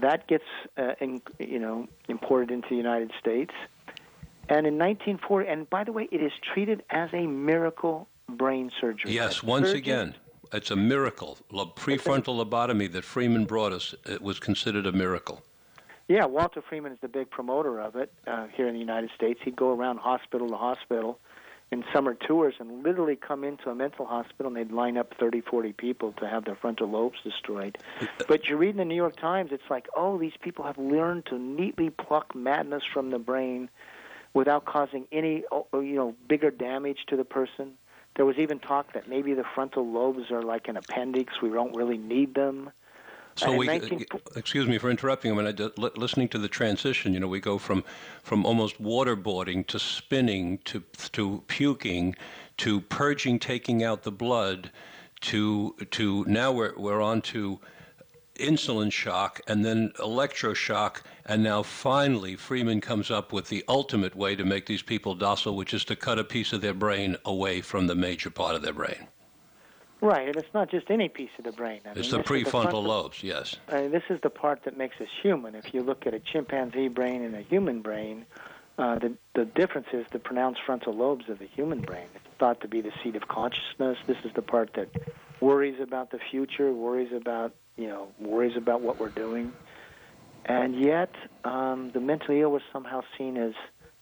That 0.00 0.26
gets, 0.26 0.44
uh, 0.76 0.94
in, 1.00 1.22
you 1.38 1.58
know, 1.58 1.86
imported 2.08 2.50
into 2.50 2.68
the 2.68 2.76
United 2.76 3.12
States. 3.20 3.52
And 4.48 4.66
in 4.66 4.76
1940, 4.78 5.48
and 5.48 5.70
by 5.70 5.84
the 5.84 5.92
way, 5.92 6.08
it 6.10 6.20
is 6.20 6.32
treated 6.52 6.82
as 6.90 7.10
a 7.12 7.26
miracle 7.26 8.08
brain 8.28 8.70
surgery. 8.80 9.12
Yes, 9.12 9.42
once 9.42 9.70
again, 9.70 10.14
it's 10.52 10.70
a 10.70 10.76
miracle. 10.76 11.38
Prefrontal 11.50 12.44
lobotomy 12.44 12.90
that 12.92 13.04
Freeman 13.04 13.44
brought 13.44 13.72
us 13.72 13.94
it 14.06 14.20
was 14.20 14.38
considered 14.38 14.86
a 14.86 14.92
miracle. 14.92 15.42
Yeah, 16.08 16.26
Walter 16.26 16.62
Freeman 16.68 16.92
is 16.92 16.98
the 17.00 17.08
big 17.08 17.30
promoter 17.30 17.80
of 17.80 17.96
it 17.96 18.12
uh, 18.26 18.46
here 18.54 18.68
in 18.68 18.74
the 18.74 18.80
United 18.80 19.10
States. 19.16 19.40
He'd 19.42 19.56
go 19.56 19.74
around 19.74 19.98
hospital 19.98 20.48
to 20.48 20.56
hospital 20.56 21.18
in 21.72 21.82
summer 21.94 22.14
tours 22.14 22.54
and 22.60 22.82
literally 22.82 23.16
come 23.16 23.42
into 23.42 23.70
a 23.70 23.74
mental 23.74 24.04
hospital 24.04 24.46
and 24.48 24.56
they'd 24.56 24.72
line 24.72 24.98
up 24.98 25.14
30, 25.18 25.40
40 25.40 25.72
people 25.72 26.12
to 26.20 26.28
have 26.28 26.44
their 26.44 26.56
frontal 26.56 26.90
lobes 26.90 27.18
destroyed. 27.24 27.78
But 28.28 28.48
you 28.48 28.56
read 28.56 28.70
in 28.70 28.76
the 28.76 28.84
New 28.84 28.94
York 28.94 29.16
Times, 29.16 29.50
it's 29.50 29.70
like, 29.70 29.86
oh, 29.96 30.18
these 30.18 30.36
people 30.40 30.64
have 30.66 30.76
learned 30.76 31.26
to 31.26 31.38
neatly 31.38 31.88
pluck 31.88 32.34
madness 32.34 32.82
from 32.92 33.10
the 33.10 33.18
brain 33.18 33.70
without 34.34 34.66
causing 34.66 35.06
any, 35.10 35.44
oh, 35.50 35.66
oh, 35.72 35.80
you 35.80 35.94
know, 35.94 36.14
bigger 36.28 36.50
damage 36.50 36.98
to 37.08 37.16
the 37.16 37.24
person. 37.24 37.72
There 38.16 38.26
was 38.26 38.36
even 38.38 38.58
talk 38.58 38.92
that 38.92 39.08
maybe 39.08 39.32
the 39.32 39.44
frontal 39.54 39.90
lobes 39.90 40.30
are 40.30 40.42
like 40.42 40.68
an 40.68 40.76
appendix. 40.76 41.40
We 41.40 41.48
don't 41.48 41.74
really 41.74 41.98
need 41.98 42.34
them. 42.34 42.70
So 43.36 43.54
we, 43.56 43.66
19... 43.66 44.06
Uh, 44.12 44.18
excuse 44.36 44.66
me 44.68 44.78
for 44.78 44.90
interrupting. 44.90 45.32
I 45.32 45.42
mean, 45.42 45.56
I, 45.58 45.80
listening 45.96 46.28
to 46.28 46.38
the 46.38 46.48
transition, 46.48 47.14
you 47.14 47.20
know, 47.20 47.26
we 47.26 47.40
go 47.40 47.58
from 47.58 47.84
from 48.22 48.46
almost 48.46 48.82
waterboarding 48.82 49.66
to 49.68 49.78
spinning 49.78 50.58
to 50.64 50.82
to 51.12 51.42
puking 51.48 52.14
to 52.58 52.80
purging, 52.82 53.38
taking 53.38 53.82
out 53.82 54.02
the 54.02 54.12
blood, 54.12 54.70
to 55.22 55.74
to 55.90 56.24
now 56.26 56.52
we're 56.52 56.74
we're 56.76 57.02
on 57.02 57.22
to 57.22 57.60
insulin 58.36 58.90
shock 58.90 59.40
and 59.46 59.64
then 59.64 59.90
electroshock, 59.98 61.02
and 61.26 61.42
now 61.42 61.62
finally 61.62 62.36
Freeman 62.36 62.80
comes 62.80 63.10
up 63.10 63.32
with 63.32 63.48
the 63.48 63.64
ultimate 63.68 64.14
way 64.16 64.34
to 64.36 64.44
make 64.44 64.66
these 64.66 64.82
people 64.82 65.14
docile, 65.14 65.56
which 65.56 65.74
is 65.74 65.84
to 65.84 65.96
cut 65.96 66.18
a 66.18 66.24
piece 66.24 66.52
of 66.52 66.60
their 66.60 66.74
brain 66.74 67.16
away 67.24 67.60
from 67.60 67.86
the 67.86 67.94
major 67.94 68.30
part 68.30 68.54
of 68.54 68.62
their 68.62 68.72
brain. 68.72 69.08
Right, 70.04 70.28
and 70.28 70.36
it's 70.36 70.52
not 70.52 70.70
just 70.70 70.90
any 70.90 71.08
piece 71.08 71.30
of 71.38 71.44
the 71.44 71.52
brain. 71.52 71.80
I 71.86 71.92
it's 71.92 72.12
mean, 72.12 72.20
the 72.20 72.28
prefrontal 72.28 72.70
the 72.72 72.76
lobes, 72.76 73.22
yes. 73.22 73.56
I 73.68 73.80
mean, 73.80 73.90
this 73.90 74.02
is 74.10 74.20
the 74.22 74.28
part 74.28 74.64
that 74.66 74.76
makes 74.76 75.00
us 75.00 75.08
human. 75.22 75.54
If 75.54 75.72
you 75.72 75.82
look 75.82 76.06
at 76.06 76.12
a 76.12 76.20
chimpanzee 76.20 76.88
brain 76.88 77.22
and 77.22 77.34
a 77.34 77.40
human 77.40 77.80
brain, 77.80 78.26
uh, 78.76 78.98
the 78.98 79.14
the 79.34 79.46
difference 79.46 79.86
is 79.94 80.04
the 80.12 80.18
pronounced 80.18 80.60
frontal 80.66 80.94
lobes 80.94 81.30
of 81.30 81.38
the 81.38 81.46
human 81.46 81.80
brain. 81.80 82.06
It's 82.14 82.26
thought 82.38 82.60
to 82.60 82.68
be 82.68 82.82
the 82.82 82.92
seat 83.02 83.16
of 83.16 83.28
consciousness. 83.28 83.96
This 84.06 84.18
is 84.24 84.32
the 84.34 84.42
part 84.42 84.74
that 84.74 84.88
worries 85.40 85.80
about 85.80 86.10
the 86.10 86.18
future, 86.30 86.70
worries 86.70 87.12
about 87.14 87.54
you 87.78 87.88
know, 87.88 88.08
worries 88.20 88.58
about 88.58 88.82
what 88.82 89.00
we're 89.00 89.08
doing, 89.08 89.54
and 90.44 90.78
yet 90.78 91.14
um, 91.44 91.92
the 91.94 92.00
mentally 92.00 92.42
ill 92.42 92.52
was 92.52 92.62
somehow 92.74 93.00
seen 93.16 93.38
as 93.38 93.54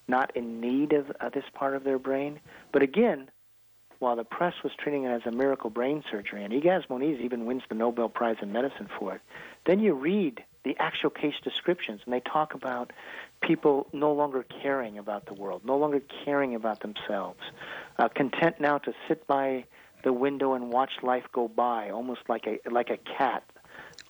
not 0.09 0.37
in 0.37 0.61
need 0.61 0.95
of 0.95 1.13
uh, 1.21 1.29
this 1.29 1.45
part 1.55 1.77
of 1.77 1.85
their 1.85 2.01
brain. 2.01 2.41
But 2.73 2.83
again, 2.83 3.31
while 4.03 4.17
the 4.17 4.25
press 4.25 4.55
was 4.65 4.73
treating 4.77 5.05
it 5.05 5.11
as 5.11 5.23
a 5.27 5.31
miracle 5.31 5.71
brain 5.71 6.03
surgery, 6.11 6.43
and 6.43 6.53
Egas 6.53 6.83
Moniz 6.91 7.21
even 7.21 7.47
wins 7.47 7.63
the 7.69 7.77
Nobel 7.77 8.09
Prize 8.09 8.37
in 8.43 8.53
Medicine 8.53 8.89
for 8.99 9.15
it, 9.15 9.21
then 9.65 9.79
you 9.79 9.95
read 9.95 10.43
the 10.65 10.77
actual 10.81 11.09
case 11.09 11.35
descriptions, 11.45 12.01
and 12.05 12.13
they 12.13 12.21
talk 12.21 12.53
about 12.53 12.93
people 13.43 13.87
no 13.93 14.13
longer 14.13 14.45
caring 14.61 14.99
about 14.99 15.27
the 15.27 15.35
world, 15.35 15.63
no 15.65 15.77
longer 15.77 16.03
caring 16.25 16.57
about 16.57 16.81
themselves, 16.81 17.39
uh, 18.01 18.09
content 18.09 18.61
now 18.61 18.77
to 18.79 18.93
sit 19.07 19.25
by 19.29 19.65
the 20.03 20.13
window 20.13 20.55
and 20.55 20.73
watch 20.73 20.91
life 21.05 21.25
go 21.33 21.47
by, 21.47 21.91
almost 21.91 22.23
like 22.29 22.45
a 22.49 22.59
like 22.69 22.91
a 22.91 22.97
cat. 22.97 23.45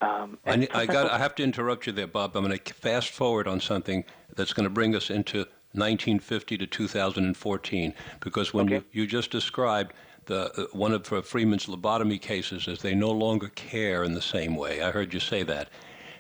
Um, 0.01 0.39
I, 0.47 0.69
I 0.73 0.87
got. 0.97 1.11
I 1.11 1.19
have 1.19 1.35
to 1.35 1.43
interrupt 1.43 1.87
you 1.87 1.93
there, 1.93 2.07
Bob. 2.07 2.35
I'm 2.35 2.45
going 2.45 2.59
to 2.59 2.75
fast 2.75 3.11
forward 3.11 3.47
on 3.47 3.61
something 3.61 4.05
that's 4.35 4.55
going 4.55 4.65
to 4.65 4.71
bring 4.71 4.97
us 4.97 5.11
into 5.11 5.47
1950 5.75 6.59
to 6.59 6.67
2014, 6.67 7.95
because 8.21 8.53
when 8.53 8.67
okay. 8.67 8.85
you, 8.93 9.03
you 9.03 9.07
just 9.07 9.31
described 9.31 9.93
the 10.27 10.53
uh, 10.57 10.67
one 10.73 10.93
of 10.93 11.13
uh, 11.13 11.23
Freeman's 11.23 11.67
lobotomy 11.67 12.21
cases 12.21 12.69
as 12.69 12.81
they 12.81 12.95
no 12.95 13.11
longer 13.11 13.49
care 13.49 14.05
in 14.05 14.15
the 14.15 14.23
same 14.23 14.57
way. 14.57 14.83
I 14.83 14.91
heard 14.91 15.13
you 15.13 15.21
say 15.21 15.43
that, 15.45 15.69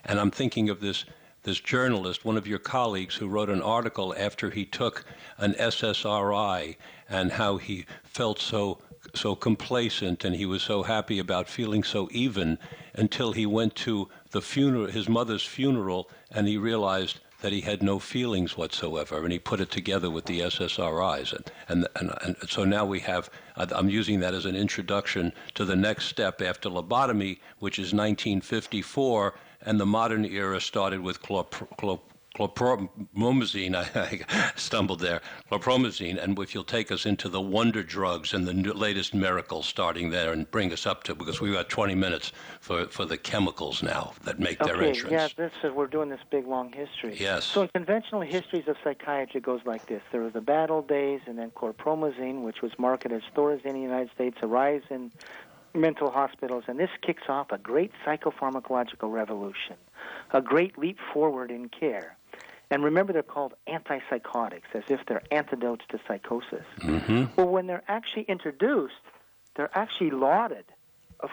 and 0.05 0.19
I'm 0.19 0.31
thinking 0.31 0.71
of 0.71 0.81
this 0.81 1.05
this 1.45 1.61
journalist, 1.61 2.25
one 2.25 2.37
of 2.37 2.47
your 2.47 2.61
colleagues, 2.61 3.17
who 3.17 3.29
wrote 3.29 3.51
an 3.51 3.63
article 3.63 4.15
after 4.17 4.51
he 4.51 4.65
took 4.65 5.05
an 5.39 5.55
SSRI 5.55 6.77
and 7.09 7.33
how 7.33 7.57
he 7.57 7.85
felt 8.05 8.39
so 8.39 8.79
so 9.15 9.35
complacent 9.35 10.25
and 10.25 10.37
he 10.37 10.47
was 10.47 10.63
so 10.63 10.85
happy 10.85 11.19
about 11.19 11.49
feeling 11.49 11.83
so 11.83 12.09
even 12.13 12.59
until 12.95 13.33
he 13.33 13.45
went 13.45 13.75
to 13.75 14.09
the 14.31 14.41
funeral, 14.41 14.87
his 14.87 15.09
mother's 15.09 15.45
funeral, 15.45 16.09
and 16.31 16.47
he 16.47 16.57
realized 16.57 17.19
that 17.43 17.53
he 17.53 17.61
had 17.61 17.83
no 17.83 17.99
feelings 17.99 18.57
whatsoever, 18.57 19.23
and 19.23 19.33
he 19.33 19.39
put 19.39 19.61
it 19.61 19.71
together 19.71 20.09
with 20.09 20.25
the 20.25 20.41
SSRIs. 20.41 21.33
And, 21.33 21.51
and, 21.69 21.89
and, 21.97 22.37
and 22.41 22.49
so 22.49 22.65
now 22.65 22.85
we 22.85 23.01
have, 23.01 23.29
I'm 23.57 23.91
using 23.91 24.21
that 24.21 24.33
as 24.33 24.47
an 24.47 24.57
introduction 24.57 25.33
to 25.55 25.65
the 25.65 25.77
next 25.77 26.07
step 26.07 26.41
after 26.41 26.71
lobotomy, 26.71 27.41
which 27.59 27.79
is 27.79 27.93
1954, 27.93 29.35
and 29.63 29.79
the 29.79 29.87
modern 29.87 30.25
era 30.25 30.61
started 30.61 31.01
with 31.01 31.21
chlor, 31.21 31.49
chlor, 31.51 32.01
chlorpromazine, 32.37 33.75
I, 33.75 34.25
I 34.29 34.53
stumbled 34.57 35.01
there, 35.01 35.21
chlorpromazine, 35.51 36.23
and 36.23 36.39
if 36.39 36.55
you'll 36.55 36.65
take 36.65 36.91
us 36.91 37.07
into 37.07 37.29
the 37.29 37.41
wonder 37.41 37.83
drugs 37.83 38.33
and 38.33 38.47
the 38.47 38.75
latest 38.75 39.15
miracles 39.15 39.67
starting 39.67 40.11
there 40.11 40.33
and 40.33 40.51
bring 40.51 40.73
us 40.73 40.87
up 40.87 41.05
to, 41.05 41.15
because 41.15 41.41
we've 41.41 41.53
got 41.53 41.69
20 41.69 41.95
minutes 41.95 42.33
for, 42.61 42.87
for 42.87 43.05
the 43.05 43.19
chemicals 43.19 43.83
now 43.83 44.13
that 44.25 44.39
make 44.39 44.61
okay, 44.61 44.73
their 44.73 44.83
entrance. 44.83 45.13
Yeah, 45.13 45.29
this 45.37 45.53
is, 45.63 45.73
we're 45.73 45.87
doing 45.87 46.09
this 46.09 46.21
big 46.31 46.47
long 46.47 46.73
history. 46.73 47.17
Yes. 47.19 47.45
So 47.45 47.63
in 47.63 47.69
conventional 47.69 48.23
histories 48.23 48.67
of 48.67 48.77
psychiatry, 48.83 49.39
it 49.39 49.45
goes 49.45 49.61
like 49.65 49.87
this. 49.87 50.03
There 50.11 50.23
were 50.23 50.31
the 50.31 50.41
bad 50.41 50.71
old 50.71 50.89
days, 50.89 51.21
and 51.27 51.39
then 51.39 51.51
chlorpromazine, 51.51 52.43
which 52.43 52.63
was 52.63 52.73
marketed 52.79 53.23
as 53.23 53.37
Thorazine 53.37 53.67
in 53.67 53.75
the 53.75 53.81
United 53.81 54.11
States, 54.15 54.39
a 54.43 54.47
rise 54.47 54.83
in 54.91 55.13
mental 55.75 56.11
hospitals, 56.11 56.65
and 56.67 56.79
this 56.79 56.91
kicks 57.01 57.23
off 57.29 57.51
a 57.51 57.59
great 57.59 57.93
psychopharmacological 58.05 59.11
revolution, 59.11 59.77
a 60.33 60.43
great 60.43 60.77
leap 60.79 60.99
forward 61.13 61.51
in 61.51 61.69
care. 61.69 62.17
And 62.73 62.83
remember, 62.83 63.13
they're 63.13 63.23
called 63.23 63.53
antipsychotics, 63.69 64.73
as 64.73 64.85
if 64.89 65.01
they're 65.07 65.23
antidotes 65.31 65.85
to 65.91 66.01
psychosis. 66.09 66.65
Mm-hmm. 66.79 67.25
Well, 67.37 67.49
when 67.49 67.67
they're 67.67 67.85
actually 67.87 68.23
introduced, 68.23 68.95
they're 69.55 69.71
actually 69.77 70.11
lauded 70.11 70.65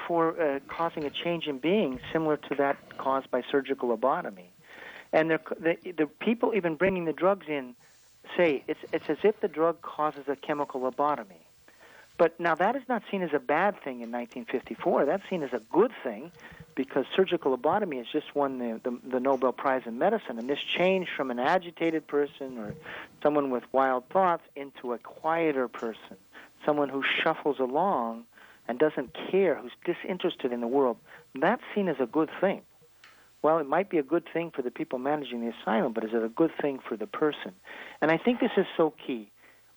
for 0.05 0.39
uh, 0.39 0.59
causing 0.67 1.05
a 1.05 1.09
change 1.09 1.47
in 1.47 1.57
being 1.57 2.01
similar 2.11 2.35
to 2.35 2.55
that 2.55 2.97
caused 2.97 3.31
by 3.31 3.41
surgical 3.49 3.95
lobotomy. 3.95 4.47
And 5.13 5.31
the, 5.31 5.77
the 5.85 6.07
people 6.19 6.53
even 6.55 6.75
bringing 6.75 7.05
the 7.05 7.13
drugs 7.13 7.47
in 7.47 7.73
say 8.35 8.61
it's, 8.67 8.81
it's 8.91 9.09
as 9.09 9.19
if 9.23 9.39
the 9.39 9.47
drug 9.47 9.81
causes 9.81 10.25
a 10.27 10.35
chemical 10.35 10.81
lobotomy. 10.81 11.45
But 12.17 12.37
now 12.37 12.53
that 12.55 12.75
is 12.75 12.83
not 12.89 13.01
seen 13.09 13.21
as 13.21 13.29
a 13.33 13.39
bad 13.39 13.75
thing 13.81 14.01
in 14.01 14.11
1954. 14.11 15.05
That's 15.05 15.23
seen 15.29 15.41
as 15.41 15.53
a 15.53 15.61
good 15.71 15.93
thing 16.03 16.33
because 16.79 17.03
surgical 17.13 17.57
lobotomy 17.57 17.97
has 17.97 18.05
just 18.09 18.33
won 18.33 18.57
the, 18.57 18.79
the, 18.85 18.97
the 19.11 19.19
Nobel 19.19 19.51
Prize 19.51 19.81
in 19.85 19.99
Medicine. 19.99 20.39
And 20.39 20.49
this 20.49 20.59
change 20.77 21.09
from 21.17 21.29
an 21.29 21.37
agitated 21.37 22.07
person 22.07 22.57
or 22.57 22.73
someone 23.21 23.49
with 23.49 23.63
wild 23.73 24.07
thoughts 24.07 24.43
into 24.55 24.93
a 24.93 24.97
quieter 24.97 25.67
person, 25.67 26.15
someone 26.65 26.87
who 26.87 27.03
shuffles 27.21 27.59
along 27.59 28.23
and 28.69 28.79
doesn't 28.79 29.13
care, 29.29 29.55
who's 29.55 29.73
disinterested 29.83 30.53
in 30.53 30.61
the 30.61 30.67
world, 30.67 30.95
that's 31.35 31.61
seen 31.75 31.89
as 31.89 31.97
a 31.99 32.05
good 32.05 32.29
thing. 32.39 32.61
Well, 33.41 33.57
it 33.57 33.67
might 33.67 33.89
be 33.89 33.97
a 33.97 34.03
good 34.03 34.23
thing 34.31 34.49
for 34.55 34.61
the 34.61 34.71
people 34.71 34.99
managing 34.99 35.41
the 35.41 35.51
asylum, 35.61 35.91
but 35.91 36.05
is 36.05 36.11
it 36.13 36.23
a 36.23 36.29
good 36.29 36.51
thing 36.61 36.79
for 36.87 36.95
the 36.95 37.07
person? 37.07 37.51
And 38.01 38.09
I 38.09 38.17
think 38.17 38.39
this 38.39 38.51
is 38.55 38.67
so 38.77 38.93
key 39.05 39.31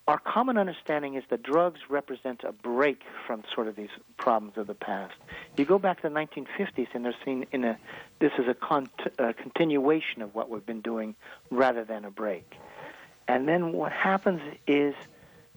our 0.09 0.19
common 0.19 0.59
understanding 0.59 1.15
is 1.15 1.23
that 1.31 1.43
drugs 1.43 1.81
represent 1.89 2.43
a 2.45 2.53
break 2.53 3.03
from 3.27 3.45
sort 3.55 3.69
of 3.69 3.77
these 3.77 3.91
problems 4.19 4.57
of 4.57 4.67
the 4.67 4.75
past. 4.75 5.15
You 5.57 5.65
go 5.65 5.79
back 5.79 6.03
to 6.03 6.09
the 6.09 6.15
1950s, 6.15 6.89
and 6.93 7.05
they're 7.05 7.15
seen 7.25 7.47
in 7.53 7.65
a 7.65 7.79
this 8.19 8.33
is 8.39 8.49
a, 8.49 8.55
con- 8.55 8.91
a 9.19 9.33
continuation 9.33 10.23
of 10.23 10.35
what 10.35 10.51
we've 10.51 10.67
been 10.67 10.81
doing 10.81 11.15
rather 11.51 11.85
than 11.85 12.05
a 12.05 12.11
break. 12.11 12.55
And 13.29 13.49
then 13.49 13.73
what 13.73 13.93
happens 13.93 14.41
is, 14.67 14.95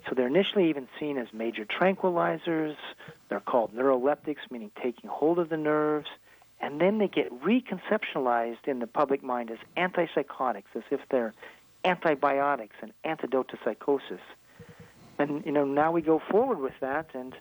so 0.08 0.14
they're 0.16 0.28
initially 0.28 0.70
even 0.70 0.88
seen 1.00 1.18
as 1.18 1.28
major 1.34 1.66
tranquilizers. 1.66 2.76
They're 3.30 3.40
called 3.40 3.76
neuroleptics, 3.76 4.52
meaning 4.52 4.70
taking 4.82 5.10
hold 5.10 5.40
of 5.40 5.50
the 5.50 5.58
nerves. 5.58 6.08
And 6.62 6.80
then 6.80 7.00
they 7.00 7.08
get 7.08 7.32
reconceptualized 7.44 8.68
in 8.68 8.80
the 8.80 8.88
public 8.88 9.24
mind 9.24 9.52
as 9.52 9.58
antipsychotics, 9.76 10.64
as 10.76 10.84
if 10.90 11.02
they're 11.10 11.34
antibiotics, 11.86 12.76
an 12.82 12.94
antidote 13.04 13.50
to 13.50 13.58
psychosis. 13.64 14.22
And 15.18 15.46
you 15.46 15.52
know, 15.52 15.66
now 15.66 15.92
we 15.92 16.02
go 16.02 16.22
forward 16.30 16.60
with 16.60 16.74
that, 16.82 17.08
and 17.14 17.34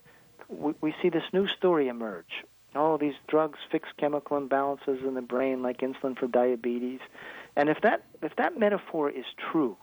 we, 0.48 0.74
we 0.80 0.94
see 1.02 1.08
this 1.08 1.24
new 1.32 1.48
story 1.48 1.88
emerge. 1.88 2.44
All 2.74 2.98
these 2.98 3.14
drugs 3.28 3.58
fix 3.70 3.88
chemical 3.98 4.40
imbalances 4.40 5.06
in 5.06 5.14
the 5.14 5.22
brain, 5.22 5.62
like 5.62 5.78
insulin 5.78 6.18
for 6.18 6.26
diabetes. 6.26 7.00
And 7.56 7.68
if 7.68 7.80
that 7.82 8.04
if 8.22 8.34
that 8.36 8.58
metaphor 8.58 9.10
is 9.10 9.24
true, 9.50 9.76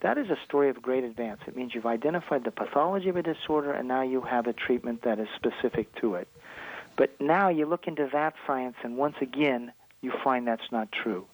that 0.00 0.16
is 0.16 0.30
a 0.30 0.36
story 0.44 0.70
of 0.70 0.80
great 0.80 1.04
advance. 1.04 1.40
It 1.46 1.56
means 1.56 1.74
you've 1.74 1.86
identified 1.86 2.44
the 2.44 2.50
pathology 2.50 3.08
of 3.08 3.16
a 3.16 3.22
disorder, 3.22 3.72
and 3.72 3.86
now 3.86 4.02
you 4.02 4.20
have 4.22 4.46
a 4.46 4.52
treatment 4.52 5.02
that 5.02 5.18
is 5.18 5.28
specific 5.36 5.94
to 6.00 6.14
it. 6.14 6.28
But 6.96 7.20
now 7.20 7.48
you 7.48 7.66
look 7.66 7.86
into 7.86 8.08
that 8.12 8.34
science, 8.46 8.76
and 8.82 8.96
once 8.96 9.16
again, 9.20 9.72
you 10.00 10.12
find 10.22 10.46
that's 10.46 10.70
not 10.72 10.88
true 10.92 11.26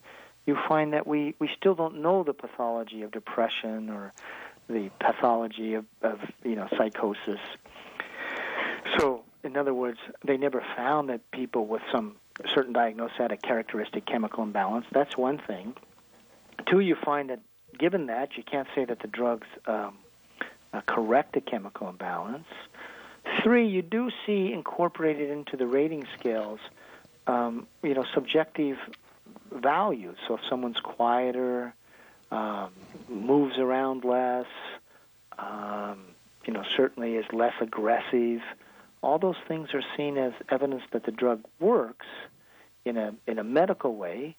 you 0.46 0.56
find 0.68 0.92
that 0.92 1.06
we, 1.06 1.34
we 1.38 1.50
still 1.56 1.74
don't 1.74 2.00
know 2.00 2.22
the 2.22 2.32
pathology 2.32 3.02
of 3.02 3.10
depression 3.10 3.90
or 3.90 4.12
the 4.68 4.90
pathology 5.00 5.74
of, 5.74 5.84
of 6.02 6.18
you 6.44 6.56
know 6.56 6.68
psychosis. 6.76 7.40
So, 8.98 9.22
in 9.42 9.56
other 9.56 9.74
words, 9.74 9.98
they 10.24 10.36
never 10.36 10.64
found 10.76 11.08
that 11.08 11.28
people 11.32 11.66
with 11.66 11.82
some 11.92 12.16
certain 12.54 12.72
diagnosis 12.72 13.16
had 13.18 13.32
a 13.32 13.36
characteristic 13.36 14.06
chemical 14.06 14.42
imbalance. 14.42 14.86
That's 14.92 15.16
one 15.16 15.38
thing. 15.38 15.74
Two, 16.66 16.80
you 16.80 16.96
find 17.04 17.30
that 17.30 17.40
given 17.78 18.06
that, 18.06 18.36
you 18.36 18.42
can't 18.42 18.68
say 18.74 18.84
that 18.84 19.00
the 19.00 19.08
drugs 19.08 19.46
um, 19.66 19.98
uh, 20.72 20.80
correct 20.86 21.36
a 21.36 21.40
chemical 21.40 21.88
imbalance. 21.88 22.46
Three, 23.42 23.68
you 23.68 23.82
do 23.82 24.10
see 24.24 24.52
incorporated 24.52 25.30
into 25.30 25.56
the 25.56 25.66
rating 25.66 26.06
scales, 26.18 26.60
um, 27.26 27.66
you 27.82 27.94
know, 27.94 28.04
subjective 28.14 28.78
values. 29.52 30.16
So 30.26 30.34
if 30.34 30.40
someone's 30.48 30.80
quieter, 30.80 31.74
um, 32.30 32.70
moves 33.08 33.58
around 33.58 34.04
less, 34.04 34.46
um, 35.38 36.06
you 36.44 36.52
know, 36.52 36.62
certainly 36.76 37.14
is 37.14 37.24
less 37.32 37.54
aggressive, 37.60 38.40
all 39.02 39.18
those 39.18 39.36
things 39.46 39.68
are 39.74 39.82
seen 39.96 40.16
as 40.18 40.32
evidence 40.48 40.82
that 40.92 41.04
the 41.04 41.12
drug 41.12 41.44
works 41.60 42.06
in 42.84 42.96
a 42.96 43.14
in 43.26 43.38
a 43.38 43.44
medical 43.44 43.94
way. 43.94 44.36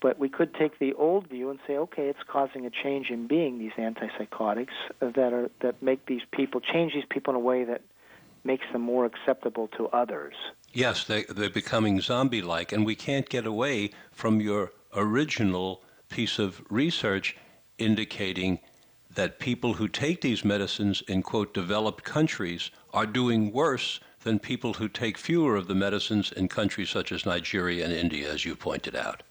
But 0.00 0.18
we 0.18 0.28
could 0.28 0.54
take 0.54 0.80
the 0.80 0.94
old 0.94 1.28
view 1.28 1.50
and 1.50 1.60
say, 1.64 1.76
okay, 1.76 2.08
it's 2.08 2.22
causing 2.26 2.66
a 2.66 2.70
change 2.70 3.10
in 3.10 3.28
being. 3.28 3.58
These 3.58 3.72
antipsychotics 3.78 4.74
that 5.00 5.32
are 5.32 5.50
that 5.60 5.82
make 5.82 6.06
these 6.06 6.22
people 6.32 6.60
change 6.60 6.94
these 6.94 7.04
people 7.08 7.32
in 7.32 7.36
a 7.36 7.44
way 7.44 7.64
that 7.64 7.82
makes 8.44 8.64
them 8.72 8.82
more 8.82 9.04
acceptable 9.04 9.68
to 9.76 9.88
others. 9.88 10.34
Yes, 10.72 11.04
they, 11.04 11.24
they're 11.24 11.50
becoming 11.50 12.00
zombie 12.00 12.42
like, 12.42 12.72
and 12.72 12.86
we 12.86 12.94
can't 12.94 13.28
get 13.28 13.46
away 13.46 13.90
from 14.10 14.40
your 14.40 14.72
original 14.94 15.82
piece 16.08 16.38
of 16.38 16.62
research 16.70 17.36
indicating 17.78 18.58
that 19.14 19.38
people 19.38 19.74
who 19.74 19.88
take 19.88 20.22
these 20.22 20.44
medicines 20.44 21.02
in, 21.06 21.22
quote, 21.22 21.52
developed 21.52 22.04
countries 22.04 22.70
are 22.94 23.06
doing 23.06 23.52
worse 23.52 24.00
than 24.22 24.38
people 24.38 24.74
who 24.74 24.88
take 24.88 25.18
fewer 25.18 25.56
of 25.56 25.66
the 25.66 25.74
medicines 25.74 26.32
in 26.32 26.48
countries 26.48 26.88
such 26.88 27.12
as 27.12 27.26
Nigeria 27.26 27.84
and 27.84 27.92
India, 27.92 28.32
as 28.32 28.44
you 28.44 28.56
pointed 28.56 28.96
out. 28.96 29.22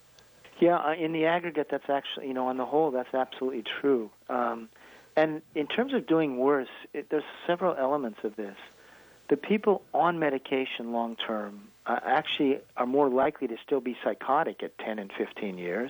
Yeah, 0.59 0.77
uh, 0.77 0.93
in 0.93 1.11
the 1.11 1.25
aggregate, 1.25 1.67
that's 1.71 1.89
actually, 1.89 2.27
you 2.27 2.33
know, 2.33 2.47
on 2.47 2.57
the 2.57 2.65
whole, 2.65 2.91
that's 2.91 3.13
absolutely 3.15 3.63
true. 3.81 4.11
Um, 4.29 4.69
and 5.15 5.41
in 5.55 5.65
terms 5.65 5.93
of 5.93 6.05
doing 6.05 6.37
worse, 6.37 6.69
it, 6.93 7.07
there's 7.09 7.23
several 7.47 7.75
elements 7.75 8.19
of 8.23 8.35
this 8.35 8.55
the 9.31 9.37
people 9.37 9.81
on 9.93 10.19
medication 10.19 10.91
long 10.91 11.15
term 11.15 11.69
uh, 11.85 11.97
actually 12.05 12.59
are 12.75 12.85
more 12.85 13.07
likely 13.07 13.47
to 13.47 13.55
still 13.65 13.79
be 13.79 13.95
psychotic 14.03 14.61
at 14.61 14.77
10 14.77 14.99
and 14.99 15.09
15 15.17 15.57
years, 15.57 15.89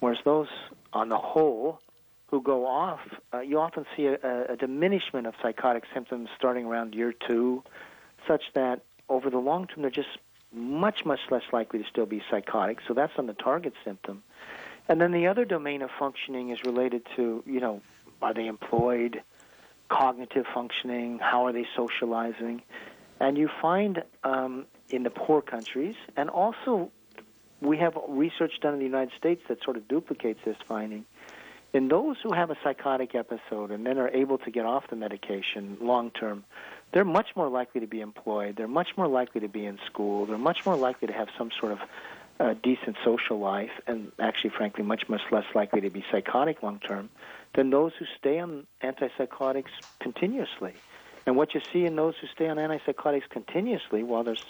whereas 0.00 0.18
those 0.26 0.48
on 0.92 1.08
the 1.08 1.16
whole 1.16 1.80
who 2.26 2.42
go 2.42 2.66
off, 2.66 3.00
uh, 3.32 3.40
you 3.40 3.58
often 3.58 3.86
see 3.96 4.04
a, 4.04 4.52
a 4.52 4.56
diminishment 4.56 5.26
of 5.26 5.32
psychotic 5.40 5.84
symptoms 5.94 6.28
starting 6.36 6.66
around 6.66 6.94
year 6.94 7.14
two, 7.26 7.64
such 8.26 8.42
that 8.52 8.82
over 9.08 9.30
the 9.30 9.38
long 9.38 9.66
term 9.66 9.80
they're 9.80 9.90
just 9.90 10.18
much, 10.52 11.06
much 11.06 11.20
less 11.30 11.44
likely 11.50 11.78
to 11.82 11.88
still 11.88 12.04
be 12.04 12.22
psychotic. 12.30 12.80
So 12.86 12.92
that's 12.92 13.14
on 13.16 13.26
the 13.26 13.32
target 13.32 13.72
symptom. 13.82 14.22
And 14.90 15.00
then 15.00 15.12
the 15.12 15.26
other 15.26 15.46
domain 15.46 15.80
of 15.80 15.88
functioning 15.98 16.50
is 16.50 16.62
related 16.64 17.06
to, 17.16 17.42
you 17.46 17.60
know, 17.60 17.80
are 18.20 18.34
they 18.34 18.46
employed? 18.46 19.22
Cognitive 19.88 20.46
functioning, 20.52 21.18
how 21.18 21.46
are 21.46 21.52
they 21.52 21.66
socializing. 21.76 22.62
And 23.20 23.36
you 23.36 23.48
find 23.60 24.02
um, 24.24 24.66
in 24.90 25.02
the 25.02 25.10
poor 25.10 25.42
countries, 25.42 25.96
and 26.16 26.30
also 26.30 26.90
we 27.60 27.78
have 27.78 27.98
research 28.08 28.52
done 28.60 28.74
in 28.74 28.78
the 28.78 28.84
United 28.86 29.12
States 29.18 29.42
that 29.48 29.62
sort 29.64 29.76
of 29.76 29.88
duplicates 29.88 30.40
this 30.44 30.56
finding. 30.66 31.04
In 31.74 31.88
those 31.88 32.16
who 32.22 32.32
have 32.32 32.50
a 32.50 32.56
psychotic 32.62 33.14
episode 33.14 33.70
and 33.70 33.84
then 33.84 33.98
are 33.98 34.08
able 34.08 34.38
to 34.38 34.50
get 34.50 34.64
off 34.64 34.84
the 34.88 34.96
medication 34.96 35.76
long 35.80 36.10
term, 36.10 36.44
they're 36.92 37.04
much 37.04 37.28
more 37.36 37.48
likely 37.48 37.82
to 37.82 37.86
be 37.86 38.00
employed. 38.00 38.56
They're 38.56 38.66
much 38.66 38.88
more 38.96 39.06
likely 39.06 39.42
to 39.42 39.48
be 39.48 39.66
in 39.66 39.78
school. 39.84 40.24
They're 40.24 40.38
much 40.38 40.64
more 40.64 40.76
likely 40.76 41.08
to 41.08 41.12
have 41.12 41.28
some 41.36 41.50
sort 41.60 41.72
of 41.72 41.78
uh, 42.40 42.54
decent 42.62 42.96
social 43.04 43.38
life, 43.38 43.72
and 43.86 44.12
actually, 44.18 44.50
frankly, 44.50 44.84
much, 44.84 45.08
much 45.08 45.20
less 45.30 45.44
likely 45.54 45.80
to 45.82 45.90
be 45.90 46.04
psychotic 46.10 46.62
long 46.62 46.78
term 46.78 47.10
than 47.54 47.70
those 47.70 47.92
who 47.98 48.04
stay 48.18 48.38
on 48.38 48.66
antipsychotics 48.82 49.70
continuously. 50.00 50.74
And 51.26 51.36
what 51.36 51.54
you 51.54 51.60
see 51.72 51.84
in 51.84 51.96
those 51.96 52.14
who 52.20 52.26
stay 52.28 52.48
on 52.48 52.56
antipsychotics 52.56 53.28
continuously, 53.28 54.02
while 54.02 54.24
there's, 54.24 54.44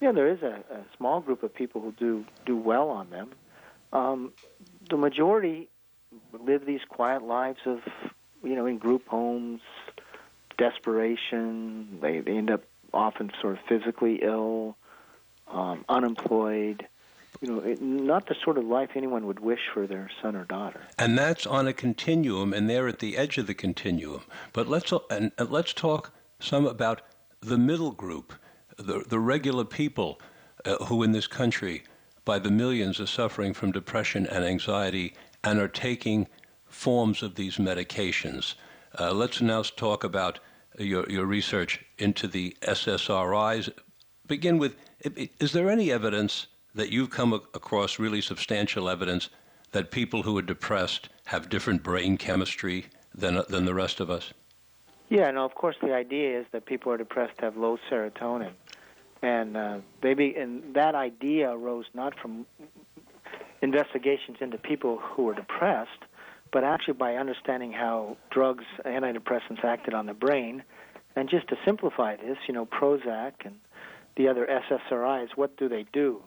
yeah, 0.00 0.12
there 0.12 0.28
is 0.28 0.42
a, 0.42 0.62
a 0.70 0.84
small 0.96 1.20
group 1.20 1.42
of 1.42 1.54
people 1.54 1.80
who 1.80 1.92
do 1.92 2.24
do 2.46 2.56
well 2.56 2.88
on 2.90 3.10
them, 3.10 3.30
um, 3.92 4.32
the 4.90 4.96
majority 4.96 5.68
live 6.32 6.66
these 6.66 6.82
quiet 6.88 7.22
lives 7.22 7.60
of, 7.66 7.80
you 8.42 8.54
know, 8.54 8.66
in 8.66 8.78
group 8.78 9.06
homes, 9.08 9.60
desperation. 10.58 11.98
They, 12.00 12.20
they 12.20 12.36
end 12.36 12.50
up 12.50 12.62
often 12.92 13.32
sort 13.40 13.54
of 13.54 13.60
physically 13.68 14.20
ill, 14.22 14.76
um, 15.48 15.84
unemployed, 15.88 16.86
you 17.40 17.48
know, 17.48 17.60
it, 17.60 17.80
not 17.80 18.26
the 18.26 18.34
sort 18.44 18.58
of 18.58 18.64
life 18.64 18.90
anyone 18.94 19.26
would 19.26 19.40
wish 19.40 19.60
for 19.72 19.86
their 19.86 20.10
son 20.22 20.36
or 20.36 20.44
daughter. 20.44 20.80
And 20.98 21.18
that's 21.18 21.46
on 21.46 21.66
a 21.66 21.72
continuum, 21.72 22.52
and 22.52 22.68
they're 22.68 22.88
at 22.88 23.00
the 23.00 23.16
edge 23.16 23.38
of 23.38 23.46
the 23.46 23.54
continuum. 23.54 24.22
But 24.52 24.68
let's 24.68 24.92
and, 25.10 25.32
and 25.38 25.50
let's 25.50 25.72
talk 25.72 26.12
some 26.40 26.66
about 26.66 27.02
the 27.40 27.58
middle 27.58 27.92
group, 27.92 28.32
the 28.76 29.04
the 29.06 29.18
regular 29.18 29.64
people 29.64 30.20
uh, 30.64 30.76
who 30.84 31.02
in 31.02 31.12
this 31.12 31.26
country, 31.26 31.82
by 32.24 32.38
the 32.38 32.50
millions, 32.50 33.00
are 33.00 33.06
suffering 33.06 33.54
from 33.54 33.72
depression 33.72 34.26
and 34.26 34.44
anxiety 34.44 35.14
and 35.42 35.58
are 35.58 35.68
taking 35.68 36.26
forms 36.66 37.22
of 37.22 37.34
these 37.34 37.56
medications. 37.56 38.54
Uh, 38.98 39.12
let's 39.12 39.40
now 39.40 39.62
talk 39.62 40.04
about 40.04 40.38
your 40.78 41.08
your 41.10 41.26
research 41.26 41.84
into 41.98 42.26
the 42.26 42.56
SSRIs. 42.62 43.70
Begin 44.26 44.58
with: 44.58 44.76
Is 45.38 45.52
there 45.52 45.68
any 45.68 45.92
evidence? 45.92 46.46
That 46.74 46.90
you've 46.90 47.10
come 47.10 47.32
across 47.32 47.98
really 47.98 48.20
substantial 48.20 48.88
evidence 48.88 49.30
that 49.72 49.90
people 49.90 50.22
who 50.22 50.36
are 50.38 50.42
depressed 50.42 51.08
have 51.26 51.48
different 51.48 51.82
brain 51.82 52.16
chemistry 52.16 52.86
than 53.14 53.42
than 53.48 53.64
the 53.64 53.74
rest 53.74 54.00
of 54.00 54.10
us? 54.10 54.32
Yeah, 55.08 55.30
no, 55.30 55.44
of 55.44 55.54
course 55.54 55.76
the 55.82 55.92
idea 55.92 56.40
is 56.40 56.46
that 56.52 56.66
people 56.66 56.90
who 56.90 56.94
are 56.94 56.98
depressed 56.98 57.40
have 57.40 57.56
low 57.56 57.78
serotonin, 57.90 58.52
and 59.22 59.56
uh, 59.56 59.78
they 60.02 60.14
be, 60.14 60.34
and 60.36 60.74
that 60.74 60.94
idea 60.94 61.50
arose 61.50 61.86
not 61.94 62.18
from 62.18 62.46
investigations 63.62 64.38
into 64.40 64.58
people 64.58 64.98
who 64.98 65.24
were 65.24 65.34
depressed, 65.34 66.04
but 66.52 66.64
actually 66.64 66.94
by 66.94 67.14
understanding 67.14 67.72
how 67.72 68.16
drugs, 68.30 68.64
antidepressants, 68.84 69.64
acted 69.64 69.94
on 69.94 70.06
the 70.06 70.14
brain. 70.14 70.62
And 71.16 71.28
just 71.28 71.48
to 71.48 71.56
simplify 71.64 72.16
this, 72.16 72.36
you 72.46 72.54
know, 72.54 72.66
Prozac 72.66 73.32
and 73.44 73.56
the 74.16 74.28
other 74.28 74.46
SSRIs, 74.46 75.28
what 75.36 75.56
do 75.56 75.68
they 75.68 75.86
do? 75.92 76.22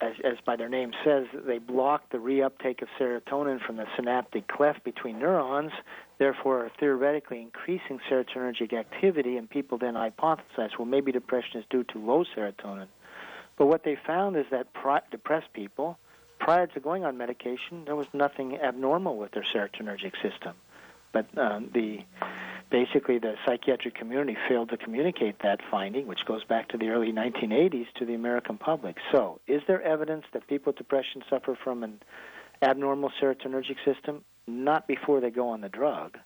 As, 0.00 0.14
as 0.24 0.36
by 0.46 0.56
their 0.56 0.68
name 0.68 0.92
says, 1.04 1.26
they 1.46 1.58
block 1.58 2.10
the 2.10 2.18
reuptake 2.18 2.82
of 2.82 2.88
serotonin 2.98 3.60
from 3.64 3.76
the 3.76 3.86
synaptic 3.96 4.46
cleft 4.46 4.84
between 4.84 5.18
neurons, 5.18 5.72
therefore 6.18 6.70
theoretically 6.78 7.40
increasing 7.40 7.98
serotonergic 8.08 8.72
activity. 8.72 9.36
And 9.36 9.50
people 9.50 9.78
then 9.78 9.94
hypothesize, 9.94 10.78
well, 10.78 10.86
maybe 10.86 11.10
depression 11.10 11.60
is 11.60 11.66
due 11.68 11.84
to 11.84 11.98
low 11.98 12.24
serotonin. 12.36 12.86
But 13.56 13.66
what 13.66 13.82
they 13.82 13.96
found 14.06 14.36
is 14.36 14.46
that 14.52 14.72
pri- 14.72 15.02
depressed 15.10 15.52
people, 15.52 15.98
prior 16.38 16.68
to 16.68 16.80
going 16.80 17.04
on 17.04 17.18
medication, 17.18 17.84
there 17.84 17.96
was 17.96 18.06
nothing 18.12 18.56
abnormal 18.56 19.16
with 19.16 19.32
their 19.32 19.44
serotonergic 19.52 20.12
system. 20.22 20.54
But 21.12 21.26
um, 21.38 21.70
the 21.72 22.00
basically 22.70 23.18
the 23.18 23.34
psychiatric 23.46 23.94
community 23.94 24.36
failed 24.48 24.70
to 24.70 24.76
communicate 24.76 25.36
that 25.42 25.60
finding, 25.70 26.06
which 26.06 26.24
goes 26.26 26.44
back 26.44 26.68
to 26.68 26.78
the 26.78 26.90
early 26.90 27.12
1980s, 27.12 27.86
to 27.98 28.04
the 28.04 28.14
American 28.14 28.58
public. 28.58 28.96
So, 29.12 29.40
is 29.46 29.62
there 29.66 29.82
evidence 29.82 30.24
that 30.32 30.46
people 30.46 30.70
with 30.70 30.76
depression 30.76 31.22
suffer 31.30 31.56
from 31.62 31.82
an 31.82 32.00
abnormal 32.62 33.10
serotonergic 33.20 33.76
system? 33.84 34.22
Not 34.46 34.86
before 34.86 35.20
they 35.20 35.30
go 35.30 35.48
on 35.48 35.60
the 35.60 35.68
drug 35.68 36.18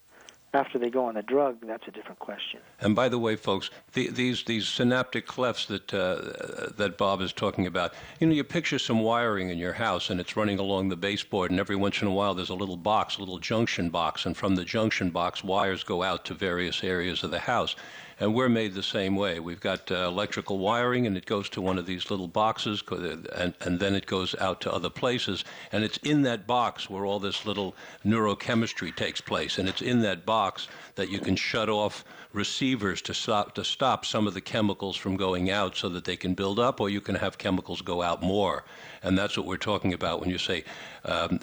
after 0.55 0.79
they 0.79 0.91
go 0.91 1.07
on 1.07 1.15
the 1.15 1.23
drug, 1.23 1.57
that's 1.67 1.87
a 1.89 1.91
different 1.91 2.19
question. 2.19 2.61
And 2.81 2.95
by 2.95 3.09
the 3.09 3.19
way, 3.19 3.37
folks, 3.37 3.71
the, 3.95 4.09
these 4.11 4.45
these 4.45 4.69
synaptic 4.69 5.27
clefts 5.27 5.67
that 5.67 5.93
uh, 5.95 6.73
that 6.77 6.99
Bob 6.99 7.21
is 7.23 7.33
talking 7.33 7.67
about, 7.67 7.95
you 8.21 8.27
know, 8.27 8.35
you 8.35 8.45
picture 8.45 8.79
some 8.79 9.01
wiring 9.01 9.49
in 9.49 9.59
your 9.59 9.73
house, 9.73 10.11
and 10.11 10.21
it's 10.21 10.37
running 10.37 10.59
along 10.59 10.89
the 10.89 10.97
baseboard, 10.97 11.51
and 11.51 11.59
every 11.59 11.77
once 11.77 12.03
in 12.03 12.09
a 12.09 12.13
while 12.13 12.35
there's 12.35 12.51
a 12.51 12.55
little 12.55 12.77
box, 12.77 13.17
a 13.17 13.21
little 13.21 13.39
junction 13.39 13.89
box, 13.89 14.27
and 14.27 14.37
from 14.37 14.55
the 14.55 14.65
junction 14.65 15.11
box, 15.11 15.43
wires 15.43 15.85
go 15.85 16.03
out 16.03 16.25
to 16.27 16.35
various 16.35 16.85
areas 16.85 17.23
of 17.23 17.31
the 17.31 17.39
house. 17.39 17.75
And 18.23 18.37
we're 18.37 18.49
made 18.49 18.75
the 18.75 18.85
same 18.85 19.17
way. 19.17 19.41
We've 19.41 19.59
got 19.59 19.91
uh, 19.91 20.07
electrical 20.07 20.59
wiring, 20.59 21.09
and 21.09 21.17
it 21.17 21.27
goes 21.27 21.49
to 21.51 21.61
one 21.61 21.77
of 21.77 21.87
these 21.87 22.09
little 22.09 22.29
boxes, 22.29 22.81
and, 22.89 23.53
and 23.61 23.81
then 23.81 23.97
it 23.97 24.07
goes 24.07 24.37
out 24.39 24.61
to 24.61 24.73
other 24.73 24.91
places. 24.91 25.45
And 25.73 25.83
it's 25.83 25.97
in 26.05 26.23
that 26.23 26.47
box 26.47 26.89
where 26.89 27.05
all 27.05 27.19
this 27.19 27.45
little 27.45 27.75
neurochemistry 28.07 28.95
takes 28.95 29.21
place. 29.21 29.59
And 29.59 29.69
it's 29.69 29.83
in 29.83 30.03
that 30.03 30.25
box 30.25 30.69
that 30.95 31.11
you 31.11 31.19
can 31.19 31.35
shut 31.35 31.69
off 31.69 32.05
receivers 32.33 33.03
to 33.03 33.13
stop, 33.13 33.57
to 33.57 33.65
stop 33.65 34.07
some 34.07 34.29
of 34.29 34.35
the 34.35 34.41
chemicals 34.41 34.97
from 34.97 35.17
going 35.17 35.51
out 35.51 35.75
so 35.77 35.89
that 35.89 36.05
they 36.05 36.17
can 36.17 36.35
build 36.35 36.61
up, 36.61 36.81
or 36.81 36.89
you 36.89 37.01
can 37.01 37.17
have 37.17 37.39
chemicals 37.39 37.83
go 37.83 38.03
out 38.03 38.23
more. 38.23 38.63
And 39.03 39.19
that's 39.19 39.37
what 39.37 39.47
we're 39.47 39.57
talking 39.57 39.95
about 39.95 40.21
when 40.21 40.31
you 40.31 40.39
say 40.39 40.63
um, 41.05 41.41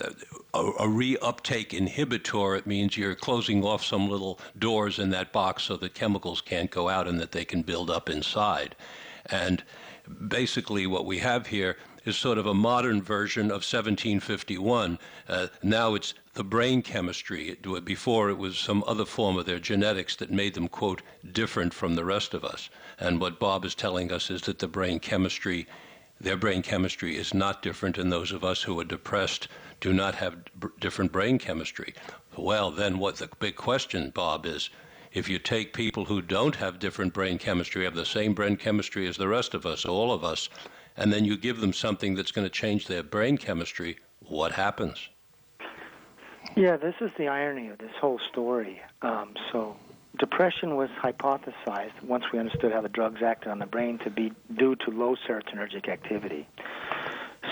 a, 0.53 0.59
a 0.59 0.87
reuptake 0.87 1.69
inhibitor. 1.69 2.57
It 2.57 2.67
means 2.67 2.97
you're 2.97 3.15
closing 3.15 3.63
off 3.63 3.83
some 3.83 4.09
little 4.09 4.39
doors 4.57 4.99
in 4.99 5.09
that 5.11 5.31
box 5.31 5.63
so 5.63 5.77
that 5.77 5.93
chemicals 5.93 6.41
can't 6.41 6.71
go 6.71 6.89
out 6.89 7.07
and 7.07 7.19
that 7.19 7.31
they 7.31 7.45
can 7.45 7.61
build 7.61 7.89
up 7.89 8.09
inside. 8.09 8.75
And 9.27 9.63
basically, 10.27 10.87
what 10.87 11.05
we 11.05 11.19
have 11.19 11.47
here 11.47 11.77
is 12.05 12.17
sort 12.17 12.37
of 12.37 12.47
a 12.47 12.53
modern 12.53 13.01
version 13.01 13.45
of 13.45 13.61
1751. 13.61 14.97
Uh, 15.27 15.47
now 15.61 15.93
it's 15.93 16.13
the 16.33 16.43
brain 16.43 16.81
chemistry. 16.81 17.55
Before 17.83 18.29
it 18.29 18.37
was 18.37 18.57
some 18.57 18.83
other 18.87 19.05
form 19.05 19.37
of 19.37 19.45
their 19.45 19.59
genetics 19.59 20.15
that 20.17 20.31
made 20.31 20.53
them, 20.53 20.67
quote, 20.67 21.01
different 21.31 21.73
from 21.73 21.95
the 21.95 22.05
rest 22.05 22.33
of 22.33 22.43
us. 22.43 22.69
And 22.99 23.19
what 23.19 23.39
Bob 23.39 23.65
is 23.65 23.75
telling 23.75 24.11
us 24.11 24.31
is 24.31 24.41
that 24.43 24.59
the 24.59 24.67
brain 24.67 24.99
chemistry, 24.99 25.67
their 26.19 26.37
brain 26.37 26.61
chemistry 26.61 27.17
is 27.17 27.33
not 27.33 27.61
different, 27.61 27.97
and 27.97 28.11
those 28.11 28.31
of 28.31 28.43
us 28.43 28.63
who 28.63 28.79
are 28.79 28.85
depressed 28.85 29.47
do 29.81 29.93
not 29.93 30.15
have 30.15 30.45
b- 30.59 30.67
different 30.79 31.11
brain 31.11 31.37
chemistry. 31.37 31.93
Well, 32.37 32.71
then 32.71 32.99
what 32.99 33.17
the 33.17 33.29
big 33.39 33.55
question, 33.55 34.11
Bob, 34.11 34.45
is 34.45 34.69
if 35.13 35.27
you 35.27 35.39
take 35.39 35.73
people 35.73 36.05
who 36.05 36.21
don't 36.21 36.55
have 36.57 36.79
different 36.79 37.13
brain 37.13 37.37
chemistry, 37.37 37.83
have 37.83 37.95
the 37.95 38.05
same 38.05 38.33
brain 38.33 38.57
chemistry 38.57 39.07
as 39.07 39.17
the 39.17 39.27
rest 39.27 39.53
of 39.53 39.65
us, 39.65 39.85
all 39.85 40.11
of 40.11 40.23
us, 40.23 40.49
and 40.97 41.11
then 41.11 41.25
you 41.25 41.37
give 41.37 41.61
them 41.61 41.73
something 41.73 42.15
that's 42.15 42.31
going 42.31 42.45
to 42.45 42.53
change 42.53 42.87
their 42.87 43.03
brain 43.03 43.37
chemistry, 43.37 43.97
what 44.19 44.51
happens? 44.51 45.09
Yeah, 46.55 46.77
this 46.77 46.95
is 47.01 47.09
the 47.17 47.27
irony 47.27 47.69
of 47.69 47.77
this 47.77 47.91
whole 47.99 48.19
story. 48.31 48.81
Um, 49.01 49.33
so, 49.51 49.77
depression 50.19 50.75
was 50.75 50.89
hypothesized 51.01 52.03
once 52.03 52.25
we 52.33 52.39
understood 52.39 52.71
how 52.71 52.81
the 52.81 52.89
drugs 52.89 53.21
acted 53.23 53.49
on 53.49 53.59
the 53.59 53.65
brain 53.65 53.97
to 53.99 54.09
be 54.09 54.33
due 54.57 54.75
to 54.75 54.91
low 54.91 55.15
serotonergic 55.27 55.87
activity. 55.87 56.47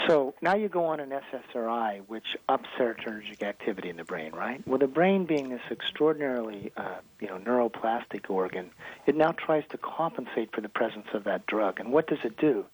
So 0.07 0.33
now 0.41 0.55
you 0.55 0.69
go 0.69 0.85
on 0.85 1.01
an 1.01 1.09
SSRI, 1.09 2.01
which 2.07 2.37
ups 2.47 2.69
serotonergic 2.79 3.43
activity 3.43 3.89
in 3.89 3.97
the 3.97 4.05
brain, 4.05 4.31
right? 4.31 4.65
Well, 4.65 4.79
the 4.79 4.87
brain 4.87 5.25
being 5.25 5.49
this 5.49 5.61
extraordinarily, 5.69 6.71
uh, 6.77 6.95
you 7.19 7.27
know, 7.27 7.37
neuroplastic 7.37 8.29
organ, 8.29 8.71
it 9.05 9.17
now 9.17 9.33
tries 9.33 9.65
to 9.69 9.77
compensate 9.77 10.53
for 10.53 10.61
the 10.61 10.69
presence 10.69 11.07
of 11.13 11.25
that 11.25 11.45
drug. 11.45 11.81
And 11.81 11.91
what 11.91 12.07
does 12.07 12.19
it 12.23 12.37
do? 12.37 12.65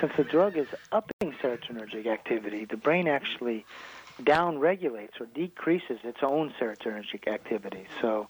Since 0.00 0.12
the 0.16 0.24
drug 0.24 0.56
is 0.56 0.66
upping 0.90 1.32
serotonergic 1.40 2.06
activity, 2.06 2.64
the 2.64 2.76
brain 2.76 3.06
actually 3.06 3.64
downregulates 4.22 5.20
or 5.20 5.26
decreases 5.26 6.00
its 6.02 6.18
own 6.22 6.52
serotonergic 6.60 7.28
activity. 7.28 7.86
So 8.00 8.28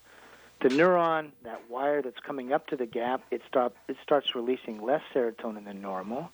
the 0.60 0.68
neuron, 0.68 1.30
that 1.44 1.62
wire 1.70 2.02
that's 2.02 2.20
coming 2.20 2.52
up 2.52 2.66
to 2.66 2.76
the 2.76 2.86
gap, 2.86 3.22
it, 3.30 3.40
stop, 3.48 3.74
it 3.88 3.96
starts 4.02 4.34
releasing 4.34 4.82
less 4.82 5.02
serotonin 5.14 5.64
than 5.64 5.80
normal. 5.80 6.30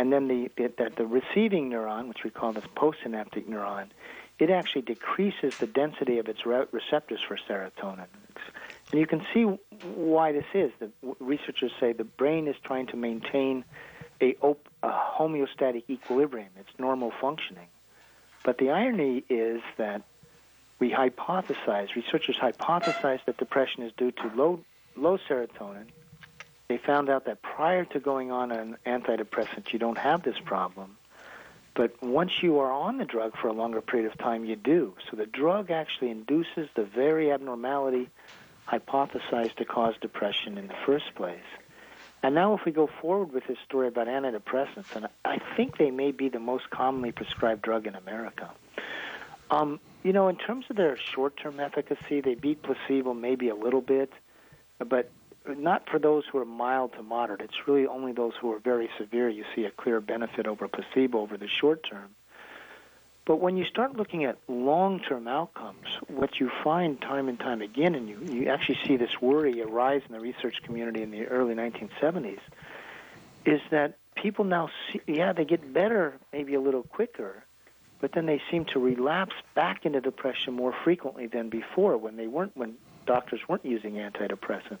And 0.00 0.10
then 0.10 0.28
the, 0.28 0.50
the, 0.56 0.90
the, 0.96 1.04
receiving 1.04 1.68
neuron, 1.68 2.08
which 2.08 2.24
we 2.24 2.30
call 2.30 2.54
this 2.54 2.64
postsynaptic 2.74 3.46
neuron, 3.46 3.88
it 4.38 4.48
actually 4.48 4.80
decreases 4.80 5.58
the 5.58 5.66
density 5.66 6.18
of 6.18 6.26
its 6.26 6.46
re- 6.46 6.64
receptors 6.72 7.20
for 7.20 7.36
serotonin. 7.36 8.06
And 8.90 8.98
you 8.98 9.06
can 9.06 9.20
see 9.34 9.42
why 9.42 10.32
this 10.32 10.46
is. 10.54 10.72
The 10.78 10.90
researchers 11.20 11.72
say 11.78 11.92
the 11.92 12.04
brain 12.04 12.48
is 12.48 12.56
trying 12.64 12.86
to 12.86 12.96
maintain 12.96 13.62
a, 14.22 14.36
op- 14.40 14.70
a 14.82 14.88
homeostatic 14.88 15.82
equilibrium, 15.90 16.48
its 16.58 16.70
normal 16.78 17.12
functioning. 17.20 17.68
But 18.42 18.56
the 18.56 18.70
irony 18.70 19.22
is 19.28 19.60
that 19.76 20.00
we 20.78 20.90
hypothesize, 20.92 21.94
researchers 21.94 22.38
hypothesize 22.38 23.22
that 23.26 23.36
depression 23.36 23.82
is 23.82 23.92
due 23.98 24.12
to 24.12 24.32
low, 24.34 24.60
low 24.96 25.18
serotonin. 25.28 25.88
They 26.70 26.78
found 26.78 27.10
out 27.10 27.24
that 27.24 27.42
prior 27.42 27.84
to 27.86 27.98
going 27.98 28.30
on 28.30 28.52
an 28.52 28.76
antidepressant, 28.86 29.72
you 29.72 29.80
don't 29.80 29.98
have 29.98 30.22
this 30.22 30.38
problem. 30.38 30.98
But 31.74 32.00
once 32.00 32.44
you 32.44 32.60
are 32.60 32.70
on 32.70 32.96
the 32.96 33.04
drug 33.04 33.36
for 33.36 33.48
a 33.48 33.52
longer 33.52 33.80
period 33.80 34.08
of 34.08 34.16
time, 34.18 34.44
you 34.44 34.54
do. 34.54 34.94
So 35.10 35.16
the 35.16 35.26
drug 35.26 35.72
actually 35.72 36.12
induces 36.12 36.68
the 36.76 36.84
very 36.84 37.32
abnormality 37.32 38.08
hypothesized 38.68 39.56
to 39.56 39.64
cause 39.64 39.96
depression 40.00 40.58
in 40.58 40.68
the 40.68 40.76
first 40.86 41.12
place. 41.16 41.50
And 42.22 42.36
now, 42.36 42.54
if 42.54 42.64
we 42.64 42.70
go 42.70 42.88
forward 43.00 43.32
with 43.32 43.48
this 43.48 43.58
story 43.66 43.88
about 43.88 44.06
antidepressants, 44.06 44.94
and 44.94 45.08
I 45.24 45.40
think 45.56 45.76
they 45.76 45.90
may 45.90 46.12
be 46.12 46.28
the 46.28 46.38
most 46.38 46.70
commonly 46.70 47.10
prescribed 47.10 47.62
drug 47.62 47.88
in 47.88 47.96
America. 47.96 48.48
Um, 49.50 49.80
you 50.04 50.12
know, 50.12 50.28
in 50.28 50.36
terms 50.36 50.66
of 50.70 50.76
their 50.76 50.96
short-term 50.96 51.58
efficacy, 51.58 52.20
they 52.20 52.36
beat 52.36 52.62
placebo 52.62 53.12
maybe 53.12 53.48
a 53.48 53.56
little 53.56 53.80
bit, 53.80 54.12
but 54.78 55.10
not 55.46 55.88
for 55.88 55.98
those 55.98 56.24
who 56.30 56.38
are 56.38 56.44
mild 56.44 56.92
to 56.94 57.02
moderate. 57.02 57.40
It's 57.40 57.66
really 57.66 57.86
only 57.86 58.12
those 58.12 58.32
who 58.40 58.52
are 58.52 58.58
very 58.58 58.88
severe 58.98 59.28
you 59.28 59.44
see 59.54 59.64
a 59.64 59.70
clear 59.70 60.00
benefit 60.00 60.46
over 60.46 60.68
placebo 60.68 61.20
over 61.20 61.36
the 61.36 61.48
short 61.48 61.84
term. 61.88 62.10
But 63.26 63.36
when 63.36 63.56
you 63.56 63.64
start 63.64 63.96
looking 63.96 64.24
at 64.24 64.38
long-term 64.48 65.28
outcomes, 65.28 65.86
what 66.08 66.40
you 66.40 66.50
find 66.64 67.00
time 67.00 67.28
and 67.28 67.38
time 67.38 67.62
again, 67.62 67.94
and 67.94 68.08
you, 68.08 68.18
you 68.28 68.48
actually 68.48 68.78
see 68.86 68.96
this 68.96 69.20
worry 69.20 69.62
arise 69.62 70.02
in 70.08 70.14
the 70.14 70.20
research 70.20 70.62
community 70.62 71.02
in 71.02 71.10
the 71.10 71.26
early 71.26 71.54
1970s, 71.54 72.40
is 73.44 73.60
that 73.70 73.98
people 74.16 74.44
now 74.44 74.68
see, 74.90 75.00
yeah, 75.06 75.32
they 75.32 75.44
get 75.44 75.72
better 75.72 76.14
maybe 76.32 76.54
a 76.54 76.60
little 76.60 76.82
quicker, 76.82 77.44
but 78.00 78.12
then 78.12 78.26
they 78.26 78.40
seem 78.50 78.64
to 78.66 78.80
relapse 78.80 79.34
back 79.54 79.86
into 79.86 80.00
depression 80.00 80.54
more 80.54 80.74
frequently 80.84 81.26
than 81.26 81.50
before 81.50 81.96
when 81.98 82.16
they 82.16 82.26
weren't 82.26 82.56
when 82.56 82.74
doctors 83.06 83.40
weren't 83.48 83.64
using 83.64 83.94
antidepressants. 83.94 84.78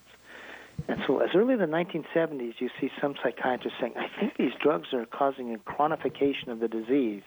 And 0.88 1.00
so, 1.06 1.18
as 1.18 1.30
early 1.34 1.54
as 1.54 1.60
the 1.60 1.66
1970s, 1.66 2.54
you 2.58 2.68
see 2.80 2.90
some 3.00 3.14
psychiatrists 3.22 3.78
saying, 3.80 3.94
"I 3.96 4.08
think 4.18 4.36
these 4.36 4.52
drugs 4.60 4.92
are 4.92 5.06
causing 5.06 5.54
a 5.54 5.58
chronification 5.58 6.48
of 6.48 6.60
the 6.60 6.68
disease. 6.68 7.22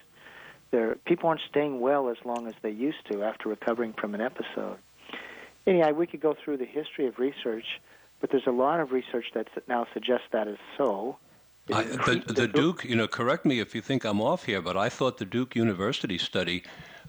They're, 0.71 0.95
people 1.05 1.29
aren't 1.29 1.41
staying 1.49 1.79
well 1.79 2.09
as 2.09 2.17
long 2.25 2.47
as 2.47 2.55
they 2.61 2.71
used 2.71 3.05
to 3.11 3.23
after 3.23 3.49
recovering 3.49 3.93
from 3.93 4.15
an 4.15 4.21
episode." 4.21 4.77
Anyway, 5.65 5.91
we 5.93 6.07
could 6.07 6.21
go 6.21 6.35
through 6.43 6.57
the 6.57 6.65
history 6.65 7.07
of 7.07 7.19
research, 7.19 7.65
but 8.19 8.31
there's 8.31 8.47
a 8.47 8.51
lot 8.51 8.79
of 8.79 8.91
research 8.91 9.25
that 9.33 9.47
now 9.67 9.87
suggests 9.93 10.25
that 10.31 10.47
is 10.47 10.57
so. 10.77 11.17
I, 11.71 11.83
the, 11.83 12.23
the 12.27 12.47
Duke, 12.47 12.83
you 12.83 12.95
know, 12.95 13.07
correct 13.07 13.45
me 13.45 13.61
if 13.61 13.73
you 13.73 13.81
think 13.81 14.03
I'm 14.03 14.19
off 14.19 14.43
here, 14.43 14.61
but 14.61 14.75
I 14.75 14.89
thought 14.89 15.17
the 15.17 15.25
Duke 15.25 15.55
University 15.55 16.17
study 16.17 16.63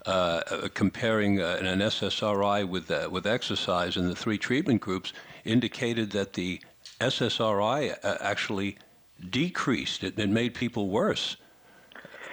uh, 0.05 0.09
uh 0.09 0.67
comparing 0.73 1.41
uh, 1.41 1.57
an 1.61 1.79
SSRI 1.79 2.67
with 2.67 2.89
uh, 2.91 3.09
with 3.11 3.25
exercise 3.25 3.97
in 3.97 4.07
the 4.07 4.15
three 4.15 4.37
treatment 4.37 4.81
groups 4.81 5.13
indicated 5.43 6.11
that 6.11 6.33
the 6.33 6.61
SSRI 6.99 7.95
uh, 8.03 8.17
actually 8.19 8.77
decreased. 9.29 10.03
It, 10.03 10.17
it 10.19 10.29
made 10.29 10.53
people 10.53 10.89
worse. 10.89 11.37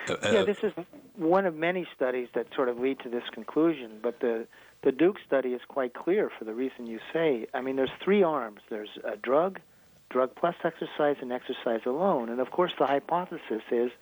yeah, 0.09 0.43
this 0.45 0.59
is 0.63 0.73
one 1.17 1.47
of 1.47 1.55
many 1.55 1.87
studies 1.95 2.29
that 2.35 2.47
sort 2.55 2.69
of 2.69 2.79
lead 2.79 2.99
to 3.01 3.09
this 3.09 3.25
conclusion, 3.33 3.99
but 4.03 4.21
the 4.21 4.47
the 4.83 4.93
Duke 4.93 5.17
study 5.25 5.51
is 5.51 5.61
quite 5.69 5.95
clear 5.95 6.31
for 6.37 6.45
the 6.45 6.55
reason 6.55 6.87
you 6.87 6.99
say. 7.13 7.47
I 7.55 7.61
mean, 7.61 7.77
there's 7.77 7.93
three 8.03 8.23
arms. 8.23 8.61
There's 8.69 8.99
a 9.05 9.17
drug, 9.17 9.61
drug 10.11 10.35
plus 10.35 10.57
exercise, 10.65 11.17
and 11.21 11.33
exercise 11.33 11.81
alone. 11.87 12.29
And 12.29 12.41
of 12.41 12.51
course, 12.51 12.73
the 12.79 12.87
hypothesis 12.87 13.63
is 13.71 13.93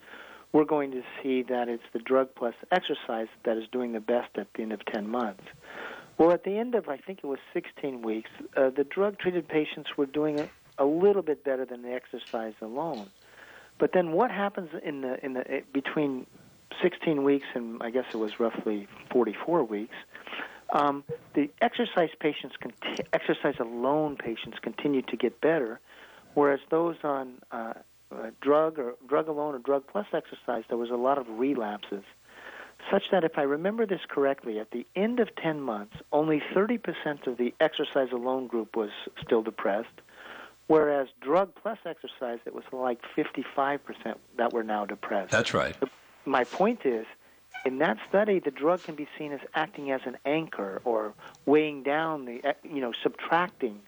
we're 0.52 0.64
going 0.64 0.90
to 0.90 1.02
see 1.22 1.42
that 1.44 1.68
it's 1.68 1.82
the 1.92 1.98
drug 1.98 2.28
plus 2.34 2.54
exercise 2.72 3.28
that 3.44 3.56
is 3.56 3.64
doing 3.70 3.92
the 3.92 4.00
best 4.00 4.30
at 4.36 4.48
the 4.54 4.62
end 4.62 4.72
of 4.72 4.84
10 4.86 5.08
months. 5.08 5.44
Well, 6.18 6.32
at 6.32 6.44
the 6.44 6.58
end 6.58 6.74
of, 6.74 6.88
I 6.88 6.96
think 6.98 7.20
it 7.22 7.26
was 7.26 7.38
16 7.54 8.02
weeks, 8.02 8.30
uh, 8.56 8.70
the 8.70 8.84
drug 8.84 9.18
treated 9.18 9.48
patients 9.48 9.90
were 9.96 10.06
doing 10.06 10.40
a, 10.40 10.48
a 10.78 10.84
little 10.84 11.22
bit 11.22 11.44
better 11.44 11.64
than 11.64 11.82
the 11.82 11.92
exercise 11.92 12.54
alone. 12.60 13.08
But 13.78 13.92
then 13.94 14.12
what 14.12 14.30
happens 14.30 14.70
in 14.84 15.00
the, 15.00 15.24
in 15.24 15.32
the, 15.34 15.62
between 15.72 16.26
16 16.82 17.22
weeks 17.22 17.46
and 17.54 17.82
I 17.82 17.90
guess 17.90 18.04
it 18.12 18.16
was 18.16 18.38
roughly 18.38 18.86
44 19.10 19.64
weeks? 19.64 19.94
Um, 20.72 21.04
the 21.34 21.50
exercise 21.60 22.10
patients, 22.20 22.56
conti- 22.60 23.04
exercise 23.12 23.54
alone 23.58 24.16
patients, 24.16 24.58
continue 24.62 25.02
to 25.02 25.16
get 25.16 25.40
better, 25.40 25.80
whereas 26.34 26.60
those 26.70 26.96
on 27.02 27.34
uh, 27.50 27.72
uh, 28.12 28.30
drug 28.40 28.78
or 28.78 28.94
drug 29.08 29.28
alone 29.28 29.54
or 29.54 29.58
drug 29.58 29.84
plus 29.90 30.06
exercise, 30.12 30.64
there 30.68 30.78
was 30.78 30.90
a 30.90 30.96
lot 30.96 31.18
of 31.18 31.26
relapses. 31.28 32.04
Such 32.90 33.04
that, 33.12 33.24
if 33.24 33.36
I 33.36 33.42
remember 33.42 33.86
this 33.86 34.00
correctly, 34.08 34.58
at 34.58 34.70
the 34.70 34.86
end 34.96 35.20
of 35.20 35.28
10 35.36 35.60
months, 35.60 35.96
only 36.12 36.42
30% 36.54 37.26
of 37.26 37.36
the 37.36 37.54
exercise 37.60 38.08
alone 38.12 38.46
group 38.46 38.74
was 38.74 38.90
still 39.22 39.42
depressed, 39.42 40.00
whereas 40.66 41.08
drug 41.20 41.52
plus 41.54 41.78
exercise, 41.84 42.38
it 42.46 42.54
was 42.54 42.64
like 42.72 43.00
55% 43.16 43.80
that 44.38 44.52
were 44.52 44.64
now 44.64 44.86
depressed. 44.86 45.30
That's 45.30 45.52
right. 45.52 45.76
My 46.24 46.44
point 46.44 46.86
is, 46.86 47.06
in 47.66 47.78
that 47.78 47.98
study, 48.08 48.38
the 48.38 48.50
drug 48.50 48.82
can 48.82 48.94
be 48.94 49.06
seen 49.18 49.32
as 49.32 49.40
acting 49.54 49.90
as 49.90 50.00
an 50.06 50.16
anchor 50.24 50.80
or 50.84 51.12
weighing 51.44 51.82
down 51.82 52.24
the, 52.24 52.54
you 52.64 52.80
know, 52.80 52.92
subtracting 53.02 53.80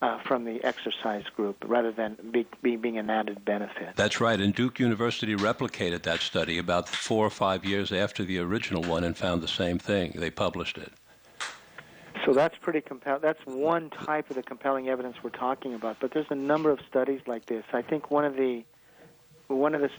uh, 0.00 0.18
from 0.20 0.44
the 0.44 0.62
exercise 0.64 1.24
group 1.34 1.56
rather 1.66 1.90
than 1.90 2.16
be, 2.30 2.46
be, 2.62 2.76
being 2.76 2.98
an 2.98 3.10
added 3.10 3.44
benefit. 3.44 3.96
That's 3.96 4.20
right. 4.20 4.40
And 4.40 4.54
Duke 4.54 4.78
University 4.78 5.34
replicated 5.34 6.02
that 6.02 6.20
study 6.20 6.58
about 6.58 6.88
four 6.88 7.26
or 7.26 7.30
five 7.30 7.64
years 7.64 7.90
after 7.92 8.24
the 8.24 8.38
original 8.38 8.82
one 8.82 9.04
and 9.04 9.16
found 9.16 9.42
the 9.42 9.48
same 9.48 9.78
thing. 9.78 10.12
They 10.14 10.30
published 10.30 10.78
it. 10.78 10.92
So 12.24 12.32
that's 12.32 12.56
pretty 12.60 12.80
compelling. 12.80 13.22
That's 13.22 13.44
one 13.46 13.90
type 13.90 14.28
of 14.30 14.36
the 14.36 14.42
compelling 14.42 14.88
evidence 14.88 15.16
we're 15.22 15.30
talking 15.30 15.74
about. 15.74 15.96
But 16.00 16.12
there's 16.12 16.30
a 16.30 16.34
number 16.34 16.70
of 16.70 16.80
studies 16.88 17.20
like 17.26 17.46
this. 17.46 17.64
I 17.72 17.82
think 17.82 18.10
one 18.10 18.24
of 18.24 18.36
the 18.36 18.64
one 19.46 19.74
of 19.74 19.80
the 19.80 19.90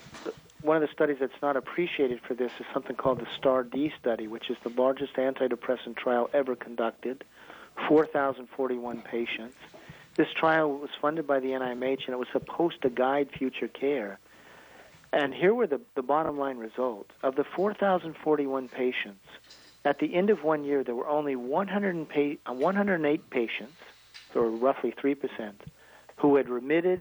one 0.62 0.76
of 0.76 0.82
the 0.82 0.93
studies 0.93 1.18
that's 1.20 1.41
not 1.41 1.56
appreciated 1.56 2.20
for 2.22 2.34
this 2.36 2.52
is 2.60 2.66
something 2.74 2.95
called 2.95 3.20
the 3.20 3.28
STAR-D 3.38 3.93
study, 4.00 4.28
which 4.28 4.50
is 4.50 4.58
the 4.64 4.70
largest 4.70 5.14
antidepressant 5.14 5.95
trial 5.95 6.30
ever 6.34 6.56
conducted, 6.56 7.24
4,041 7.88 9.02
patients. 9.02 9.56
This 10.20 10.28
trial 10.36 10.70
was 10.70 10.89
funded 11.01 11.26
by 11.26 11.39
the 11.39 11.51
NIMH, 11.51 12.05
and 12.05 12.09
it 12.09 12.20
was 12.20 12.28
supposed 12.34 12.82
to 12.82 12.89
guide 12.89 13.30
future 13.32 13.70
care. 13.70 14.20
And 15.13 15.34
here 15.34 15.53
were 15.53 15.65
the, 15.65 15.80
the 15.95 16.01
bottom 16.01 16.38
line 16.38 16.57
results. 16.57 17.11
Of 17.24 17.38
the 17.38 17.45
4,041 17.45 18.67
patients, 18.67 19.26
at 19.86 19.99
the 19.99 20.13
end 20.13 20.30
of 20.30 20.43
one 20.43 20.65
year, 20.65 20.84
there 20.84 20.93
were 20.93 21.07
only 21.07 21.38
108 21.38 22.39
uh, 22.45 23.24
patients, 23.30 23.78
or 24.36 24.49
roughly 24.49 24.93
3%, 25.01 25.53
who 26.17 26.36
had 26.36 26.49
remitted 26.49 26.99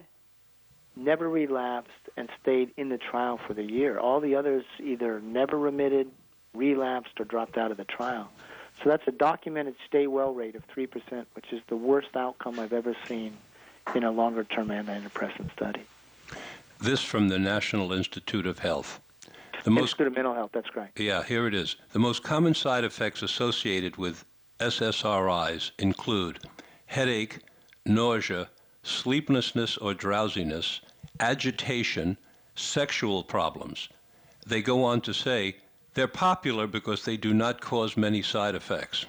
never 0.95 1.29
relapsed, 1.29 1.91
and 2.17 2.29
stayed 2.41 2.71
in 2.77 2.89
the 2.89 2.99
trial 2.99 3.41
for 3.49 3.53
the 3.53 3.65
year. 3.65 3.99
All 3.99 4.21
the 4.21 4.37
others 4.37 4.65
either 4.79 5.21
never 5.21 5.59
remitted, 5.59 6.09
relapsed, 6.55 7.19
or 7.19 7.25
dropped 7.25 7.59
out 7.59 7.73
of 7.73 7.79
the 7.79 7.85
trial. 7.85 8.31
So 8.83 8.91
that's 8.91 9.07
a 9.07 9.13
documented 9.13 9.75
stay 9.87 10.07
well 10.07 10.33
rate 10.33 10.55
of 10.55 10.63
3%, 10.69 11.27
which 11.35 11.53
is 11.53 11.61
the 11.69 11.77
worst 11.77 12.15
outcome 12.15 12.61
I've 12.61 12.73
ever 12.73 12.95
seen 13.07 13.37
in 13.95 14.05
a 14.05 14.11
longer 14.11 14.45
term 14.45 14.69
antidepressant 14.69 15.53
study. 15.53 15.83
This 16.81 17.03
from 17.03 17.29
the 17.29 17.39
National 17.39 17.93
Institute 17.93 18.47
of 18.47 18.61
Health. 18.61 19.01
The 19.65 19.71
most, 19.71 19.83
Institute 19.83 20.07
of 20.07 20.15
Mental 20.15 20.35
Health, 20.35 20.51
that's 20.55 20.71
correct. 20.71 21.01
Yeah, 21.01 21.25
here 21.25 21.49
it 21.49 21.55
is. 21.55 21.77
The 21.93 21.99
most 21.99 22.23
common 22.23 22.55
side 22.55 22.85
effects 22.85 23.23
associated 23.23 23.97
with 23.97 24.25
SSRIs 24.61 25.73
include 25.79 26.39
headache, 26.87 27.41
nausea, 27.85 28.49
sleeplessness 28.85 29.77
or 29.79 29.95
drowsiness, 29.95 30.81
agitation, 31.19 32.17
sexual 32.55 33.25
problems. 33.25 33.89
They 34.47 34.63
go 34.63 34.85
on 34.85 35.01
to 35.03 35.13
say 35.13 35.57
they're 35.99 36.07
popular 36.07 36.69
because 36.69 37.05
they 37.05 37.17
do 37.17 37.35
not 37.35 37.61
cause 37.61 37.97
many 37.97 38.23
side 38.23 38.55
effects. 38.55 39.07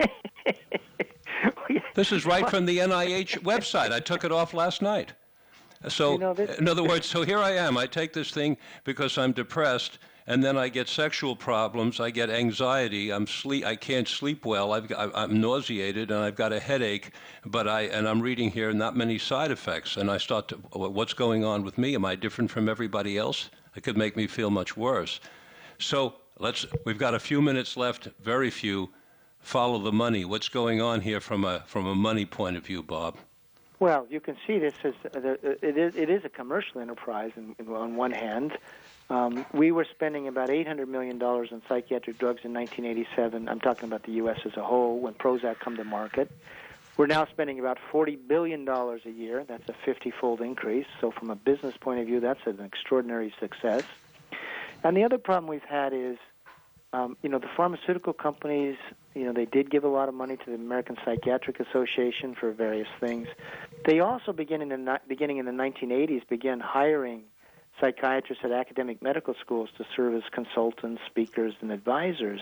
this 1.94 2.10
is 2.10 2.24
right 2.24 2.48
from 2.48 2.64
the 2.64 2.78
NIH 2.78 3.40
website. 3.40 3.92
I 3.92 4.00
took 4.00 4.24
it 4.24 4.32
off 4.32 4.54
last 4.54 4.80
night. 4.80 5.12
So, 5.88 6.12
you 6.12 6.18
know, 6.18 6.32
this... 6.32 6.58
in 6.58 6.68
other 6.68 6.82
words, 6.82 7.06
so 7.06 7.22
here 7.22 7.38
I 7.38 7.50
am. 7.50 7.76
I 7.76 7.86
take 7.86 8.14
this 8.14 8.30
thing 8.30 8.56
because 8.84 9.18
I'm 9.18 9.32
depressed 9.32 9.98
and 10.26 10.42
then 10.42 10.56
I 10.56 10.70
get 10.70 10.88
sexual 10.88 11.36
problems. 11.36 12.00
I 12.00 12.08
get 12.08 12.30
anxiety. 12.30 13.12
I'm 13.12 13.26
sleep. 13.26 13.66
I 13.66 13.76
can't 13.76 14.08
sleep 14.08 14.46
well. 14.46 14.72
I've, 14.72 14.90
I'm 14.96 15.38
nauseated 15.38 16.10
and 16.10 16.20
I've 16.20 16.34
got 16.34 16.50
a 16.50 16.58
headache. 16.58 17.12
But 17.44 17.68
I 17.68 17.82
and 17.82 18.08
I'm 18.08 18.22
reading 18.22 18.50
here 18.50 18.72
not 18.72 18.96
many 18.96 19.18
side 19.18 19.50
effects. 19.50 19.98
And 19.98 20.10
I 20.10 20.16
start 20.16 20.48
to, 20.48 20.56
what's 20.72 21.12
going 21.12 21.44
on 21.44 21.62
with 21.62 21.76
me? 21.76 21.94
Am 21.94 22.06
I 22.06 22.16
different 22.16 22.50
from 22.50 22.70
everybody 22.70 23.18
else? 23.18 23.50
It 23.74 23.82
could 23.82 23.98
make 23.98 24.16
me 24.16 24.26
feel 24.26 24.48
much 24.50 24.78
worse. 24.78 25.20
So 25.78 26.14
let's. 26.38 26.66
We've 26.84 26.98
got 26.98 27.14
a 27.14 27.20
few 27.20 27.40
minutes 27.40 27.76
left. 27.76 28.08
Very 28.20 28.50
few. 28.50 28.90
Follow 29.40 29.78
the 29.78 29.92
money. 29.92 30.24
What's 30.24 30.48
going 30.48 30.80
on 30.80 31.00
here 31.00 31.20
from 31.20 31.44
a 31.44 31.62
from 31.66 31.86
a 31.86 31.94
money 31.94 32.26
point 32.26 32.56
of 32.56 32.64
view, 32.64 32.82
Bob? 32.82 33.16
Well, 33.78 34.06
you 34.08 34.20
can 34.20 34.36
see 34.46 34.58
this 34.58 34.74
as 34.84 34.94
uh, 35.04 35.36
it 35.42 35.76
is 35.76 35.96
it 35.96 36.10
is 36.10 36.24
a 36.24 36.30
commercial 36.30 36.80
enterprise 36.80 37.32
in, 37.36 37.54
in, 37.58 37.68
on 37.68 37.96
one 37.96 38.12
hand, 38.12 38.56
um, 39.08 39.46
we 39.52 39.70
were 39.70 39.84
spending 39.84 40.26
about 40.26 40.48
$800 40.48 40.88
million 40.88 41.22
on 41.22 41.62
psychiatric 41.68 42.18
drugs 42.18 42.40
in 42.44 42.52
1987. 42.52 43.48
I'm 43.48 43.60
talking 43.60 43.88
about 43.88 44.02
the 44.02 44.12
U.S. 44.12 44.40
as 44.44 44.56
a 44.56 44.64
whole 44.64 44.98
when 44.98 45.14
Prozac 45.14 45.60
come 45.60 45.76
to 45.76 45.84
market. 45.84 46.30
We're 46.96 47.06
now 47.06 47.26
spending 47.26 47.60
about 47.60 47.78
$40 47.92 48.18
billion 48.26 48.66
a 48.66 48.98
year. 49.10 49.44
That's 49.46 49.68
a 49.68 49.74
50-fold 49.88 50.40
increase. 50.40 50.86
So 51.00 51.10
from 51.10 51.30
a 51.30 51.36
business 51.36 51.76
point 51.78 52.00
of 52.00 52.06
view, 52.06 52.20
that's 52.20 52.44
an 52.46 52.58
extraordinary 52.60 53.32
success. 53.38 53.84
And 54.84 54.96
the 54.96 55.04
other 55.04 55.18
problem 55.18 55.50
we've 55.50 55.62
had 55.68 55.92
is, 55.92 56.16
um, 56.92 57.16
you 57.22 57.28
know, 57.28 57.38
the 57.38 57.48
pharmaceutical 57.56 58.12
companies, 58.12 58.76
you 59.14 59.24
know, 59.24 59.32
they 59.32 59.44
did 59.44 59.70
give 59.70 59.84
a 59.84 59.88
lot 59.88 60.08
of 60.08 60.14
money 60.14 60.36
to 60.36 60.44
the 60.46 60.54
American 60.54 60.96
Psychiatric 61.04 61.60
Association 61.60 62.34
for 62.38 62.52
various 62.52 62.88
things. 63.00 63.26
They 63.84 64.00
also, 64.00 64.32
beginning 64.32 64.72
in 64.72 64.84
the, 64.84 65.00
beginning 65.08 65.38
in 65.38 65.46
the 65.46 65.52
1980s, 65.52 66.26
began 66.28 66.60
hiring– 66.60 67.22
psychiatrists 67.80 68.44
at 68.44 68.52
academic 68.52 69.02
medical 69.02 69.34
schools 69.40 69.68
to 69.78 69.84
serve 69.94 70.14
as 70.14 70.22
consultants, 70.32 71.02
speakers, 71.06 71.54
and 71.60 71.70
advisors. 71.70 72.40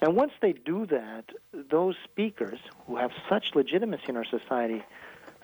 And 0.00 0.16
once 0.16 0.32
they 0.40 0.52
do 0.52 0.86
that, 0.86 1.24
those 1.70 1.94
speakers 2.04 2.58
who 2.86 2.96
have 2.96 3.10
such 3.28 3.46
legitimacy 3.54 4.04
in 4.08 4.16
our 4.16 4.24
society, 4.24 4.82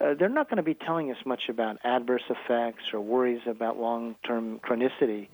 uh, 0.01 0.13
they're 0.17 0.29
not 0.29 0.49
going 0.49 0.57
to 0.57 0.63
be 0.63 0.73
telling 0.73 1.11
us 1.11 1.17
much 1.25 1.43
about 1.49 1.77
adverse 1.83 2.23
effects 2.29 2.93
or 2.93 2.99
worries 2.99 3.41
about 3.45 3.77
long 3.77 4.15
term 4.25 4.59
chronicity. 4.59 5.27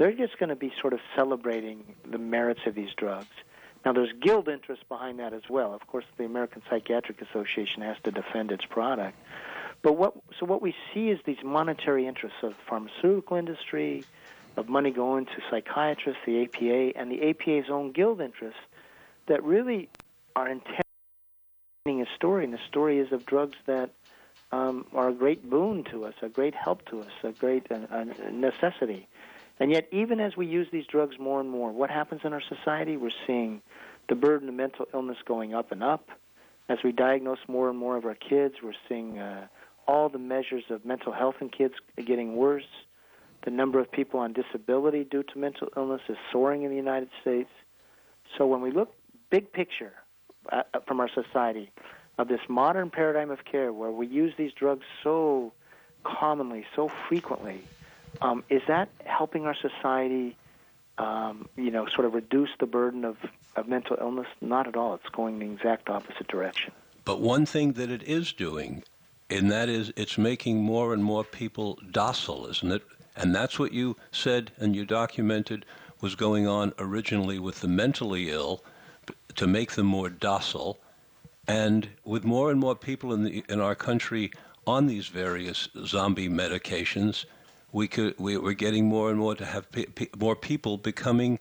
They're 0.00 0.12
just 0.12 0.38
going 0.38 0.48
to 0.48 0.56
be 0.56 0.72
sort 0.80 0.94
of 0.94 1.00
celebrating 1.14 1.94
the 2.10 2.16
merits 2.16 2.60
of 2.64 2.74
these 2.74 2.88
drugs. 2.96 3.28
Now, 3.84 3.92
there's 3.92 4.08
guild 4.22 4.48
interest 4.48 4.88
behind 4.88 5.18
that 5.18 5.34
as 5.34 5.42
well. 5.50 5.74
Of 5.74 5.86
course, 5.86 6.06
the 6.16 6.24
American 6.24 6.62
Psychiatric 6.70 7.20
Association 7.20 7.82
has 7.82 7.98
to 8.04 8.10
defend 8.10 8.50
its 8.50 8.64
product. 8.64 9.18
But 9.82 9.98
what 9.98 10.14
so 10.38 10.46
what 10.46 10.62
we 10.62 10.74
see 10.94 11.10
is 11.10 11.18
these 11.26 11.44
monetary 11.44 12.06
interests 12.06 12.38
of 12.42 12.54
pharmaceutical 12.66 13.36
industry, 13.36 14.04
of 14.56 14.70
money 14.70 14.90
going 14.90 15.26
to 15.26 15.32
psychiatrists, 15.50 16.22
the 16.24 16.44
APA, 16.44 16.98
and 16.98 17.12
the 17.12 17.28
APA's 17.28 17.70
own 17.70 17.92
guild 17.92 18.22
interests 18.22 18.60
that 19.26 19.44
really 19.44 19.90
are 20.34 20.48
intending 20.48 20.80
a 22.00 22.06
story, 22.16 22.44
and 22.44 22.54
the 22.54 22.64
story 22.68 23.00
is 23.00 23.12
of 23.12 23.26
drugs 23.26 23.58
that 23.66 23.90
um, 24.50 24.86
are 24.94 25.10
a 25.10 25.12
great 25.12 25.50
boon 25.50 25.84
to 25.90 26.06
us, 26.06 26.14
a 26.22 26.30
great 26.30 26.54
help 26.54 26.86
to 26.86 27.00
us, 27.00 27.12
a 27.22 27.32
great 27.32 27.66
uh, 27.70 28.04
necessity. 28.32 29.06
And 29.60 29.70
yet, 29.70 29.86
even 29.92 30.20
as 30.20 30.36
we 30.36 30.46
use 30.46 30.66
these 30.72 30.86
drugs 30.86 31.18
more 31.18 31.38
and 31.38 31.50
more, 31.50 31.70
what 31.70 31.90
happens 31.90 32.22
in 32.24 32.32
our 32.32 32.40
society? 32.40 32.96
We're 32.96 33.10
seeing 33.26 33.60
the 34.08 34.14
burden 34.14 34.48
of 34.48 34.54
mental 34.54 34.86
illness 34.94 35.18
going 35.26 35.54
up 35.54 35.70
and 35.70 35.82
up. 35.82 36.08
As 36.70 36.78
we 36.82 36.92
diagnose 36.92 37.38
more 37.46 37.68
and 37.68 37.78
more 37.78 37.96
of 37.96 38.06
our 38.06 38.14
kids, 38.14 38.54
we're 38.62 38.72
seeing 38.88 39.18
uh, 39.18 39.46
all 39.86 40.08
the 40.08 40.18
measures 40.18 40.64
of 40.70 40.84
mental 40.84 41.12
health 41.12 41.36
in 41.40 41.50
kids 41.50 41.74
getting 41.96 42.36
worse. 42.36 42.64
The 43.44 43.50
number 43.50 43.78
of 43.80 43.90
people 43.90 44.20
on 44.20 44.32
disability 44.32 45.04
due 45.04 45.24
to 45.24 45.38
mental 45.38 45.68
illness 45.76 46.02
is 46.08 46.16
soaring 46.32 46.62
in 46.62 46.70
the 46.70 46.76
United 46.76 47.10
States. 47.20 47.50
So 48.38 48.46
when 48.46 48.62
we 48.62 48.70
look 48.70 48.94
big 49.30 49.52
picture 49.52 49.92
uh, 50.50 50.62
uh, 50.72 50.80
from 50.86 51.00
our 51.00 51.08
society 51.08 51.70
of 52.18 52.28
this 52.28 52.40
modern 52.48 52.90
paradigm 52.90 53.30
of 53.30 53.44
care 53.44 53.72
where 53.72 53.90
we 53.90 54.06
use 54.06 54.32
these 54.38 54.52
drugs 54.52 54.84
so 55.02 55.52
commonly, 56.04 56.64
so 56.76 56.88
frequently, 57.08 57.62
um, 58.20 58.44
is 58.48 58.62
that 58.68 58.88
helping 59.04 59.46
our 59.46 59.54
society, 59.54 60.36
um, 60.98 61.48
you 61.56 61.70
know, 61.70 61.86
sort 61.86 62.04
of 62.04 62.14
reduce 62.14 62.50
the 62.58 62.66
burden 62.66 63.04
of, 63.04 63.16
of 63.56 63.68
mental 63.68 63.96
illness? 64.00 64.26
Not 64.40 64.66
at 64.66 64.76
all. 64.76 64.94
It's 64.94 65.08
going 65.08 65.38
the 65.38 65.50
exact 65.50 65.88
opposite 65.88 66.28
direction. 66.28 66.72
But 67.04 67.20
one 67.20 67.46
thing 67.46 67.72
that 67.72 67.90
it 67.90 68.02
is 68.02 68.32
doing, 68.32 68.82
and 69.28 69.50
that 69.50 69.68
is 69.68 69.92
it's 69.96 70.18
making 70.18 70.62
more 70.62 70.92
and 70.92 71.02
more 71.02 71.24
people 71.24 71.78
docile, 71.90 72.46
isn't 72.46 72.70
it? 72.70 72.82
And 73.16 73.34
that's 73.34 73.58
what 73.58 73.72
you 73.72 73.96
said 74.12 74.52
and 74.58 74.76
you 74.76 74.84
documented 74.84 75.64
was 76.00 76.14
going 76.14 76.46
on 76.46 76.72
originally 76.78 77.38
with 77.38 77.60
the 77.60 77.68
mentally 77.68 78.30
ill 78.30 78.62
to 79.36 79.46
make 79.46 79.72
them 79.72 79.86
more 79.86 80.08
docile. 80.08 80.78
And 81.46 81.88
with 82.04 82.24
more 82.24 82.50
and 82.50 82.60
more 82.60 82.76
people 82.76 83.12
in, 83.12 83.24
the, 83.24 83.44
in 83.48 83.60
our 83.60 83.74
country 83.74 84.30
on 84.66 84.86
these 84.86 85.08
various 85.08 85.68
zombie 85.84 86.28
medications, 86.28 87.24
we 87.72 87.88
could, 87.88 88.14
we, 88.18 88.36
are 88.36 88.52
getting 88.52 88.86
more 88.86 89.10
and 89.10 89.18
more 89.18 89.34
to 89.34 89.44
have 89.44 89.70
pe- 89.70 89.86
pe- 89.86 90.08
more 90.18 90.36
people 90.36 90.76
becoming 90.76 91.38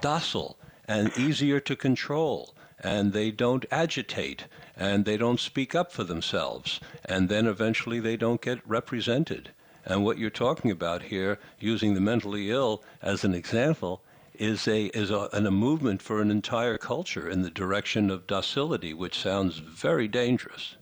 docile 0.00 0.58
and 0.86 1.16
easier 1.16 1.60
to 1.60 1.76
control 1.76 2.54
and 2.80 3.12
they 3.12 3.30
don't 3.30 3.66
agitate 3.70 4.44
and 4.76 5.04
they 5.04 5.16
don't 5.16 5.40
speak 5.40 5.74
up 5.74 5.90
for 5.90 6.04
themselves 6.04 6.80
and 7.04 7.28
then 7.28 7.46
eventually 7.46 7.98
they 8.00 8.16
don't 8.16 8.40
get 8.40 8.60
represented 8.66 9.50
and 9.88 10.04
what 10.04 10.18
you're 10.18 10.28
talking 10.28 10.70
about 10.70 11.04
here, 11.04 11.38
using 11.58 11.94
the 11.94 12.00
mentally 12.00 12.50
ill 12.50 12.82
as 13.00 13.24
an 13.24 13.34
example, 13.34 14.02
is 14.34 14.68
a 14.68 14.86
is 14.86 15.10
a, 15.10 15.28
a 15.32 15.50
movement 15.50 16.02
for 16.02 16.20
an 16.20 16.30
entire 16.30 16.76
culture 16.76 17.28
in 17.28 17.42
the 17.42 17.50
direction 17.50 18.10
of 18.10 18.26
docility, 18.26 18.92
which 18.92 19.18
sounds 19.18 19.58
very 19.58 20.06
dangerous. 20.06 20.76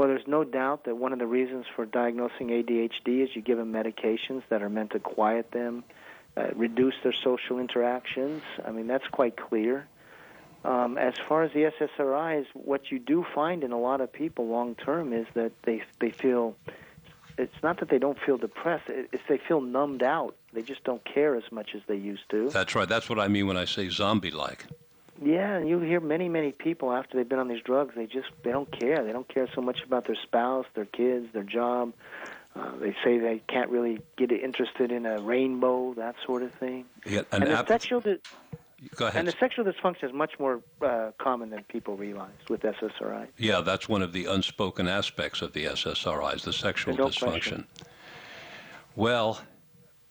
Well, 0.00 0.08
there's 0.08 0.26
no 0.26 0.44
doubt 0.44 0.84
that 0.84 0.96
one 0.96 1.12
of 1.12 1.18
the 1.18 1.26
reasons 1.26 1.66
for 1.76 1.84
diagnosing 1.84 2.48
ADHD 2.48 3.22
is 3.22 3.36
you 3.36 3.42
give 3.42 3.58
them 3.58 3.70
medications 3.70 4.42
that 4.48 4.62
are 4.62 4.70
meant 4.70 4.92
to 4.92 4.98
quiet 4.98 5.50
them, 5.50 5.84
uh, 6.38 6.46
reduce 6.54 6.94
their 7.02 7.12
social 7.12 7.58
interactions. 7.58 8.42
I 8.64 8.70
mean, 8.70 8.86
that's 8.86 9.06
quite 9.08 9.36
clear. 9.36 9.86
Um, 10.64 10.96
as 10.96 11.12
far 11.28 11.42
as 11.42 11.52
the 11.52 11.70
SSRIs, 11.78 12.46
what 12.54 12.90
you 12.90 12.98
do 12.98 13.26
find 13.34 13.62
in 13.62 13.72
a 13.72 13.78
lot 13.78 14.00
of 14.00 14.10
people 14.10 14.46
long 14.46 14.74
term 14.74 15.12
is 15.12 15.26
that 15.34 15.52
they 15.64 15.82
they 15.98 16.12
feel 16.12 16.56
it's 17.36 17.62
not 17.62 17.80
that 17.80 17.90
they 17.90 17.98
don't 17.98 18.18
feel 18.18 18.38
depressed; 18.38 18.84
it's 18.88 19.22
they 19.28 19.36
feel 19.36 19.60
numbed 19.60 20.02
out. 20.02 20.34
They 20.54 20.62
just 20.62 20.82
don't 20.82 21.04
care 21.04 21.34
as 21.36 21.52
much 21.52 21.74
as 21.74 21.82
they 21.86 21.96
used 21.96 22.26
to. 22.30 22.48
That's 22.48 22.74
right. 22.74 22.88
That's 22.88 23.10
what 23.10 23.18
I 23.18 23.28
mean 23.28 23.46
when 23.46 23.58
I 23.58 23.66
say 23.66 23.90
zombie-like. 23.90 24.64
Yeah, 25.22 25.56
and 25.56 25.68
you 25.68 25.80
hear 25.80 26.00
many, 26.00 26.28
many 26.28 26.52
people 26.52 26.92
after 26.92 27.16
they've 27.16 27.28
been 27.28 27.38
on 27.38 27.48
these 27.48 27.62
drugs, 27.62 27.94
they 27.94 28.06
just 28.06 28.28
they 28.42 28.52
don't 28.52 28.70
care. 28.78 29.04
They 29.04 29.12
don't 29.12 29.28
care 29.28 29.48
so 29.54 29.60
much 29.60 29.82
about 29.82 30.06
their 30.06 30.16
spouse, 30.22 30.66
their 30.74 30.86
kids, 30.86 31.26
their 31.32 31.42
job. 31.42 31.92
Uh, 32.56 32.76
they 32.80 32.96
say 33.04 33.18
they 33.18 33.42
can't 33.46 33.70
really 33.70 34.00
get 34.16 34.32
interested 34.32 34.90
in 34.90 35.06
a 35.06 35.20
rainbow, 35.20 35.94
that 35.94 36.16
sort 36.26 36.42
of 36.42 36.52
thing. 36.54 36.84
Yeah, 37.06 37.22
and 37.30 37.44
the 37.44 37.64
sexual, 37.66 38.02
Go 38.96 39.06
ahead. 39.06 39.18
And 39.18 39.28
the 39.28 39.36
sexual 39.38 39.64
dysfunction 39.64 40.04
is 40.04 40.12
much 40.12 40.38
more 40.38 40.62
uh, 40.80 41.10
common 41.18 41.50
than 41.50 41.64
people 41.64 41.96
realize 41.96 42.30
with 42.48 42.62
SSRI. 42.62 43.26
Yeah, 43.36 43.60
that's 43.60 43.88
one 43.88 44.00
of 44.00 44.12
the 44.12 44.24
unspoken 44.24 44.88
aspects 44.88 45.42
of 45.42 45.52
the 45.52 45.66
SSRIs, 45.66 46.42
the 46.42 46.52
sexual 46.52 46.96
no 46.96 47.08
dysfunction. 47.08 47.30
Question. 47.30 47.66
Well, 48.96 49.40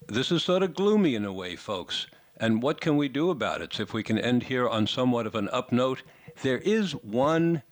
this 0.07 0.32
is 0.32 0.43
sort 0.43 0.62
of 0.62 0.76
gloomy 0.76 1.16
in 1.16 1.26
a 1.26 1.34
way, 1.34 1.55
folks. 1.55 2.07
And 2.39 2.61
what 2.61 2.79
can 2.79 2.95
we 2.95 3.09
do 3.09 3.29
about 3.29 3.61
it? 3.61 3.73
So 3.73 3.83
if 3.83 3.93
we 3.93 4.03
can 4.03 4.17
end 4.17 4.43
here 4.43 4.67
on 4.67 4.87
somewhat 4.87 5.27
of 5.27 5.35
an 5.35 5.49
up 5.49 5.71
note, 5.71 6.03
there 6.41 6.59
is 6.59 6.93
one 6.93 7.63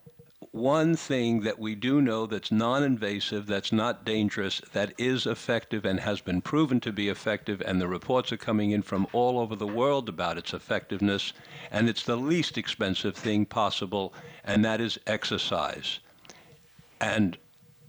one 0.52 0.96
thing 0.96 1.42
that 1.42 1.60
we 1.60 1.76
do 1.76 2.02
know 2.02 2.26
that's 2.26 2.52
non 2.52 2.84
invasive, 2.84 3.46
that's 3.46 3.72
not 3.72 4.04
dangerous, 4.04 4.62
that 4.74 4.94
is 4.98 5.26
effective 5.28 5.86
and 5.86 6.00
has 6.00 6.20
been 6.22 6.42
proven 6.42 6.80
to 6.80 6.92
be 6.92 7.10
effective, 7.10 7.62
and 7.66 7.80
the 7.80 7.88
reports 7.88 8.32
are 8.32 8.38
coming 8.38 8.72
in 8.72 8.82
from 8.82 9.08
all 9.14 9.40
over 9.40 9.56
the 9.56 9.68
world 9.68 10.10
about 10.10 10.38
its 10.38 10.54
effectiveness, 10.54 11.34
and 11.72 11.88
it's 11.88 12.04
the 12.04 12.16
least 12.16 12.58
expensive 12.58 13.16
thing 13.16 13.46
possible, 13.46 14.14
and 14.44 14.66
that 14.66 14.82
is 14.82 15.00
exercise. 15.06 16.00
And 17.00 17.38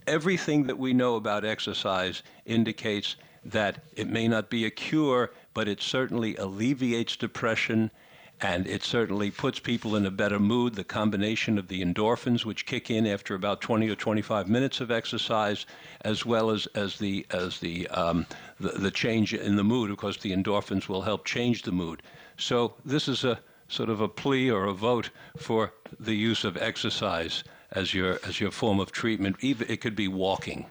everything 0.05 0.67
that 0.67 0.77
we 0.77 0.93
know 0.93 1.15
about 1.15 1.45
exercise 1.45 2.21
indicates 2.45 3.15
that 3.45 3.83
it 3.95 4.07
may 4.09 4.27
not 4.27 4.49
be 4.49 4.65
a 4.65 4.69
cure, 4.71 5.31
but 5.59 5.67
it 5.67 5.81
certainly 5.81 6.37
alleviates 6.37 7.17
depression 7.17 7.91
and 8.39 8.65
it 8.65 8.81
certainly 8.81 9.29
puts 9.29 9.59
people 9.59 9.97
in 9.97 10.05
a 10.05 10.09
better 10.09 10.39
mood. 10.39 10.73
The 10.73 10.85
combination 10.85 11.57
of 11.57 11.67
the 11.67 11.83
endorphins, 11.83 12.45
which 12.45 12.65
kick 12.65 12.89
in 12.89 13.05
after 13.05 13.35
about 13.35 13.59
20 13.59 13.89
or 13.89 13.95
25 13.95 14.47
minutes 14.47 14.79
of 14.79 14.89
exercise, 14.89 15.65
as 15.99 16.25
well 16.25 16.49
as, 16.49 16.65
as 16.67 16.97
the 16.97 17.25
as 17.31 17.59
the, 17.59 17.89
um, 17.89 18.25
the 18.57 18.69
the 18.69 18.89
change 18.89 19.33
in 19.33 19.57
the 19.57 19.65
mood. 19.65 19.91
Of 19.91 19.97
course, 19.97 20.15
the 20.15 20.31
endorphins 20.31 20.87
will 20.87 21.01
help 21.01 21.25
change 21.25 21.63
the 21.63 21.73
mood. 21.73 22.03
So 22.37 22.75
this 22.85 23.09
is 23.09 23.25
a 23.25 23.41
sort 23.67 23.89
of 23.89 23.99
a 23.99 24.07
plea 24.07 24.49
or 24.49 24.63
a 24.63 24.73
vote 24.73 25.09
for 25.35 25.73
the 25.99 26.15
use 26.15 26.45
of 26.45 26.55
exercise 26.55 27.43
as 27.71 27.93
your 27.93 28.17
as 28.25 28.39
your 28.39 28.51
form 28.51 28.79
of 28.79 28.93
treatment. 28.93 29.35
Even 29.41 29.69
it 29.69 29.81
could 29.81 29.97
be 29.97 30.07
walking. 30.07 30.67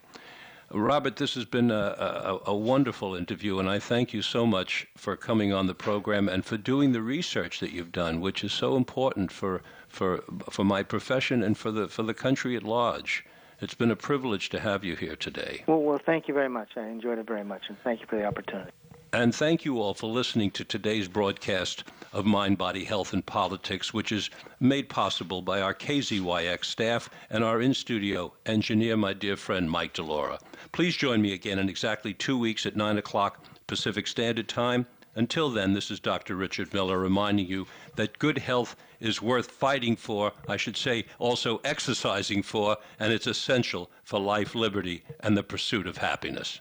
Robert, 0.71 1.17
this 1.17 1.35
has 1.35 1.47
been 1.47 1.71
a, 1.71 1.75
a, 1.75 2.41
a, 2.51 2.55
wonderful 2.55 3.15
interview, 3.15 3.59
and 3.59 3.71
I 3.71 3.79
thank 3.79 4.13
you 4.13 4.21
so 4.21 4.45
much 4.45 4.87
for 4.97 5.17
coming 5.17 5.51
on 5.51 5.67
the 5.67 5.75
program 5.75 6.29
and 6.29 6.45
for 6.45 6.59
doing 6.59 6.93
the 6.93 7.01
research 7.01 7.61
that 7.61 7.73
you've 7.73 7.93
done, 7.93 8.21
which 8.21 8.45
is 8.45 8.53
so 8.53 8.77
important 8.77 9.33
for, 9.33 9.63
for, 9.89 10.23
for 10.51 10.65
my 10.65 10.83
profession 10.83 11.43
and 11.43 11.57
for 11.57 11.71
the, 11.71 11.89
for 11.89 12.03
the 12.03 12.13
country 12.13 12.55
at 12.55 12.63
large. 12.63 13.25
It's 13.63 13.75
been 13.75 13.91
a 13.91 13.97
privilege 13.97 14.51
to 14.51 14.61
have 14.61 14.85
you 14.85 14.95
here 14.95 15.17
today. 15.17 15.65
Well, 15.67 15.81
well, 15.81 16.01
thank 16.05 16.29
you 16.29 16.35
very 16.35 16.51
much. 16.51 16.77
I 16.77 16.87
enjoyed 16.87 17.19
it 17.19 17.27
very 17.27 17.45
much, 17.45 17.63
and 17.69 17.79
thank 17.83 18.01
you 18.01 18.07
for 18.07 18.17
the 18.17 18.25
opportunity. 18.25 18.71
And 19.11 19.35
thank 19.35 19.65
you 19.65 19.81
all 19.81 19.95
for 19.95 20.07
listening 20.07 20.51
to 20.51 20.65
today's 20.65 21.09
broadcast 21.09 21.85
of 22.13 22.27
Mind, 22.27 22.59
Body, 22.59 22.85
Health, 22.85 23.15
and 23.15 23.25
Politics, 23.25 23.95
which 23.95 24.13
is 24.13 24.29
made 24.61 24.91
possible 24.91 25.41
by 25.41 25.63
our 25.63 25.73
KZYX 25.73 26.67
staff 26.67 27.09
and 27.31 27.43
our 27.43 27.63
in 27.63 27.73
studio 27.73 28.35
engineer, 28.45 28.99
my 28.99 29.15
dear 29.15 29.39
friend 29.39 29.71
Mike 29.71 29.95
Delora. 29.95 30.39
Please 30.73 30.95
join 30.95 31.23
me 31.23 31.33
again 31.33 31.59
in 31.59 31.71
exactly 31.71 32.13
two 32.13 32.37
weeks 32.37 32.67
at 32.67 32.77
9 32.77 32.99
o'clock 32.99 33.43
Pacific 33.67 34.07
Standard 34.07 34.47
Time. 34.47 34.87
Until 35.15 35.49
then, 35.49 35.73
this 35.73 35.91
is 35.91 36.01
Dr. 36.01 36.37
Richard 36.37 36.75
Miller 36.75 36.99
reminding 36.99 37.47
you 37.47 37.67
that 37.97 38.19
good 38.19 38.37
health 38.37 38.77
is 39.01 39.23
worth 39.23 39.51
fighting 39.51 39.97
for, 39.97 40.33
I 40.47 40.59
should 40.59 40.77
say, 40.77 41.07
also 41.19 41.63
exercising 41.65 42.43
for, 42.43 42.77
and 43.01 43.11
it's 43.11 43.27
essential 43.27 43.91
for 44.05 44.21
life, 44.21 44.55
liberty, 44.55 45.03
and 45.21 45.35
the 45.35 45.43
pursuit 45.43 45.87
of 45.87 45.97
happiness. 45.97 46.61